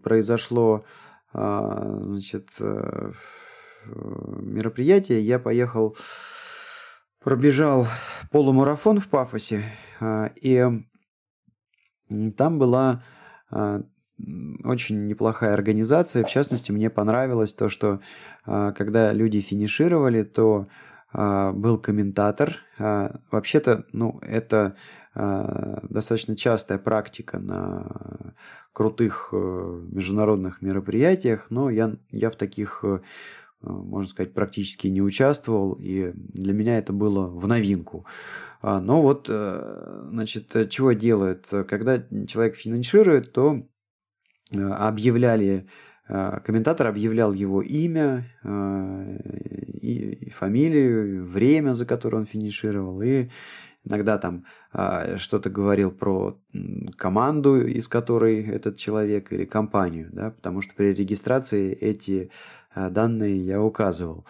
произошло 0.03 0.85
а, 1.31 1.97
значит, 2.01 2.49
э, 2.59 3.13
мероприятие. 3.85 5.21
Я 5.21 5.39
поехал, 5.39 5.95
пробежал 7.23 7.87
полумарафон 8.29 8.99
в 8.99 9.07
Пафосе, 9.07 9.63
а, 10.01 10.31
и 10.35 10.65
там 12.37 12.59
была 12.59 13.03
очень 13.49 15.07
неплохая 15.07 15.53
организация. 15.53 16.25
В 16.25 16.29
частности, 16.29 16.71
мне 16.71 16.89
понравилось 16.89 17.53
то, 17.53 17.69
что 17.69 18.01
когда 18.43 19.13
люди 19.13 19.39
финишировали, 19.39 20.23
то 20.23 20.67
был 21.13 21.77
комментатор. 21.77 22.57
А, 22.77 23.19
вообще-то, 23.31 23.85
ну, 23.91 24.19
это 24.21 24.75
а, 25.15 25.79
достаточно 25.89 26.35
частая 26.35 26.77
практика 26.77 27.39
на 27.39 28.35
крутых 28.77 29.29
э, 29.31 29.81
международных 29.91 30.61
мероприятиях, 30.61 31.47
но 31.49 31.71
я, 31.71 31.95
я 32.11 32.29
в 32.29 32.35
таких, 32.35 32.81
э, 32.83 32.99
можно 33.61 34.07
сказать, 34.07 34.35
практически 34.35 34.85
не 34.85 35.01
участвовал, 35.01 35.73
и 35.81 36.11
для 36.13 36.53
меня 36.53 36.77
это 36.77 36.93
было 36.93 37.25
в 37.25 37.47
новинку. 37.47 38.05
Но 38.61 39.01
вот, 39.01 39.29
э, 39.31 40.07
значит, 40.11 40.69
чего 40.69 40.91
делают? 40.91 41.47
Когда 41.67 42.03
человек 42.27 42.55
финиширует, 42.55 43.33
то 43.33 43.67
объявляли 44.51 45.67
комментатор 46.07 46.87
объявлял 46.87 47.33
его 47.33 47.63
имя, 47.63 48.25
и 49.87 50.29
фамилию, 50.31 51.25
время, 51.25 51.73
за 51.73 51.85
которое 51.85 52.17
он 52.17 52.25
финишировал, 52.25 53.01
и 53.01 53.29
иногда 53.85 54.17
там 54.17 54.45
а, 54.71 55.17
что-то 55.17 55.49
говорил 55.49 55.91
про 55.91 56.37
команду, 56.97 57.65
из 57.65 57.87
которой 57.87 58.43
этот 58.43 58.77
человек, 58.77 59.31
или 59.31 59.45
компанию, 59.45 60.09
да, 60.11 60.31
потому 60.31 60.61
что 60.61 60.73
при 60.75 60.93
регистрации 60.93 61.73
эти 61.73 62.31
а, 62.77 62.89
данные 62.89 63.37
я 63.43 63.61
указывал. 63.61 64.25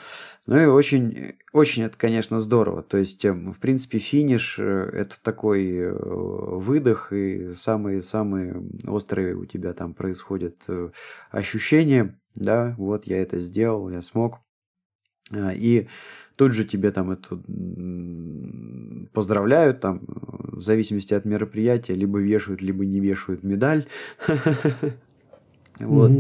Ну 0.46 0.58
и 0.58 0.66
очень, 0.66 1.36
очень 1.52 1.84
это, 1.84 1.98
конечно, 1.98 2.40
здорово. 2.40 2.82
То 2.82 2.98
есть, 2.98 3.26
эм, 3.26 3.52
в 3.52 3.60
принципе, 3.60 4.00
финиш 4.00 4.58
э,– 4.58 4.90
это 4.94 5.16
такой 5.22 5.70
э, 5.76 5.92
выдох, 5.92 7.12
и 7.12 7.54
самые-самые 7.54 8.64
острые 8.86 9.36
у 9.36 9.46
тебя 9.46 9.74
там 9.74 9.94
происходят 9.94 10.56
э, 10.70 10.92
ощущения. 11.30 12.18
Да, 12.36 12.76
вот 12.78 13.06
я 13.06 13.22
это 13.22 13.40
сделал, 13.40 13.90
я 13.90 14.02
смог. 14.02 14.40
А, 15.32 15.52
и 15.54 15.88
тут 16.36 16.54
же 16.54 16.64
тебе 16.66 16.92
там 16.92 17.12
это 17.12 17.40
поздравляют, 19.14 19.82
там, 19.82 20.02
в 20.08 20.62
зависимости 20.62 21.14
от 21.14 21.26
мероприятия, 21.26 21.94
либо 21.94 22.20
вешают, 22.20 22.62
либо 22.62 22.86
не 22.86 23.00
вешают 23.00 23.44
медаль. 23.44 23.88
Вот. 25.80 26.12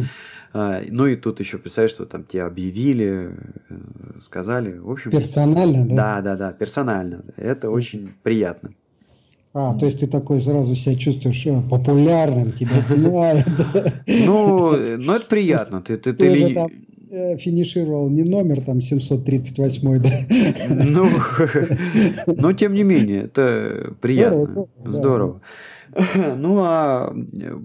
А, 0.53 0.81
ну 0.87 1.07
и 1.07 1.15
тут 1.15 1.39
еще 1.39 1.57
представляешь, 1.57 1.91
что 1.91 2.05
там 2.05 2.23
тебе 2.23 2.43
объявили, 2.43 3.31
э, 3.69 3.75
сказали. 4.21 4.77
В 4.77 4.89
общем, 4.89 5.11
персонально, 5.11 5.87
да? 5.87 5.95
Да, 5.95 6.21
да, 6.21 6.35
да, 6.35 6.53
персонально. 6.53 7.23
Это 7.35 7.69
очень 7.69 8.13
приятно. 8.23 8.71
А, 9.53 9.75
то 9.75 9.85
есть 9.85 9.99
ты 9.99 10.07
такой 10.07 10.39
сразу 10.41 10.75
себя 10.75 10.95
чувствуешь 10.95 11.45
э, 11.47 11.61
популярным, 11.69 12.51
тебя 12.51 12.81
знают. 12.87 13.47
Ну, 14.05 14.75
ну 14.97 15.13
это 15.13 15.25
приятно. 15.27 15.81
Ты, 15.81 15.97
ты, 15.97 16.13
ты, 16.13 16.25
Э, 16.27 16.67
финишировал 17.09 18.09
не 18.09 18.23
номер 18.23 18.61
там 18.61 18.81
738, 18.81 20.01
да? 20.01 20.09
Ну, 20.85 21.07
но 22.35 22.53
тем 22.53 22.73
не 22.73 22.83
менее, 22.83 23.23
это 23.23 23.93
приятно. 24.01 24.45
Здорово. 24.45 24.69
здорово. 24.83 24.97
здорово. 24.97 25.33
Да. 25.33 25.41
Ну, 26.37 26.59
а 26.63 27.13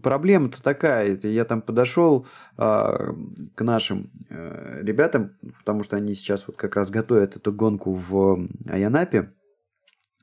проблема-то 0.02 0.62
такая, 0.62 1.18
я 1.22 1.44
там 1.44 1.62
подошел 1.62 2.26
а, 2.56 3.14
к 3.54 3.62
нашим 3.62 4.10
а, 4.30 4.80
ребятам, 4.82 5.32
потому 5.58 5.82
что 5.82 5.96
они 5.96 6.14
сейчас 6.14 6.46
вот 6.46 6.56
как 6.56 6.76
раз 6.76 6.90
готовят 6.90 7.36
эту 7.36 7.52
гонку 7.52 7.94
в 7.94 8.48
Аянапе, 8.68 9.30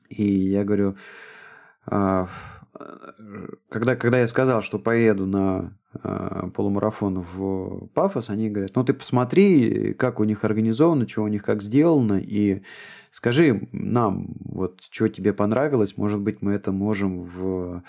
и 0.08 0.24
я 0.24 0.64
говорю, 0.64 0.96
а, 1.86 2.28
когда, 3.68 3.96
когда 3.96 4.20
я 4.20 4.26
сказал, 4.26 4.62
что 4.62 4.78
поеду 4.78 5.26
на 5.26 5.76
э, 6.02 6.50
полумарафон 6.54 7.20
в 7.20 7.88
Пафос, 7.88 8.30
они 8.30 8.50
говорят, 8.50 8.72
ну 8.74 8.84
ты 8.84 8.94
посмотри, 8.94 9.94
как 9.94 10.20
у 10.20 10.24
них 10.24 10.44
организовано, 10.44 11.08
что 11.08 11.22
у 11.22 11.28
них 11.28 11.42
как 11.42 11.62
сделано, 11.62 12.18
и 12.20 12.62
скажи 13.10 13.68
нам, 13.72 14.28
вот 14.44 14.82
что 14.90 15.08
тебе 15.08 15.32
понравилось, 15.32 15.96
может 15.96 16.20
быть, 16.20 16.42
мы 16.42 16.52
это 16.52 16.72
можем 16.72 17.22
в 17.22 17.82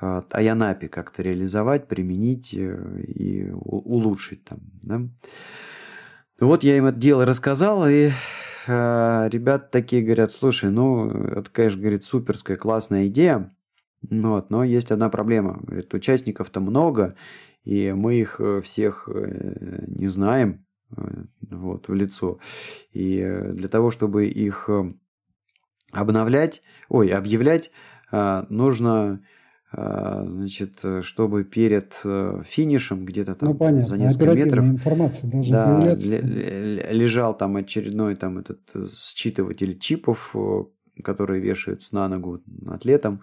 э, 0.00 0.22
Аянапе 0.30 0.88
как-то 0.88 1.22
реализовать, 1.22 1.88
применить 1.88 2.54
э, 2.54 3.02
и 3.02 3.50
улучшить 3.50 4.44
там, 4.44 4.58
да? 4.82 5.02
Вот 6.40 6.64
я 6.64 6.76
им 6.76 6.86
это 6.86 6.98
дело 6.98 7.24
рассказал, 7.24 7.88
и 7.88 8.10
э, 8.66 9.28
ребята 9.30 9.68
такие 9.70 10.02
говорят, 10.02 10.32
слушай, 10.32 10.68
ну, 10.70 11.08
это, 11.08 11.48
конечно, 11.50 11.80
говорит, 11.80 12.04
суперская, 12.04 12.56
классная 12.56 13.06
идея, 13.06 13.54
вот, 14.10 14.50
но 14.50 14.64
есть 14.64 14.90
одна 14.90 15.08
проблема. 15.08 15.60
Говорит, 15.62 15.92
участников-то 15.94 16.60
много, 16.60 17.16
и 17.64 17.92
мы 17.92 18.16
их 18.16 18.40
э, 18.40 18.60
всех 18.62 19.08
э, 19.12 19.84
не 19.86 20.06
знаем 20.08 20.64
э, 20.96 21.24
вот, 21.50 21.88
в 21.88 21.94
лицо. 21.94 22.38
И 22.92 23.20
для 23.52 23.68
того, 23.68 23.90
чтобы 23.90 24.26
их 24.26 24.68
обновлять, 25.92 26.62
ой, 26.88 27.10
объявлять, 27.10 27.70
нужно 28.10 29.20
значит, 29.72 30.80
чтобы 31.02 31.44
перед 31.44 31.92
финишем 32.46 33.04
где-то 33.04 33.34
там 33.34 33.48
ну, 33.48 33.54
понятно. 33.56 33.88
за 33.88 33.96
несколько 33.96 34.34
метров 34.34 34.64
информация 34.64 35.30
должна 35.30 35.56
да, 35.56 35.74
появляться. 35.74 36.10
лежал 36.92 37.36
там 37.36 37.56
очередной 37.56 38.14
там 38.14 38.38
этот 38.38 38.60
считыватель 38.92 39.78
чипов, 39.78 40.34
которые 41.02 41.40
вешаются 41.40 41.92
на 41.94 42.08
ногу 42.08 42.40
атлетам, 42.66 43.22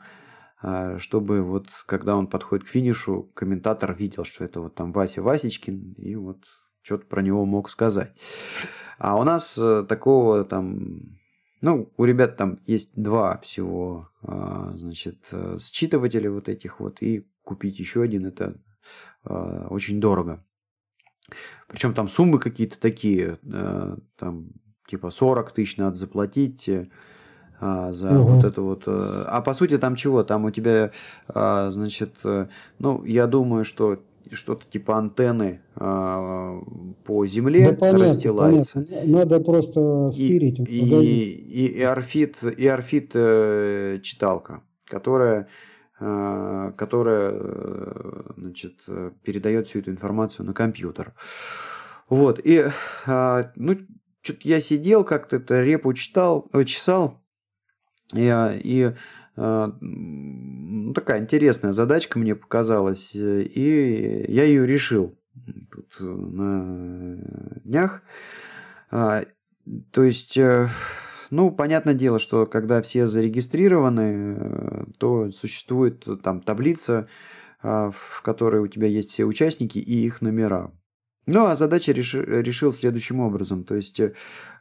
чтобы 0.97 1.41
вот 1.41 1.67
когда 1.87 2.15
он 2.15 2.27
подходит 2.27 2.65
к 2.65 2.69
финишу, 2.69 3.31
комментатор 3.33 3.93
видел, 3.93 4.25
что 4.25 4.45
это 4.45 4.61
вот 4.61 4.75
там 4.75 4.91
Вася 4.91 5.21
Васечкин, 5.21 5.93
и 5.97 6.15
вот 6.15 6.37
что-то 6.81 7.05
про 7.05 7.21
него 7.21 7.45
мог 7.45 7.69
сказать. 7.69 8.15
А 8.97 9.19
у 9.19 9.23
нас 9.23 9.57
э, 9.57 9.83
такого 9.87 10.45
там, 10.45 11.17
ну, 11.61 11.91
у 11.97 12.05
ребят 12.05 12.37
там 12.37 12.59
есть 12.67 12.91
два 12.95 13.37
всего, 13.39 14.09
а, 14.21 14.73
значит, 14.75 15.17
э, 15.31 15.57
считывателя 15.59 16.29
вот 16.29 16.49
этих 16.49 16.79
вот, 16.79 17.01
и 17.01 17.27
купить 17.43 17.79
еще 17.79 18.03
один 18.03 18.27
это 18.27 18.61
а, 19.23 19.67
очень 19.69 19.99
дорого. 19.99 20.45
Причем 21.67 21.93
там 21.93 22.09
суммы 22.09 22.39
какие-то 22.39 22.79
такие, 22.79 23.39
э, 23.43 23.97
там 24.17 24.49
типа 24.87 25.09
40 25.09 25.51
тысяч 25.53 25.77
надо 25.77 25.95
заплатить, 25.95 26.69
а, 27.61 27.91
за 27.91 28.09
угу. 28.09 28.33
вот 28.33 28.43
это 28.43 28.61
вот. 28.61 28.83
Э, 28.87 29.23
а 29.27 29.41
по 29.41 29.53
сути 29.53 29.77
там 29.77 29.95
чего? 29.95 30.23
Там 30.23 30.45
у 30.45 30.51
тебя, 30.51 30.91
а, 31.27 31.69
значит, 31.69 32.15
э, 32.23 32.47
ну, 32.79 33.03
я 33.05 33.27
думаю, 33.27 33.65
что 33.65 33.99
что-то 34.31 34.65
типа 34.67 34.97
антенны 34.97 35.61
а, 35.75 36.59
по 37.03 37.25
земле 37.27 37.69
да, 37.69 37.75
понятно, 37.75 38.05
расстилается. 38.05 38.85
Понятно. 38.85 39.11
Надо 39.11 39.39
просто 39.41 40.09
стирить 40.11 40.59
и, 40.59 40.63
в 40.63 40.85
магазин. 40.85 41.19
И, 41.19 41.23
и, 41.23 41.65
и 41.67 41.81
орфит, 41.83 42.37
и 42.43 42.67
орфит 42.67 43.11
э, 43.13 43.99
читалка, 44.01 44.63
которая 44.85 45.47
э, 45.99 46.71
которая 46.77 47.39
значит, 48.37 48.77
передает 49.23 49.67
всю 49.67 49.79
эту 49.79 49.91
информацию 49.91 50.47
на 50.47 50.53
компьютер. 50.53 51.13
Вот, 52.09 52.39
и, 52.43 52.65
э, 53.05 53.43
ну, 53.55 53.77
что-то 54.21 54.39
я 54.43 54.61
сидел, 54.61 55.03
как-то 55.03 55.35
это 55.35 55.61
репу 55.61 55.93
читал, 55.93 56.49
чесал, 56.65 57.20
и, 58.13 58.61
и 58.63 58.91
а, 59.37 59.73
ну, 59.81 60.93
такая 60.93 61.21
интересная 61.21 61.71
задачка 61.71 62.19
мне 62.19 62.35
показалась, 62.35 63.15
и 63.15 64.25
я 64.27 64.43
ее 64.43 64.65
решил 64.65 65.15
тут 65.71 65.87
э, 65.99 66.03
на 66.03 67.17
днях. 67.63 68.01
А, 68.89 69.23
то 69.91 70.03
есть, 70.03 70.37
э, 70.37 70.69
ну, 71.29 71.51
понятное 71.51 71.93
дело, 71.93 72.19
что 72.19 72.45
когда 72.45 72.81
все 72.81 73.07
зарегистрированы, 73.07 74.35
э, 74.37 74.83
то 74.97 75.31
существует 75.31 76.05
там 76.23 76.41
таблица, 76.41 77.07
а, 77.61 77.91
в 77.91 78.21
которой 78.21 78.61
у 78.61 78.67
тебя 78.67 78.87
есть 78.87 79.11
все 79.11 79.23
участники 79.25 79.77
и 79.77 80.05
их 80.05 80.21
номера. 80.21 80.71
Ну, 81.27 81.45
а 81.45 81.55
задача 81.55 81.91
реши, 81.91 82.23
решил 82.23 82.71
следующим 82.71 83.19
образом. 83.19 83.63
То 83.63 83.75
есть 83.75 83.99
э, 83.99 84.13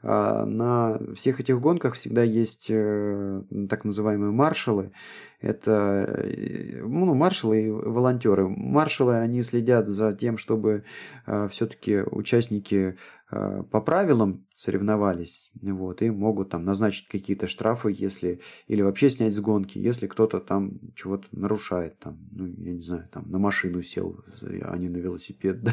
на 0.02 1.00
всех 1.14 1.40
этих 1.40 1.58
гонках 1.58 1.94
всегда 1.94 2.22
есть 2.22 2.66
э, 2.68 3.42
так 3.68 3.84
называемые 3.84 4.30
маршалы. 4.30 4.92
Это 5.40 6.04
э, 6.06 6.82
ну, 6.82 7.14
маршалы 7.14 7.62
и 7.62 7.70
волонтеры. 7.70 8.46
Маршалы, 8.46 9.16
они 9.16 9.42
следят 9.42 9.88
за 9.88 10.12
тем, 10.12 10.36
чтобы 10.36 10.84
э, 11.26 11.48
все-таки 11.50 12.02
участники 12.02 12.98
э, 13.30 13.62
по 13.70 13.80
правилам 13.80 14.44
соревновались, 14.60 15.50
вот, 15.62 16.02
и 16.02 16.10
могут 16.10 16.50
там 16.50 16.66
назначить 16.66 17.08
какие-то 17.08 17.46
штрафы, 17.46 17.96
если, 17.96 18.40
или 18.68 18.82
вообще 18.82 19.08
снять 19.08 19.32
с 19.32 19.38
гонки, 19.38 19.78
если 19.78 20.06
кто-то 20.06 20.38
там 20.38 20.72
чего-то 20.94 21.26
нарушает, 21.32 21.98
там, 21.98 22.18
ну, 22.30 22.46
я 22.58 22.74
не 22.74 22.82
знаю, 22.82 23.08
там, 23.10 23.24
на 23.30 23.38
машину 23.38 23.82
сел, 23.82 24.22
а 24.42 24.76
не 24.76 24.90
на 24.90 24.98
велосипед, 24.98 25.62
да? 25.62 25.72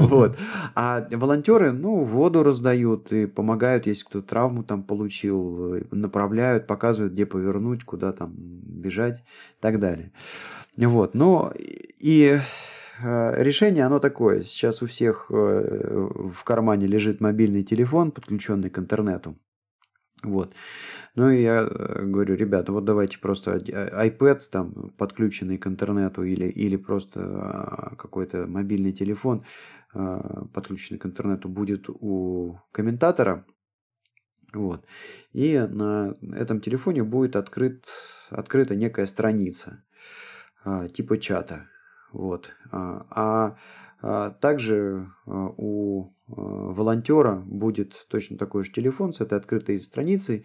вот. 0.00 0.36
А 0.74 1.06
волонтеры, 1.12 1.70
ну, 1.70 2.02
воду 2.02 2.42
раздают 2.42 3.12
и 3.12 3.26
помогают, 3.26 3.86
если 3.86 4.04
кто 4.04 4.20
травму 4.20 4.64
там 4.64 4.82
получил, 4.82 5.80
направляют, 5.92 6.66
показывают, 6.66 7.12
где 7.12 7.24
повернуть, 7.24 7.84
куда 7.84 8.12
там 8.12 8.34
бежать 8.34 9.20
и 9.20 9.60
так 9.60 9.78
далее. 9.78 10.10
Вот, 10.76 11.14
но 11.14 11.52
и 11.56 12.40
решение, 13.00 13.84
оно 13.84 13.98
такое. 13.98 14.42
Сейчас 14.42 14.82
у 14.82 14.86
всех 14.86 15.26
э, 15.30 15.34
в 15.34 16.44
кармане 16.44 16.86
лежит 16.86 17.20
мобильный 17.20 17.64
телефон, 17.64 18.12
подключенный 18.12 18.70
к 18.70 18.78
интернету. 18.78 19.36
Вот. 20.22 20.54
Ну 21.14 21.30
и 21.30 21.42
я 21.42 21.62
э, 21.62 22.04
говорю, 22.04 22.34
ребята, 22.34 22.72
вот 22.72 22.84
давайте 22.84 23.18
просто 23.18 23.56
iPad, 23.56 24.42
там, 24.50 24.92
подключенный 24.96 25.58
к 25.58 25.66
интернету, 25.66 26.22
или, 26.22 26.46
или 26.46 26.76
просто 26.76 27.20
а, 27.20 27.94
какой-то 27.96 28.46
мобильный 28.46 28.92
телефон, 28.92 29.44
подключенный 29.92 30.98
к 30.98 31.06
интернету, 31.06 31.48
будет 31.48 31.88
у 31.88 32.58
комментатора. 32.72 33.44
Вот. 34.54 34.84
И 35.32 35.58
на 35.58 36.14
этом 36.32 36.60
телефоне 36.60 37.02
будет 37.02 37.36
открыт, 37.36 37.84
открыта 38.30 38.74
некая 38.74 39.06
страница, 39.06 39.84
а, 40.64 40.88
типа 40.88 41.18
чата. 41.18 41.68
Вот. 42.14 42.48
А, 42.72 43.06
а 43.10 43.56
А, 44.06 44.32
также 44.32 45.08
а, 45.26 45.46
у 45.56 46.12
волонтера 46.26 47.36
будет 47.36 48.06
точно 48.08 48.36
такой 48.36 48.64
же 48.64 48.70
телефон 48.70 49.14
с 49.14 49.20
этой 49.22 49.38
открытой 49.38 49.80
страницей. 49.80 50.44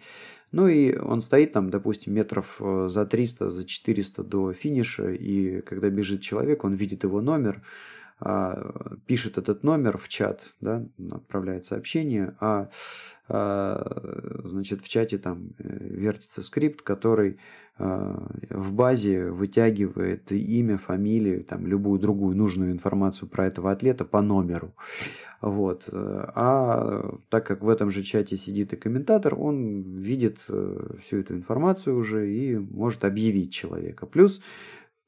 Ну 0.50 0.66
и 0.66 0.96
он 0.96 1.20
стоит 1.20 1.52
там, 1.52 1.68
допустим, 1.68 2.14
метров 2.14 2.58
за 2.58 3.04
300, 3.04 3.50
за 3.50 3.66
400 3.66 4.24
до 4.24 4.54
финиша. 4.54 5.10
И 5.10 5.60
когда 5.60 5.90
бежит 5.90 6.22
человек, 6.22 6.64
он 6.64 6.72
видит 6.72 7.04
его 7.04 7.20
номер, 7.20 7.62
пишет 9.06 9.38
этот 9.38 9.62
номер 9.62 9.98
в 9.98 10.08
чат, 10.08 10.40
да, 10.60 10.84
отправляет 11.10 11.64
сообщение, 11.64 12.34
а 12.40 12.68
а, 13.32 14.40
значит, 14.44 14.82
в 14.82 14.88
чате 14.88 15.16
там 15.16 15.50
э, 15.58 15.78
вертится 15.78 16.42
скрипт, 16.42 16.82
который 16.82 17.38
а, 17.78 18.26
в 18.50 18.72
базе 18.72 19.30
вытягивает 19.30 20.32
имя, 20.32 20.78
фамилию, 20.78 21.44
там, 21.44 21.64
любую 21.64 22.00
другую 22.00 22.36
нужную 22.36 22.72
информацию 22.72 23.28
про 23.28 23.46
этого 23.46 23.70
атлета 23.70 24.04
по 24.04 24.20
номеру. 24.20 24.74
Вот. 25.40 25.88
А 25.92 27.18
так 27.28 27.46
как 27.46 27.62
в 27.62 27.68
этом 27.68 27.90
же 27.90 28.02
чате 28.02 28.36
сидит 28.36 28.72
и 28.72 28.76
комментатор, 28.76 29.34
он 29.38 29.82
видит 30.00 30.38
э, 30.48 30.96
всю 31.00 31.18
эту 31.18 31.34
информацию 31.34 31.96
уже 31.96 32.30
и 32.30 32.58
может 32.58 33.04
объявить 33.04 33.52
человека. 33.52 34.06
Плюс 34.06 34.42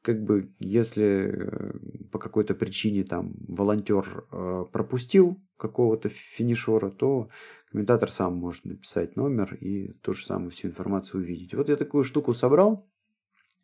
как 0.02 0.22
бы 0.22 0.52
если 0.58 1.30
э, 1.32 1.72
по 2.10 2.18
какой-то 2.18 2.54
причине 2.54 3.04
там 3.04 3.34
волонтер 3.48 4.24
пропустил 4.72 5.40
какого-то 5.56 6.08
финишера, 6.08 6.90
то 6.90 7.28
комментатор 7.70 8.10
сам 8.10 8.34
может 8.36 8.64
написать 8.64 9.16
номер 9.16 9.54
и 9.54 9.92
то 10.02 10.12
же 10.12 10.26
самое 10.26 10.50
всю 10.50 10.68
информацию 10.68 11.22
увидеть. 11.22 11.54
Вот 11.54 11.68
я 11.68 11.76
такую 11.76 12.04
штуку 12.04 12.34
собрал, 12.34 12.86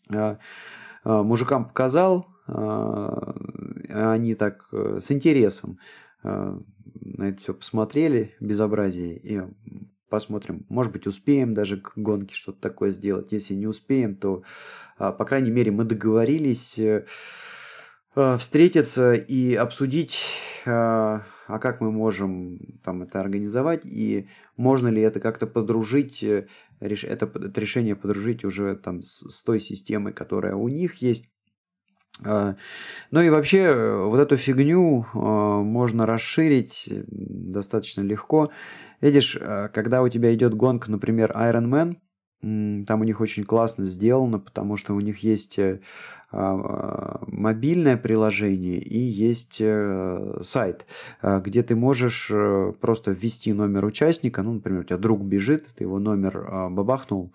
а, 0.08 0.38
мужикам 1.04 1.66
показал, 1.68 2.26
а, 2.46 3.34
они 3.88 4.34
так 4.34 4.68
э, 4.72 5.00
с 5.02 5.10
интересом 5.10 5.78
на 6.24 7.28
это 7.28 7.40
все 7.40 7.54
посмотрели, 7.54 8.34
безобразие, 8.40 9.16
и 9.18 9.40
посмотрим, 10.08 10.64
может 10.68 10.92
быть, 10.92 11.06
успеем 11.06 11.54
даже 11.54 11.78
к 11.78 11.92
гонке 11.96 12.34
что-то 12.34 12.60
такое 12.60 12.90
сделать. 12.90 13.32
Если 13.32 13.54
не 13.54 13.66
успеем, 13.66 14.16
то, 14.16 14.42
по 14.96 15.24
крайней 15.24 15.50
мере, 15.50 15.70
мы 15.70 15.84
договорились 15.84 16.78
э, 16.78 17.04
встретиться 18.14 19.12
и 19.12 19.54
обсудить 19.54 20.18
а 21.48 21.58
как 21.58 21.80
мы 21.80 21.90
можем 21.90 22.58
там 22.84 23.02
это 23.02 23.20
организовать, 23.20 23.86
и 23.86 24.28
можно 24.56 24.88
ли 24.88 25.00
это 25.00 25.18
как-то 25.18 25.46
подружить, 25.46 26.22
э, 26.22 26.46
это, 26.78 27.24
это 27.24 27.60
решение 27.60 27.96
подружить 27.96 28.44
уже 28.44 28.76
там 28.76 29.02
с, 29.02 29.28
с 29.30 29.42
той 29.42 29.58
системой, 29.58 30.12
которая 30.12 30.54
у 30.54 30.68
них 30.68 30.96
есть. 30.96 31.30
А, 32.24 32.56
ну 33.10 33.20
и 33.20 33.30
вообще 33.30 33.58
э, 33.58 34.04
вот 34.04 34.18
эту 34.18 34.36
фигню 34.36 35.06
а, 35.14 35.62
можно 35.62 36.06
расширить 36.06 36.88
достаточно 36.88 38.02
легко. 38.02 38.50
Видишь, 39.00 39.36
а, 39.40 39.68
когда 39.68 40.02
у 40.02 40.08
тебя 40.08 40.34
идет 40.34 40.54
гонка, 40.54 40.90
например, 40.90 41.32
Ironman, 41.34 41.96
там 42.40 43.00
у 43.00 43.04
них 43.04 43.20
очень 43.20 43.42
классно 43.42 43.84
сделано, 43.84 44.38
потому 44.38 44.76
что 44.76 44.94
у 44.94 45.00
них 45.00 45.24
есть 45.24 45.58
э, 45.58 45.80
мобильное 46.30 47.96
приложение 47.96 48.78
и 48.78 48.96
есть 48.96 49.56
э, 49.60 50.38
сайт, 50.42 50.86
где 51.20 51.64
ты 51.64 51.74
можешь 51.74 52.28
э, 52.30 52.74
просто 52.80 53.10
ввести 53.10 53.52
номер 53.52 53.86
участника, 53.86 54.44
ну, 54.44 54.52
например, 54.52 54.82
у 54.82 54.84
тебя 54.84 54.98
друг 54.98 55.20
бежит, 55.22 55.66
ты 55.74 55.82
его 55.82 55.98
номер 55.98 56.70
бабахнул, 56.70 57.32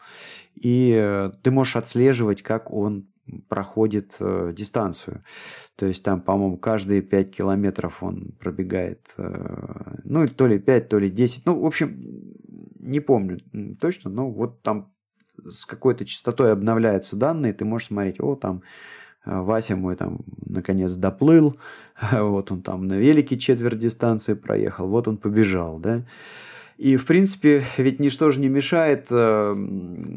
и 0.55 1.29
ты 1.41 1.51
можешь 1.51 1.75
отслеживать, 1.75 2.41
как 2.41 2.71
он 2.71 3.07
проходит 3.47 4.15
э, 4.19 4.53
дистанцию. 4.55 5.23
То 5.75 5.85
есть 5.85 6.03
там, 6.03 6.21
по-моему, 6.21 6.57
каждые 6.57 7.01
5 7.01 7.31
километров 7.31 8.03
он 8.03 8.33
пробегает, 8.39 9.01
э, 9.17 9.95
ну, 10.03 10.27
то 10.27 10.47
ли 10.47 10.59
5, 10.59 10.89
то 10.89 10.99
ли 10.99 11.09
10. 11.09 11.45
Ну, 11.45 11.59
в 11.59 11.65
общем, 11.65 12.33
не 12.79 12.99
помню 12.99 13.39
точно, 13.79 14.09
но 14.11 14.29
вот 14.29 14.61
там 14.61 14.91
с 15.45 15.65
какой-то 15.65 16.05
частотой 16.05 16.51
обновляются 16.51 17.15
данные, 17.15 17.53
ты 17.53 17.65
можешь 17.65 17.87
смотреть, 17.87 18.19
о, 18.19 18.35
там 18.35 18.61
э, 19.25 19.39
Вася 19.39 19.75
мой 19.75 19.95
там 19.95 20.19
наконец 20.45 20.93
доплыл, 20.95 21.57
вот 22.11 22.51
он 22.51 22.61
там 22.61 22.87
на 22.87 22.95
велике 22.95 23.37
четверть 23.37 23.79
дистанции 23.79 24.33
проехал, 24.33 24.87
вот 24.87 25.07
он 25.07 25.17
побежал, 25.17 25.79
да. 25.79 26.03
И, 26.77 26.97
в 26.97 27.05
принципе, 27.05 27.63
ведь 27.77 27.99
ничто 27.99 28.31
же 28.31 28.39
не 28.39 28.49
мешает, 28.49 29.07
э, 29.11 29.55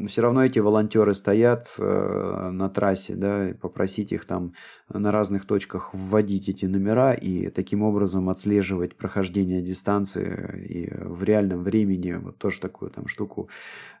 все 0.07 0.21
равно 0.21 0.43
эти 0.43 0.59
волонтеры 0.59 1.13
стоят 1.13 1.67
э, 1.77 2.49
на 2.51 2.69
трассе, 2.69 3.15
да, 3.15 3.49
попросить 3.61 4.11
их 4.11 4.25
там 4.25 4.53
на 4.89 5.11
разных 5.11 5.45
точках 5.45 5.93
вводить 5.93 6.49
эти 6.49 6.65
номера 6.65 7.13
и 7.13 7.49
таким 7.49 7.83
образом 7.83 8.29
отслеживать 8.29 8.95
прохождение 8.95 9.61
дистанции 9.61 10.65
и 10.67 10.93
в 10.93 11.23
реальном 11.23 11.63
времени 11.63 12.13
вот 12.13 12.37
тоже 12.37 12.59
такую 12.59 12.89
там 12.89 13.07
штуку 13.07 13.49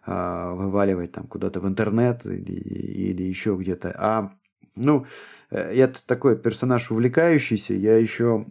э, 0.05 0.53
вываливать 0.55 1.11
там 1.11 1.27
куда-то 1.27 1.59
в 1.59 1.67
интернет 1.67 2.25
или, 2.25 2.53
или 2.53 3.23
еще 3.23 3.55
где-то. 3.55 3.95
А, 3.97 4.31
ну, 4.75 5.05
я 5.51 5.87
такой 5.87 6.37
персонаж 6.37 6.91
увлекающийся, 6.91 7.73
я 7.73 7.97
еще 7.97 8.45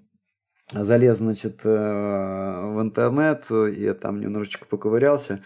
залез, 0.72 1.18
значит, 1.18 1.60
э, 1.64 1.68
в 1.68 2.80
интернет, 2.80 3.44
я 3.50 3.94
там 3.94 4.20
немножечко 4.20 4.66
поковырялся. 4.66 5.42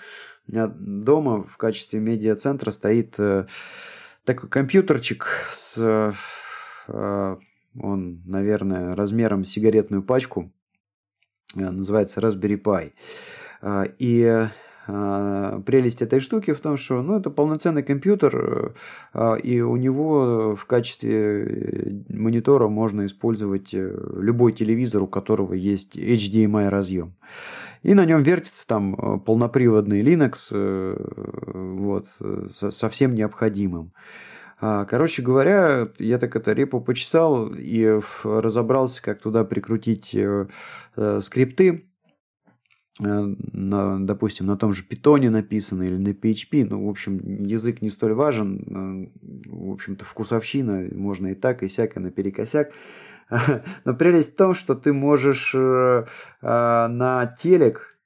У 0.48 0.52
меня 0.52 0.66
дома 0.66 1.42
в 1.42 1.56
качестве 1.56 2.00
медиа-центра 2.00 2.70
стоит 2.70 3.14
э, 3.18 3.46
такой 4.24 4.48
компьютерчик 4.48 5.26
с, 5.52 6.14
э, 6.88 7.36
он, 7.78 8.22
наверное, 8.26 8.94
размером 8.96 9.44
сигаретную 9.44 10.02
пачку, 10.02 10.50
называется 11.54 12.20
Raspberry 12.20 12.60
Pi. 12.60 12.92
И 13.98 14.48
прелесть 14.86 16.02
этой 16.02 16.20
штуки 16.20 16.52
в 16.52 16.60
том, 16.60 16.76
что 16.76 17.02
ну, 17.02 17.18
это 17.18 17.30
полноценный 17.30 17.82
компьютер, 17.82 18.74
а, 19.12 19.34
и 19.34 19.60
у 19.60 19.76
него 19.76 20.56
в 20.56 20.64
качестве 20.66 21.44
э, 21.44 21.90
монитора 22.08 22.68
можно 22.68 23.06
использовать 23.06 23.74
э, 23.74 23.98
любой 24.16 24.52
телевизор, 24.52 25.02
у 25.02 25.06
которого 25.06 25.54
есть 25.54 25.96
HDMI 25.96 26.68
разъем. 26.68 27.14
И 27.82 27.94
на 27.94 28.04
нем 28.04 28.22
вертится 28.22 28.66
там 28.66 28.94
э, 28.94 29.18
полноприводный 29.18 30.02
Linux 30.02 30.50
вот, 31.52 32.06
со 32.72 32.88
всем 32.88 33.14
необходимым. 33.14 33.92
А, 34.62 34.84
короче 34.84 35.22
говоря, 35.22 35.88
я 35.98 36.18
так 36.18 36.36
это 36.36 36.52
репу 36.52 36.80
почесал 36.80 37.48
и 37.48 38.00
разобрался, 38.24 39.02
как 39.02 39.20
туда 39.20 39.44
прикрутить 39.44 40.16
скрипты 41.20 41.70
Э, 41.70 41.89
на, 43.00 44.06
допустим, 44.06 44.46
на 44.46 44.56
том 44.56 44.72
же 44.72 44.82
питоне 44.82 45.30
написано 45.30 45.82
или 45.82 45.96
на 45.96 46.10
PHP, 46.10 46.66
ну, 46.68 46.86
в 46.86 46.88
общем, 46.88 47.18
язык 47.44 47.82
не 47.82 47.90
столь 47.90 48.14
важен, 48.14 49.10
э, 49.16 49.48
в 49.48 49.72
общем-то, 49.72 50.04
вкусовщина, 50.04 50.88
можно 50.92 51.28
и 51.28 51.34
так, 51.34 51.62
и 51.62 51.68
сяко, 51.68 52.00
наперекосяк. 52.00 52.72
Но 53.84 53.94
прелесть 53.94 54.34
в 54.34 54.36
том, 54.36 54.54
что 54.54 54.74
ты 54.74 54.92
можешь 54.92 55.54
э, 55.54 56.04
на 56.42 57.36
телек 57.38 57.98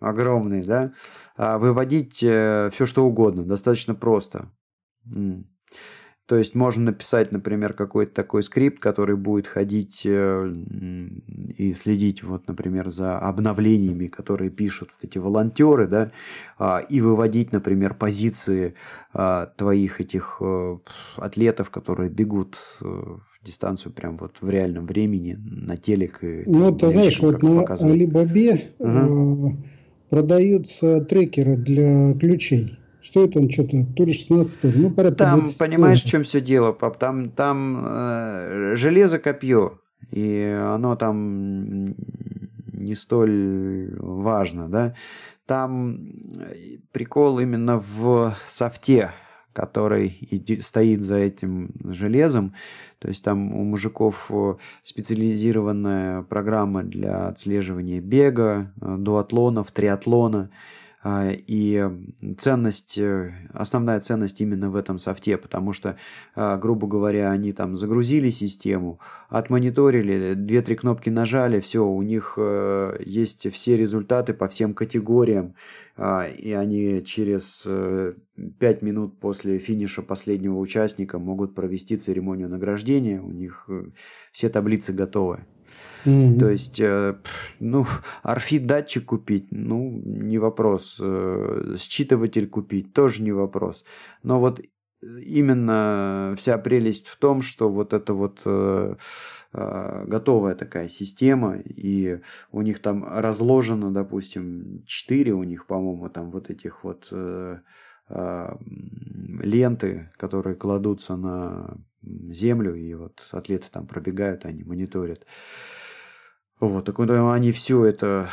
огромный, 0.00 0.62
да, 0.62 0.92
выводить 1.36 2.16
все, 2.16 2.70
что 2.70 3.04
угодно, 3.04 3.42
достаточно 3.42 3.94
просто. 3.94 4.48
То 6.28 6.36
есть 6.36 6.54
можно 6.54 6.84
написать, 6.84 7.32
например, 7.32 7.72
какой-то 7.72 8.12
такой 8.12 8.42
скрипт, 8.42 8.80
который 8.80 9.16
будет 9.16 9.46
ходить 9.46 10.02
э, 10.04 10.54
и 11.56 11.72
следить, 11.72 12.22
вот, 12.22 12.46
например, 12.46 12.90
за 12.90 13.18
обновлениями, 13.18 14.08
которые 14.08 14.50
пишут 14.50 14.90
эти 15.00 15.16
волонтеры, 15.16 15.88
да, 15.88 16.12
а, 16.58 16.80
и 16.80 17.00
выводить, 17.00 17.52
например, 17.52 17.94
позиции 17.94 18.74
а, 19.14 19.46
твоих 19.56 20.02
этих 20.02 20.36
э, 20.42 20.76
атлетов, 21.16 21.70
которые 21.70 22.10
бегут 22.10 22.58
э, 22.82 22.84
в 22.84 23.46
дистанцию 23.46 23.92
прям 23.92 24.18
вот 24.18 24.36
в 24.42 24.50
реальном 24.50 24.84
времени 24.84 25.38
на 25.40 25.78
телек. 25.78 26.22
И, 26.22 26.42
ну, 26.44 26.76
ты 26.76 26.90
знаешь, 26.90 27.20
вот 27.20 27.42
на 27.42 27.62
Алибабе 27.62 28.72
угу. 28.78 29.56
продаются 30.10 31.00
трекеры 31.00 31.56
для 31.56 32.12
ключей. 32.12 32.77
Стоит 33.02 33.36
он 33.36 33.48
что-то, 33.48 33.86
то 33.96 34.04
ли 34.04 34.12
16, 34.12 34.60
то 34.60 34.68
ли, 34.68 34.78
ну, 34.78 34.90
порядка 34.90 35.18
Там, 35.18 35.46
понимаешь, 35.58 36.02
в 36.02 36.06
чем 36.06 36.24
все 36.24 36.40
дело, 36.40 36.72
пап? 36.72 36.98
Там, 36.98 37.30
там 37.30 37.84
э, 37.86 38.72
железо 38.76 39.18
копье, 39.18 39.80
и 40.10 40.58
оно 40.60 40.96
там 40.96 41.94
не 42.72 42.94
столь 42.94 43.94
важно, 43.98 44.68
да? 44.68 44.94
Там 45.46 46.12
прикол 46.92 47.38
именно 47.38 47.78
в 47.78 48.36
софте, 48.48 49.12
который 49.52 50.58
стоит 50.62 51.02
за 51.02 51.16
этим 51.16 51.70
железом. 51.84 52.54
То 52.98 53.08
есть 53.08 53.24
там 53.24 53.54
у 53.54 53.64
мужиков 53.64 54.26
э, 54.30 54.54
специализированная 54.82 56.22
программа 56.22 56.82
для 56.82 57.28
отслеживания 57.28 58.00
бега, 58.00 58.72
э, 58.80 58.96
дуатлонов, 58.98 59.72
триатлона. 59.72 60.50
А, 60.50 60.77
и 61.04 61.90
ценность, 62.38 62.98
э, 62.98 63.32
основная 63.52 64.00
ценность 64.00 64.40
именно 64.40 64.68
в 64.68 64.74
этом 64.74 64.98
софте, 64.98 65.36
потому 65.36 65.72
что, 65.72 65.96
а, 66.34 66.56
грубо 66.56 66.88
говоря, 66.88 67.30
они 67.30 67.52
там 67.52 67.76
загрузили 67.76 68.30
систему, 68.30 68.98
отмониторили, 69.28 70.34
две-три 70.34 70.74
кнопки 70.74 71.08
нажали, 71.08 71.60
все, 71.60 71.86
у 71.86 72.02
них 72.02 72.34
э, 72.36 72.96
есть 73.04 73.52
все 73.52 73.76
результаты 73.76 74.34
по 74.34 74.48
всем 74.48 74.74
категориям, 74.74 75.54
а, 75.96 76.26
и 76.26 76.50
они 76.50 77.04
через 77.04 77.64
5 78.58 78.82
минут 78.82 79.20
после 79.20 79.58
финиша 79.58 80.02
последнего 80.02 80.58
участника 80.58 81.20
могут 81.20 81.54
провести 81.54 81.96
церемонию 81.96 82.48
награждения, 82.48 83.20
у 83.20 83.30
них 83.30 83.68
все 84.32 84.48
таблицы 84.48 84.92
готовы. 84.92 85.44
Mm-hmm. 86.04 86.38
То 86.38 86.48
есть, 86.48 86.80
э, 86.80 87.16
ну, 87.60 87.86
арфит 88.22 88.66
датчик 88.66 89.06
купить, 89.06 89.48
ну, 89.50 90.00
не 90.04 90.38
вопрос. 90.38 90.96
Э, 91.00 91.74
считыватель 91.78 92.48
купить 92.48 92.92
тоже 92.92 93.22
не 93.22 93.32
вопрос. 93.32 93.84
Но 94.22 94.40
вот 94.40 94.60
именно 95.00 96.34
вся 96.38 96.58
прелесть 96.58 97.06
в 97.06 97.16
том, 97.18 97.42
что 97.42 97.68
вот 97.68 97.92
это 97.92 98.14
вот 98.14 98.40
э, 98.44 98.94
готовая 99.52 100.54
такая 100.54 100.88
система, 100.88 101.56
и 101.56 102.20
у 102.52 102.62
них 102.62 102.80
там 102.80 103.04
разложено, 103.08 103.92
допустим, 103.92 104.82
4 104.86 105.32
у 105.32 105.42
них, 105.42 105.66
по-моему, 105.66 106.08
там 106.08 106.30
вот 106.30 106.50
этих 106.50 106.84
вот 106.84 107.12
ленты, 109.42 110.10
которые 110.16 110.56
кладутся 110.56 111.16
на 111.16 111.76
землю, 112.02 112.74
и 112.74 112.94
вот 112.94 113.20
атлеты 113.32 113.66
там 113.70 113.86
пробегают, 113.86 114.44
они 114.44 114.64
мониторят. 114.64 115.26
Вот, 116.60 116.84
так 116.84 116.98
вот 116.98 117.10
они 117.10 117.52
все 117.52 117.84
это 117.84 118.28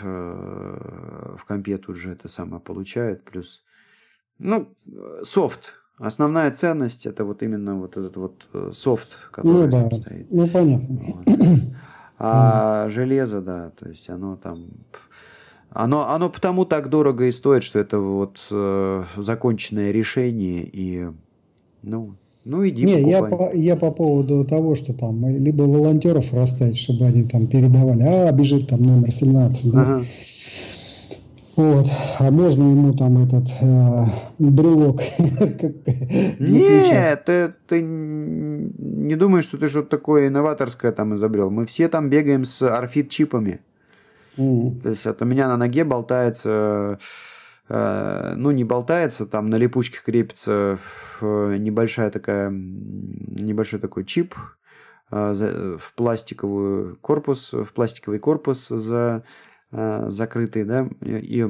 э, 0.00 1.36
в 1.38 1.44
компе 1.46 1.78
тут 1.78 1.96
же 1.96 2.12
это 2.12 2.28
самое 2.28 2.62
получают, 2.62 3.24
плюс, 3.24 3.62
ну, 4.38 4.74
софт, 5.22 5.74
Основная 6.00 6.50
ценность 6.50 7.04
это 7.04 7.26
вот 7.26 7.42
именно 7.42 7.78
вот 7.78 7.98
этот 7.98 8.16
вот 8.16 8.48
э, 8.54 8.70
софт, 8.72 9.18
который 9.30 9.68
ну, 9.68 9.90
да. 9.90 9.94
стоит. 9.94 10.26
Ну 10.30 10.48
понятно. 10.48 10.98
Вот. 10.98 11.38
А 12.22 12.88
железо, 12.90 13.40
да, 13.40 13.70
то 13.78 13.88
есть 13.88 14.08
оно 14.10 14.36
там, 14.36 14.66
оно, 15.70 16.08
оно 16.10 16.28
потому 16.28 16.66
так 16.66 16.90
дорого 16.90 17.24
и 17.24 17.32
стоит, 17.32 17.62
что 17.62 17.78
это 17.78 17.98
вот 17.98 18.46
э, 18.50 19.04
законченное 19.16 19.90
решение 19.90 20.68
и, 20.70 21.08
ну, 21.82 22.16
ну, 22.50 22.68
иди 22.68 22.84
Не, 22.84 23.00
я 23.08 23.22
по, 23.22 23.52
я 23.54 23.76
по 23.76 23.90
поводу 23.92 24.44
того, 24.44 24.74
что 24.74 24.92
там 24.92 25.24
либо 25.26 25.62
волонтеров 25.62 26.32
расставить, 26.32 26.78
чтобы 26.78 27.06
они 27.06 27.22
там 27.22 27.46
передавали, 27.46 28.02
а 28.02 28.32
бежит 28.32 28.68
там 28.68 28.82
номер 28.82 29.12
17, 29.12 29.72
да. 29.72 29.82
Ага. 29.82 30.02
Вот. 31.56 31.86
А 32.18 32.30
можно 32.30 32.62
ему 32.62 32.92
там 32.94 33.18
этот 33.18 33.44
э, 33.60 34.04
брелок? 34.38 35.00
Нет, 36.38 37.24
ты, 37.24 37.54
ты 37.68 37.82
не 37.82 39.14
думаешь, 39.14 39.44
что 39.44 39.58
ты 39.58 39.68
что-то 39.68 39.88
такое 39.88 40.28
инноваторское 40.28 40.90
там 40.92 41.14
изобрел. 41.14 41.50
Мы 41.50 41.66
все 41.66 41.88
там 41.88 42.08
бегаем 42.08 42.44
с 42.44 42.62
арфит-чипами. 42.62 43.60
Mm. 44.36 44.80
То 44.80 44.90
есть 44.90 45.06
от 45.06 45.20
у 45.22 45.24
меня 45.24 45.48
на 45.48 45.56
ноге 45.56 45.84
болтается 45.84 46.50
Э, 46.50 46.96
ну, 47.72 48.50
не 48.50 48.64
болтается, 48.64 49.26
там 49.26 49.48
на 49.48 49.54
липучке 49.54 50.00
крепится 50.04 50.78
небольшая 51.20 52.10
такая, 52.10 52.50
небольшой 52.50 53.78
такой 53.78 54.04
чип 54.04 54.34
э, 55.12 55.76
в 55.78 55.94
пластиковый 55.94 56.96
корпус, 56.96 57.52
в 57.52 57.72
пластиковый 57.72 58.18
корпус 58.18 58.66
за, 58.68 59.24
э, 59.70 60.06
закрытый, 60.08 60.64
да, 60.64 60.88
и 61.00 61.46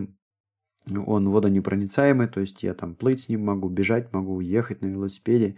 он 0.87 1.29
водонепроницаемый, 1.31 2.29
то 2.29 2.41
есть 2.41 2.63
я 2.63 2.75
там 2.75 2.95
плыть 2.95 3.23
с 3.23 3.29
ним 3.31 3.47
могу, 3.47 3.71
бежать 3.71 4.13
могу, 4.13 4.41
ехать 4.41 4.83
на 4.83 4.89
велосипеде. 4.89 5.57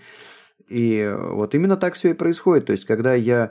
И 0.68 1.12
вот 1.18 1.56
именно 1.56 1.76
так 1.76 1.94
все 1.94 2.10
и 2.10 2.14
происходит. 2.14 2.66
То 2.66 2.72
есть, 2.72 2.84
когда 2.84 3.14
я 3.14 3.50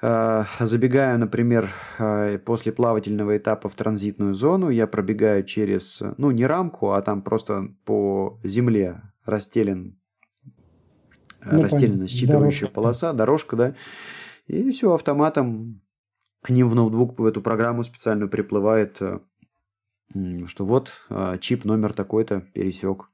забегаю, 0.00 1.18
например, 1.18 1.70
э, 1.98 2.38
после 2.38 2.72
плавательного 2.72 3.36
этапа 3.36 3.68
в 3.68 3.74
транзитную 3.74 4.34
зону, 4.34 4.70
я 4.70 4.86
пробегаю 4.86 5.44
через, 5.44 6.00
ну, 6.18 6.30
не 6.30 6.46
рамку, 6.46 6.92
а 6.92 7.02
там 7.02 7.22
просто 7.22 7.74
по 7.84 8.38
земле 8.44 9.02
расстелен, 9.24 9.98
э, 11.40 11.56
ну, 11.56 11.62
расстелена 11.64 12.04
считывающая 12.04 12.66
дорожка. 12.66 12.68
полоса, 12.68 13.12
дорожка, 13.12 13.56
да, 13.56 13.74
и 14.46 14.70
все 14.70 14.94
автоматом 14.94 15.80
к 16.42 16.50
ним 16.50 16.70
в 16.70 16.76
ноутбук 16.76 17.18
в 17.18 17.24
эту 17.24 17.42
программу 17.42 17.82
специальную 17.82 18.30
приплывает, 18.30 19.00
что 20.46 20.64
вот 20.64 20.92
чип 21.40 21.64
номер 21.64 21.92
такой-то 21.92 22.40
пересек 22.54 23.10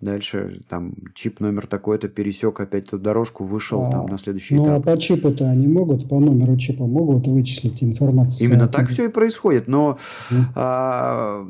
Дальше 0.00 0.62
там 0.68 0.94
чип 1.14 1.40
номер 1.40 1.66
такой-то 1.66 2.08
пересек 2.08 2.60
опять 2.60 2.88
эту 2.88 2.98
дорожку, 2.98 3.44
вышел 3.44 3.82
а, 3.82 3.90
там 3.90 4.06
на 4.06 4.18
следующий 4.18 4.54
ну, 4.54 4.64
этап. 4.64 4.84
Ну 4.84 4.92
а 4.92 4.94
по 4.94 5.00
чипу-то 5.00 5.48
они 5.48 5.66
могут, 5.66 6.08
по 6.08 6.20
номеру 6.20 6.56
чипа 6.56 6.84
могут 6.86 7.26
вычислить 7.26 7.82
информацию? 7.82 8.48
Именно 8.48 8.68
так 8.68 8.90
все 8.90 9.06
и 9.06 9.08
происходит, 9.08 9.66
но 9.68 9.98
mm. 10.30 10.42
а, 10.56 11.46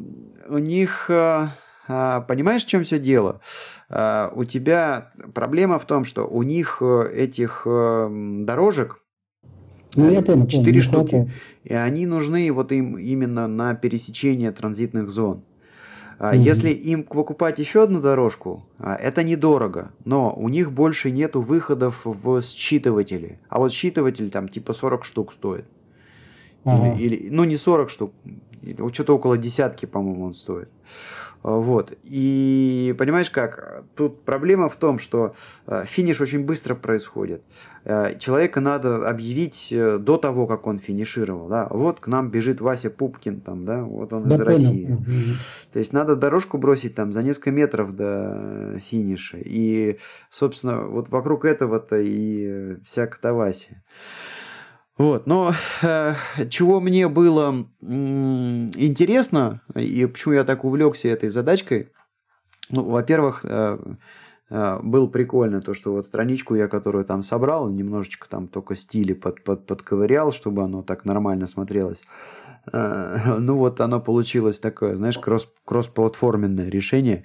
у 0.48 0.58
них, 0.58 1.06
а, 1.10 1.54
а, 1.88 2.20
понимаешь, 2.20 2.64
в 2.64 2.68
чем 2.68 2.84
все 2.84 2.98
дело? 2.98 3.40
А, 3.88 4.32
у 4.34 4.44
тебя 4.44 5.10
проблема 5.34 5.78
в 5.78 5.86
том, 5.86 6.04
что 6.04 6.26
у 6.26 6.42
них 6.42 6.78
э, 6.80 7.10
этих 7.14 7.62
а, 7.66 8.08
дорожек, 8.44 9.00
ну, 9.96 10.10
я 10.10 10.22
понял, 10.22 10.46
четыре 10.46 10.80
штуки, 10.80 11.10
хватает. 11.10 11.28
и 11.64 11.74
они 11.74 12.06
нужны 12.06 12.50
вот 12.52 12.72
им 12.72 12.98
именно 12.98 13.46
на 13.46 13.74
пересечение 13.74 14.50
транзитных 14.52 15.08
зон. 15.08 15.44
Mm-hmm. 16.18 16.36
Если 16.38 16.70
им 16.70 17.04
покупать 17.04 17.58
еще 17.58 17.82
одну 17.82 18.00
дорожку, 18.00 18.64
а, 18.78 18.94
это 18.94 19.22
недорого, 19.22 19.92
но 20.04 20.32
у 20.34 20.48
них 20.48 20.72
больше 20.72 21.10
нету 21.10 21.40
выходов 21.40 22.00
в 22.04 22.40
считыватели. 22.40 23.38
А 23.48 23.58
вот 23.58 23.72
считыватель 23.72 24.30
там 24.30 24.48
типа 24.48 24.72
40 24.72 25.04
штук 25.04 25.32
стоит. 25.32 25.64
Ага. 26.64 26.96
Или, 26.96 27.16
или, 27.16 27.30
ну 27.30 27.44
не 27.44 27.56
40 27.56 27.90
штук, 27.90 28.12
что-то 28.92 29.14
около 29.14 29.36
десятки, 29.36 29.86
по-моему, 29.86 30.24
он 30.24 30.34
стоит. 30.34 30.68
Вот. 31.44 31.92
И 32.04 32.94
понимаешь 32.98 33.28
как? 33.28 33.84
Тут 33.94 34.24
проблема 34.24 34.70
в 34.70 34.76
том, 34.76 34.98
что 34.98 35.34
э, 35.66 35.84
финиш 35.86 36.22
очень 36.22 36.42
быстро 36.42 36.74
происходит. 36.74 37.42
Э, 37.84 38.18
человека 38.18 38.60
надо 38.60 39.06
объявить 39.06 39.68
э, 39.70 39.98
до 39.98 40.16
того, 40.16 40.46
как 40.46 40.66
он 40.66 40.78
финишировал. 40.78 41.48
Да? 41.48 41.66
Вот 41.68 42.00
к 42.00 42.06
нам 42.06 42.30
бежит 42.30 42.62
Вася 42.62 42.88
Пупкин, 42.88 43.42
там, 43.42 43.66
да, 43.66 43.82
вот 43.82 44.14
он 44.14 44.22
да, 44.22 44.36
из 44.36 44.38
понял. 44.38 44.46
России. 44.46 44.98
То 45.74 45.78
есть 45.80 45.92
надо 45.92 46.16
дорожку 46.16 46.56
бросить 46.56 46.94
там 46.94 47.12
за 47.12 47.22
несколько 47.22 47.50
метров 47.50 47.94
до 47.94 48.80
финиша. 48.90 49.36
И, 49.36 49.98
собственно, 50.30 50.86
вот 50.86 51.10
вокруг 51.10 51.44
этого-то 51.44 52.00
и 52.00 52.76
вся 52.86 53.06
катавасия. 53.06 53.82
Вот, 54.96 55.26
но 55.26 55.54
э, 55.82 56.14
чего 56.50 56.80
мне 56.80 57.08
было 57.08 57.66
м, 57.82 58.70
интересно, 58.76 59.60
и 59.74 60.06
почему 60.06 60.34
я 60.34 60.44
так 60.44 60.64
увлекся 60.64 61.08
этой 61.08 61.30
задачкой, 61.30 61.90
ну, 62.70 62.84
во-первых, 62.84 63.40
э, 63.44 63.78
э, 64.50 64.78
было 64.82 65.06
прикольно 65.08 65.60
то, 65.60 65.74
что 65.74 65.92
вот 65.92 66.06
страничку 66.06 66.54
я, 66.54 66.68
которую 66.68 67.04
там 67.04 67.22
собрал, 67.22 67.68
немножечко 67.68 68.28
там 68.28 68.46
только 68.46 68.76
стили 68.76 69.14
под, 69.14 69.42
под, 69.42 69.66
подковырял, 69.66 70.30
чтобы 70.30 70.62
оно 70.62 70.82
так 70.82 71.04
нормально 71.04 71.48
смотрелось. 71.48 72.04
Э, 72.72 73.34
ну 73.38 73.56
вот 73.56 73.80
оно 73.80 74.00
получилось 74.00 74.60
такое, 74.60 74.96
знаешь, 74.96 75.18
кросс, 75.18 75.48
кроссплатформенное 75.64 76.68
решение. 76.68 77.24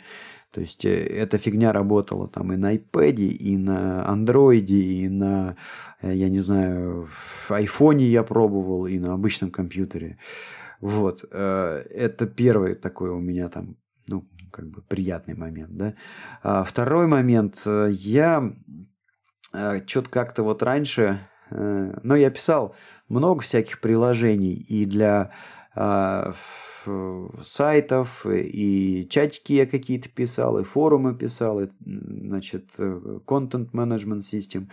То 0.51 0.61
есть 0.61 0.83
э, 0.83 1.05
эта 1.05 1.37
фигня 1.37 1.71
работала 1.71 2.27
там 2.27 2.51
и 2.53 2.57
на 2.57 2.75
iPad, 2.75 3.15
и 3.15 3.57
на 3.57 4.05
Android, 4.09 4.65
и 4.65 5.07
на, 5.07 5.55
э, 6.01 6.13
я 6.15 6.29
не 6.29 6.39
знаю, 6.39 7.07
в 7.07 7.51
iPhone 7.51 7.99
я 7.99 8.23
пробовал, 8.23 8.87
и 8.87 8.97
на 8.97 9.13
обычном 9.13 9.51
компьютере. 9.51 10.17
Вот. 10.81 11.23
Э, 11.31 11.83
это 11.89 12.25
первый 12.25 12.75
такой 12.75 13.09
у 13.11 13.19
меня 13.19 13.49
там, 13.49 13.75
ну, 14.07 14.27
как 14.51 14.67
бы 14.69 14.81
приятный 14.81 15.35
момент, 15.35 15.71
да. 15.71 15.93
А 16.41 16.63
второй 16.63 17.05
момент, 17.05 17.61
я 17.65 18.51
что-то 19.85 20.09
как-то 20.09 20.43
вот 20.43 20.63
раньше, 20.63 21.27
ну, 21.51 22.15
я 22.15 22.29
писал 22.31 22.75
много 23.07 23.41
всяких 23.41 23.79
приложений 23.81 24.53
и 24.53 24.85
для 24.85 25.31
сайтов, 27.43 28.25
и 28.25 29.07
чатики 29.09 29.53
я 29.53 29.65
какие-то 29.65 30.09
писал, 30.09 30.59
и 30.59 30.63
форумы 30.63 31.15
писал, 31.15 31.61
и, 31.61 31.67
значит, 31.85 32.65
э, 32.77 33.19
content 33.25 33.71
management 33.71 34.21
system. 34.21 34.67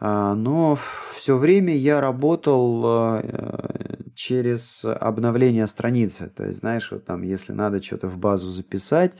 А, 0.00 0.34
но 0.34 0.78
все 1.16 1.36
время 1.36 1.76
я 1.76 2.00
работал 2.00 2.82
э, 2.86 3.96
через 4.14 4.84
обновление 4.84 5.66
страницы. 5.66 6.30
То 6.34 6.46
есть, 6.46 6.60
знаешь, 6.60 6.90
вот 6.90 7.04
там, 7.04 7.22
если 7.22 7.52
надо 7.52 7.82
что-то 7.82 8.08
в 8.08 8.18
базу 8.18 8.50
записать, 8.50 9.14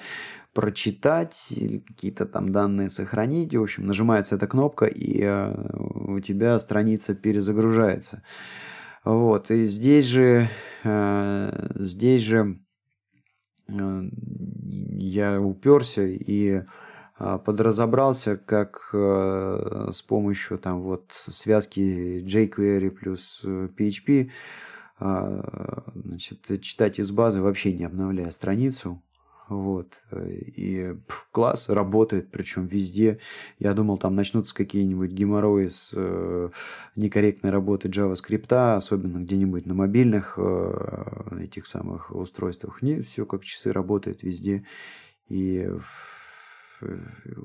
прочитать 0.52 1.52
какие-то 1.86 2.26
там 2.26 2.52
данные 2.52 2.90
сохранить, 2.90 3.54
в 3.54 3.62
общем, 3.62 3.86
нажимается 3.86 4.36
эта 4.36 4.46
кнопка, 4.46 4.86
и 4.86 5.22
э, 5.22 5.54
у 5.72 6.20
тебя 6.20 6.58
страница 6.58 7.14
перезагружается. 7.14 8.22
Вот, 9.08 9.50
и 9.50 9.64
здесь 9.64 10.04
же, 10.04 10.50
э, 10.84 11.70
здесь 11.76 12.20
же 12.20 12.58
я 13.66 15.40
уперся 15.40 16.02
и 16.04 16.62
подразобрался, 17.16 18.36
как 18.36 18.90
с 18.92 20.02
помощью 20.02 20.58
там 20.58 20.82
вот 20.82 21.12
связки 21.26 22.22
jQuery 22.22 22.90
плюс 22.90 23.42
PHP 23.44 24.30
значит, 24.98 26.60
читать 26.60 26.98
из 26.98 27.10
базы, 27.10 27.40
вообще 27.40 27.72
не 27.72 27.84
обновляя 27.84 28.30
страницу. 28.30 29.02
Вот. 29.48 29.94
Э, 30.10 30.30
и 30.30 30.92
пф, 31.06 31.28
класс, 31.32 31.68
работает, 31.68 32.30
причем 32.30 32.66
везде. 32.66 33.18
Я 33.58 33.72
думал, 33.72 33.96
там 33.96 34.14
начнутся 34.14 34.54
какие-нибудь 34.54 35.10
геморрои 35.10 35.68
с 35.68 35.90
э, 35.94 36.50
некорректной 36.96 37.50
работы 37.50 37.88
JavaScript, 37.88 38.52
особенно 38.76 39.18
где-нибудь 39.18 39.64
на 39.64 39.74
мобильных 39.74 40.34
э, 40.36 41.38
этих 41.40 41.66
самых 41.66 42.14
устройствах. 42.14 42.82
Не, 42.82 43.00
все 43.00 43.24
как 43.24 43.42
часы 43.44 43.72
работает 43.72 44.22
везде. 44.22 44.64
И 45.28 45.68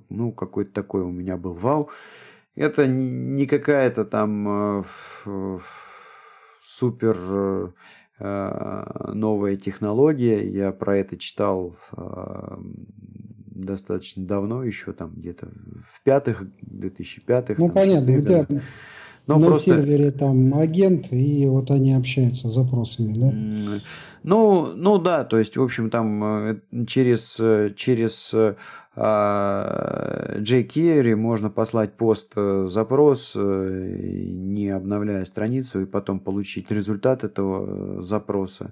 ну, 0.09 0.31
какой-то 0.31 0.71
такой 0.73 1.01
у 1.01 1.11
меня 1.11 1.37
был 1.37 1.53
вау. 1.53 1.89
Это 2.55 2.85
не 2.85 3.47
какая-то 3.47 4.05
там 4.05 4.83
э, 5.25 5.59
супер 6.61 7.17
э, 7.17 7.67
Э, 7.67 7.69
новая 8.23 9.57
технология. 9.57 10.49
Я 10.49 10.71
про 10.71 10.97
это 10.97 11.17
читал 11.17 11.75
э, 11.97 12.57
достаточно 13.53 14.25
давно, 14.25 14.63
еще 14.63 14.93
там 14.93 15.13
где-то 15.15 15.47
в 15.91 16.03
пятых, 16.03 16.43
2005-х. 16.65 17.55
Ну, 17.57 17.69
понятно, 17.69 18.17
у 18.17 18.21
тебя 18.21 18.47
Но 19.27 19.37
на 19.37 19.47
просто... 19.47 19.71
сервере 19.71 20.11
там 20.11 20.53
агент, 20.55 21.11
и 21.11 21.45
вот 21.47 21.71
они 21.71 21.93
общаются 21.93 22.49
с 22.49 22.53
запросами, 22.53 23.13
да? 23.15 23.81
Ну, 24.23 24.73
ну 24.75 24.97
да, 24.97 25.23
то 25.23 25.37
есть, 25.37 25.57
в 25.57 25.61
общем, 25.61 25.89
там 25.89 26.23
э, 26.23 26.59
через, 26.87 27.39
через 27.75 28.33
jQuery 28.95 31.15
можно 31.15 31.49
послать 31.49 31.93
пост 31.93 32.33
запрос, 32.35 33.33
не 33.35 34.69
обновляя 34.69 35.25
страницу, 35.25 35.81
и 35.81 35.85
потом 35.85 36.19
получить 36.19 36.69
результат 36.69 37.23
этого 37.23 38.03
запроса 38.03 38.71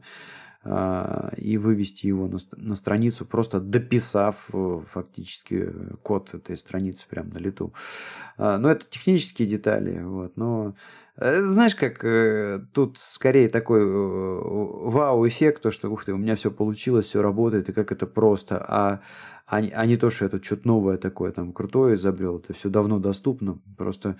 и 0.64 1.58
вывести 1.58 2.06
его 2.06 2.28
на, 2.28 2.38
на 2.56 2.76
страницу, 2.76 3.26
просто 3.26 3.60
дописав 3.60 4.48
фактически 4.92 5.74
код 6.04 6.36
этой 6.36 6.56
страницы 6.56 7.08
прямо 7.10 7.34
на 7.34 7.40
лету. 7.40 7.74
Но 8.38 8.70
это 8.70 8.86
технические 8.88 9.48
детали, 9.48 10.02
вот, 10.04 10.38
но 10.38 10.76
э, 11.18 11.44
знаешь, 11.50 11.76
как 11.76 12.04
э, 12.04 12.62
тут 12.74 12.98
скорее 13.00 13.50
такой 13.50 13.82
э, 13.82 13.84
вау-эффект, 13.84 15.62
то, 15.62 15.72
что, 15.72 15.90
ух 15.90 16.06
ты, 16.06 16.14
у 16.14 16.18
меня 16.18 16.36
все 16.36 16.52
получилось, 16.52 17.06
все 17.06 17.22
работает, 17.22 17.70
и 17.70 17.74
как 17.74 17.92
это 17.92 18.06
просто, 18.08 18.58
а 18.58 19.02
а, 19.52 19.58
а 19.58 19.86
не 19.86 19.98
то, 19.98 20.10
что 20.10 20.30
тут 20.30 20.46
что-то 20.46 20.66
новое 20.66 20.98
такое 20.98 21.34
там 21.34 21.52
крутое 21.52 21.96
изобрел. 21.96 22.38
Это 22.38 22.54
все 22.54 22.70
давно 22.70 23.00
доступно. 23.00 23.60
Просто 23.78 24.16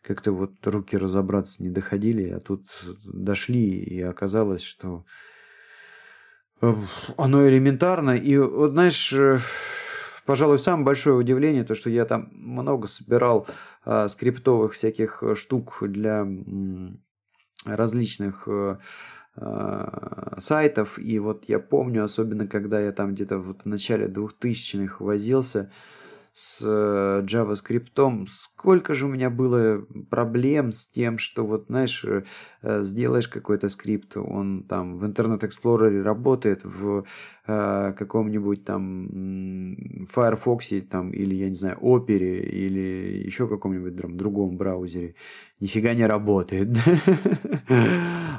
как-то 0.00 0.30
вот 0.30 0.52
руки 0.64 0.96
разобраться 0.96 1.60
не 1.60 1.70
доходили, 1.70 2.30
а 2.30 2.38
тут 2.38 2.68
дошли, 3.04 3.80
и 3.80 4.00
оказалось, 4.00 4.62
что 4.62 5.04
э, 5.04 5.35
оно 6.60 7.48
элементарно. 7.48 8.16
И 8.16 8.36
вот 8.38 8.72
знаешь, 8.72 9.12
э, 9.12 9.38
пожалуй, 10.24 10.58
самое 10.58 10.84
большое 10.84 11.16
удивление, 11.16 11.64
то, 11.64 11.74
что 11.74 11.90
я 11.90 12.04
там 12.04 12.30
много 12.32 12.86
собирал 12.86 13.46
а, 13.84 14.08
скриптовых 14.08 14.74
всяких 14.74 15.22
штук 15.36 15.78
для 15.82 16.26
различных 17.64 18.48
а, 18.48 18.78
Э, 19.38 20.36
сайтов. 20.38 20.98
И 20.98 21.18
вот 21.18 21.44
я 21.46 21.58
помню, 21.58 22.04
особенно 22.04 22.46
когда 22.46 22.80
я 22.80 22.92
там 22.92 23.14
где-то 23.14 23.38
вот 23.38 23.62
в 23.62 23.66
начале 23.66 24.06
2000-х 24.06 25.04
возился, 25.04 25.70
с 26.38 26.60
э, 26.62 27.24
JavaScript, 27.24 28.26
сколько 28.28 28.92
же 28.92 29.06
у 29.06 29.08
меня 29.08 29.30
было 29.30 29.86
проблем 30.10 30.70
с 30.70 30.86
тем, 30.86 31.16
что 31.16 31.46
вот, 31.46 31.64
знаешь, 31.68 32.04
э, 32.04 32.82
сделаешь 32.82 33.26
какой-то 33.26 33.70
скрипт, 33.70 34.18
он 34.18 34.64
там 34.64 34.98
в 34.98 35.04
Internet 35.04 35.40
Explorer 35.48 36.02
работает, 36.02 36.60
в 36.62 37.04
э, 37.46 37.94
каком-нибудь 37.96 38.66
там 38.66 40.06
Firefox 40.12 40.68
там, 40.90 41.10
или, 41.10 41.34
я 41.36 41.48
не 41.48 41.54
знаю, 41.54 41.78
Opera 41.80 42.40
или 42.40 43.24
еще 43.24 43.48
каком-нибудь 43.48 43.98
там, 43.98 44.18
другом 44.18 44.58
браузере. 44.58 45.14
Нифига 45.58 45.94
не 45.94 46.06
работает. 46.06 46.68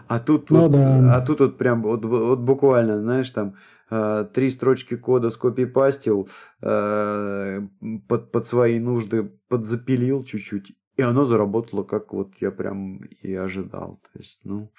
А 0.09 0.19
тут, 0.19 0.49
ну, 0.51 0.61
вот, 0.61 0.71
да. 0.71 1.17
а 1.17 1.25
тут 1.25 1.41
вот 1.41 1.57
прям 1.57 1.81
вот, 1.81 2.05
вот 2.05 2.39
буквально, 2.39 3.01
знаешь, 3.01 3.29
там 3.31 3.55
Э, 3.55 3.76
три 3.89 4.51
строчки 4.51 4.97
кода 4.97 5.29
скопипастил, 5.29 6.29
э, 6.61 7.61
под, 8.07 8.31
под 8.31 8.45
свои 8.45 8.79
нужды 8.79 9.31
подзапилил 9.47 10.23
чуть-чуть, 10.23 10.75
и 10.97 11.01
оно 11.01 11.25
заработало, 11.25 11.83
как 11.83 12.13
вот 12.13 12.33
я 12.41 12.51
прям 12.51 12.97
и 13.21 13.33
ожидал. 13.33 14.01
То 14.11 14.19
есть, 14.19 14.39
ну, 14.43 14.71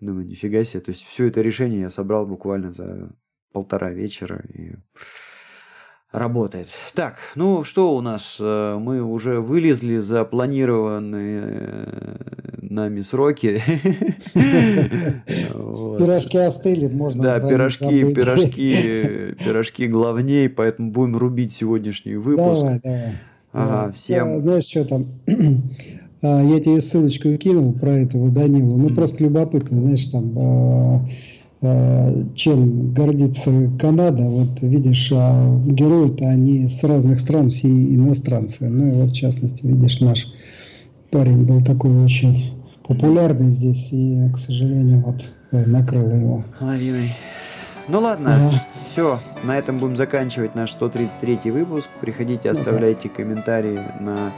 думаю, 0.00 0.26
нифига 0.26 0.64
себе. 0.64 0.80
То 0.80 0.92
есть, 0.92 1.04
все 1.04 1.26
это 1.26 1.42
решение 1.42 1.80
я 1.80 1.90
собрал 1.90 2.26
буквально 2.26 2.72
за 2.72 3.10
полтора 3.52 3.90
вечера 3.90 4.44
и 4.52 4.76
работает. 6.16 6.68
Так, 6.94 7.16
ну 7.34 7.64
что 7.64 7.94
у 7.94 8.00
нас? 8.00 8.36
Э, 8.40 8.78
мы 8.80 9.02
уже 9.02 9.40
вылезли 9.40 9.98
за 9.98 10.24
планированные 10.24 12.18
нами 12.62 13.02
сроки. 13.02 13.62
Пирожки 15.96 16.38
остыли, 16.38 16.88
можно 16.88 17.22
Да, 17.22 17.40
пирожки, 17.40 18.14
пирожки, 18.14 19.34
пирожки 19.44 19.86
главней, 19.86 20.48
поэтому 20.48 20.90
будем 20.90 21.16
рубить 21.16 21.52
сегодняшний 21.52 22.16
выпуск. 22.16 22.62
Давай, 22.62 22.80
давай. 22.82 23.12
Ага, 23.52 23.92
всем. 23.92 24.40
Знаешь, 24.40 24.64
что 24.64 24.84
там? 24.84 25.06
А, 26.22 26.42
я 26.42 26.58
тебе 26.60 26.80
ссылочку 26.80 27.36
кинул 27.36 27.74
про 27.74 27.90
этого 27.90 28.30
Данила. 28.30 28.74
Ну, 28.76 28.88
просто 28.94 29.22
любопытно, 29.22 29.82
знаешь, 29.82 30.06
там 30.06 30.38
а, 30.38 31.06
чем 32.34 32.92
гордится 32.92 33.50
Канада. 33.78 34.24
Вот 34.28 34.60
видишь, 34.62 35.10
герои-то 35.10 36.26
они 36.28 36.68
с 36.68 36.82
разных 36.84 37.20
стран, 37.20 37.50
все 37.50 37.68
иностранцы. 37.68 38.68
Ну 38.68 38.86
и 38.86 38.90
вот, 38.92 39.10
в 39.10 39.14
частности, 39.14 39.66
видишь, 39.66 40.00
наш 40.00 40.26
парень 41.10 41.44
был 41.44 41.62
такой 41.62 42.04
очень 42.04 42.52
популярный 42.86 43.50
здесь, 43.50 43.88
и, 43.92 44.28
к 44.32 44.38
сожалению, 44.38 45.02
вот 45.04 45.30
э, 45.52 45.66
накрыло 45.66 46.12
его. 46.12 46.44
Лавиной. 46.60 47.12
Ну 47.88 48.00
ладно, 48.00 48.34
ага. 48.34 48.62
все, 48.92 49.20
на 49.44 49.56
этом 49.56 49.78
будем 49.78 49.96
заканчивать 49.96 50.54
наш 50.54 50.72
133 50.72 51.50
выпуск. 51.50 51.88
Приходите, 52.00 52.50
оставляйте 52.50 53.08
ага. 53.08 53.16
комментарии 53.16 53.80
на 54.00 54.32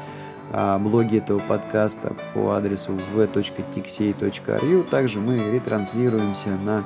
а, 0.53 0.79
блоге 0.79 1.18
этого 1.18 1.39
подкаста 1.41 2.14
по 2.35 2.53
адресу 2.53 2.93
v.tixey.ru. 3.14 4.89
Также 4.91 5.18
мы 5.18 5.51
ретранслируемся 5.51 6.51
на 6.62 6.85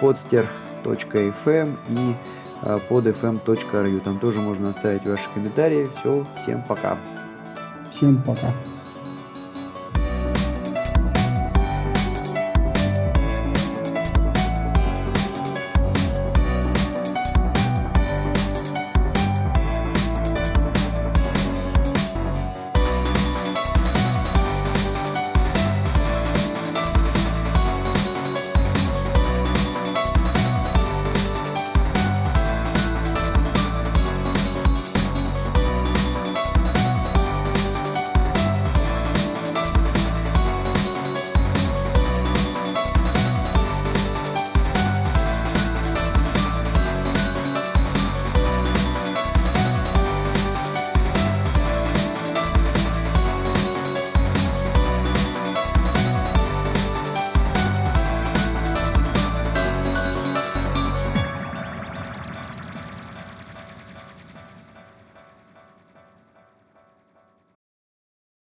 podster.fm 0.00 1.76
и 1.88 2.16
а, 2.62 2.80
podfm.ru. 2.88 4.00
Там 4.00 4.18
тоже 4.18 4.40
можно 4.40 4.70
оставить 4.70 5.06
ваши 5.06 5.28
комментарии. 5.34 5.88
Все, 6.00 6.24
всем 6.42 6.62
пока. 6.64 6.98
Всем 7.90 8.22
пока. 8.22 8.52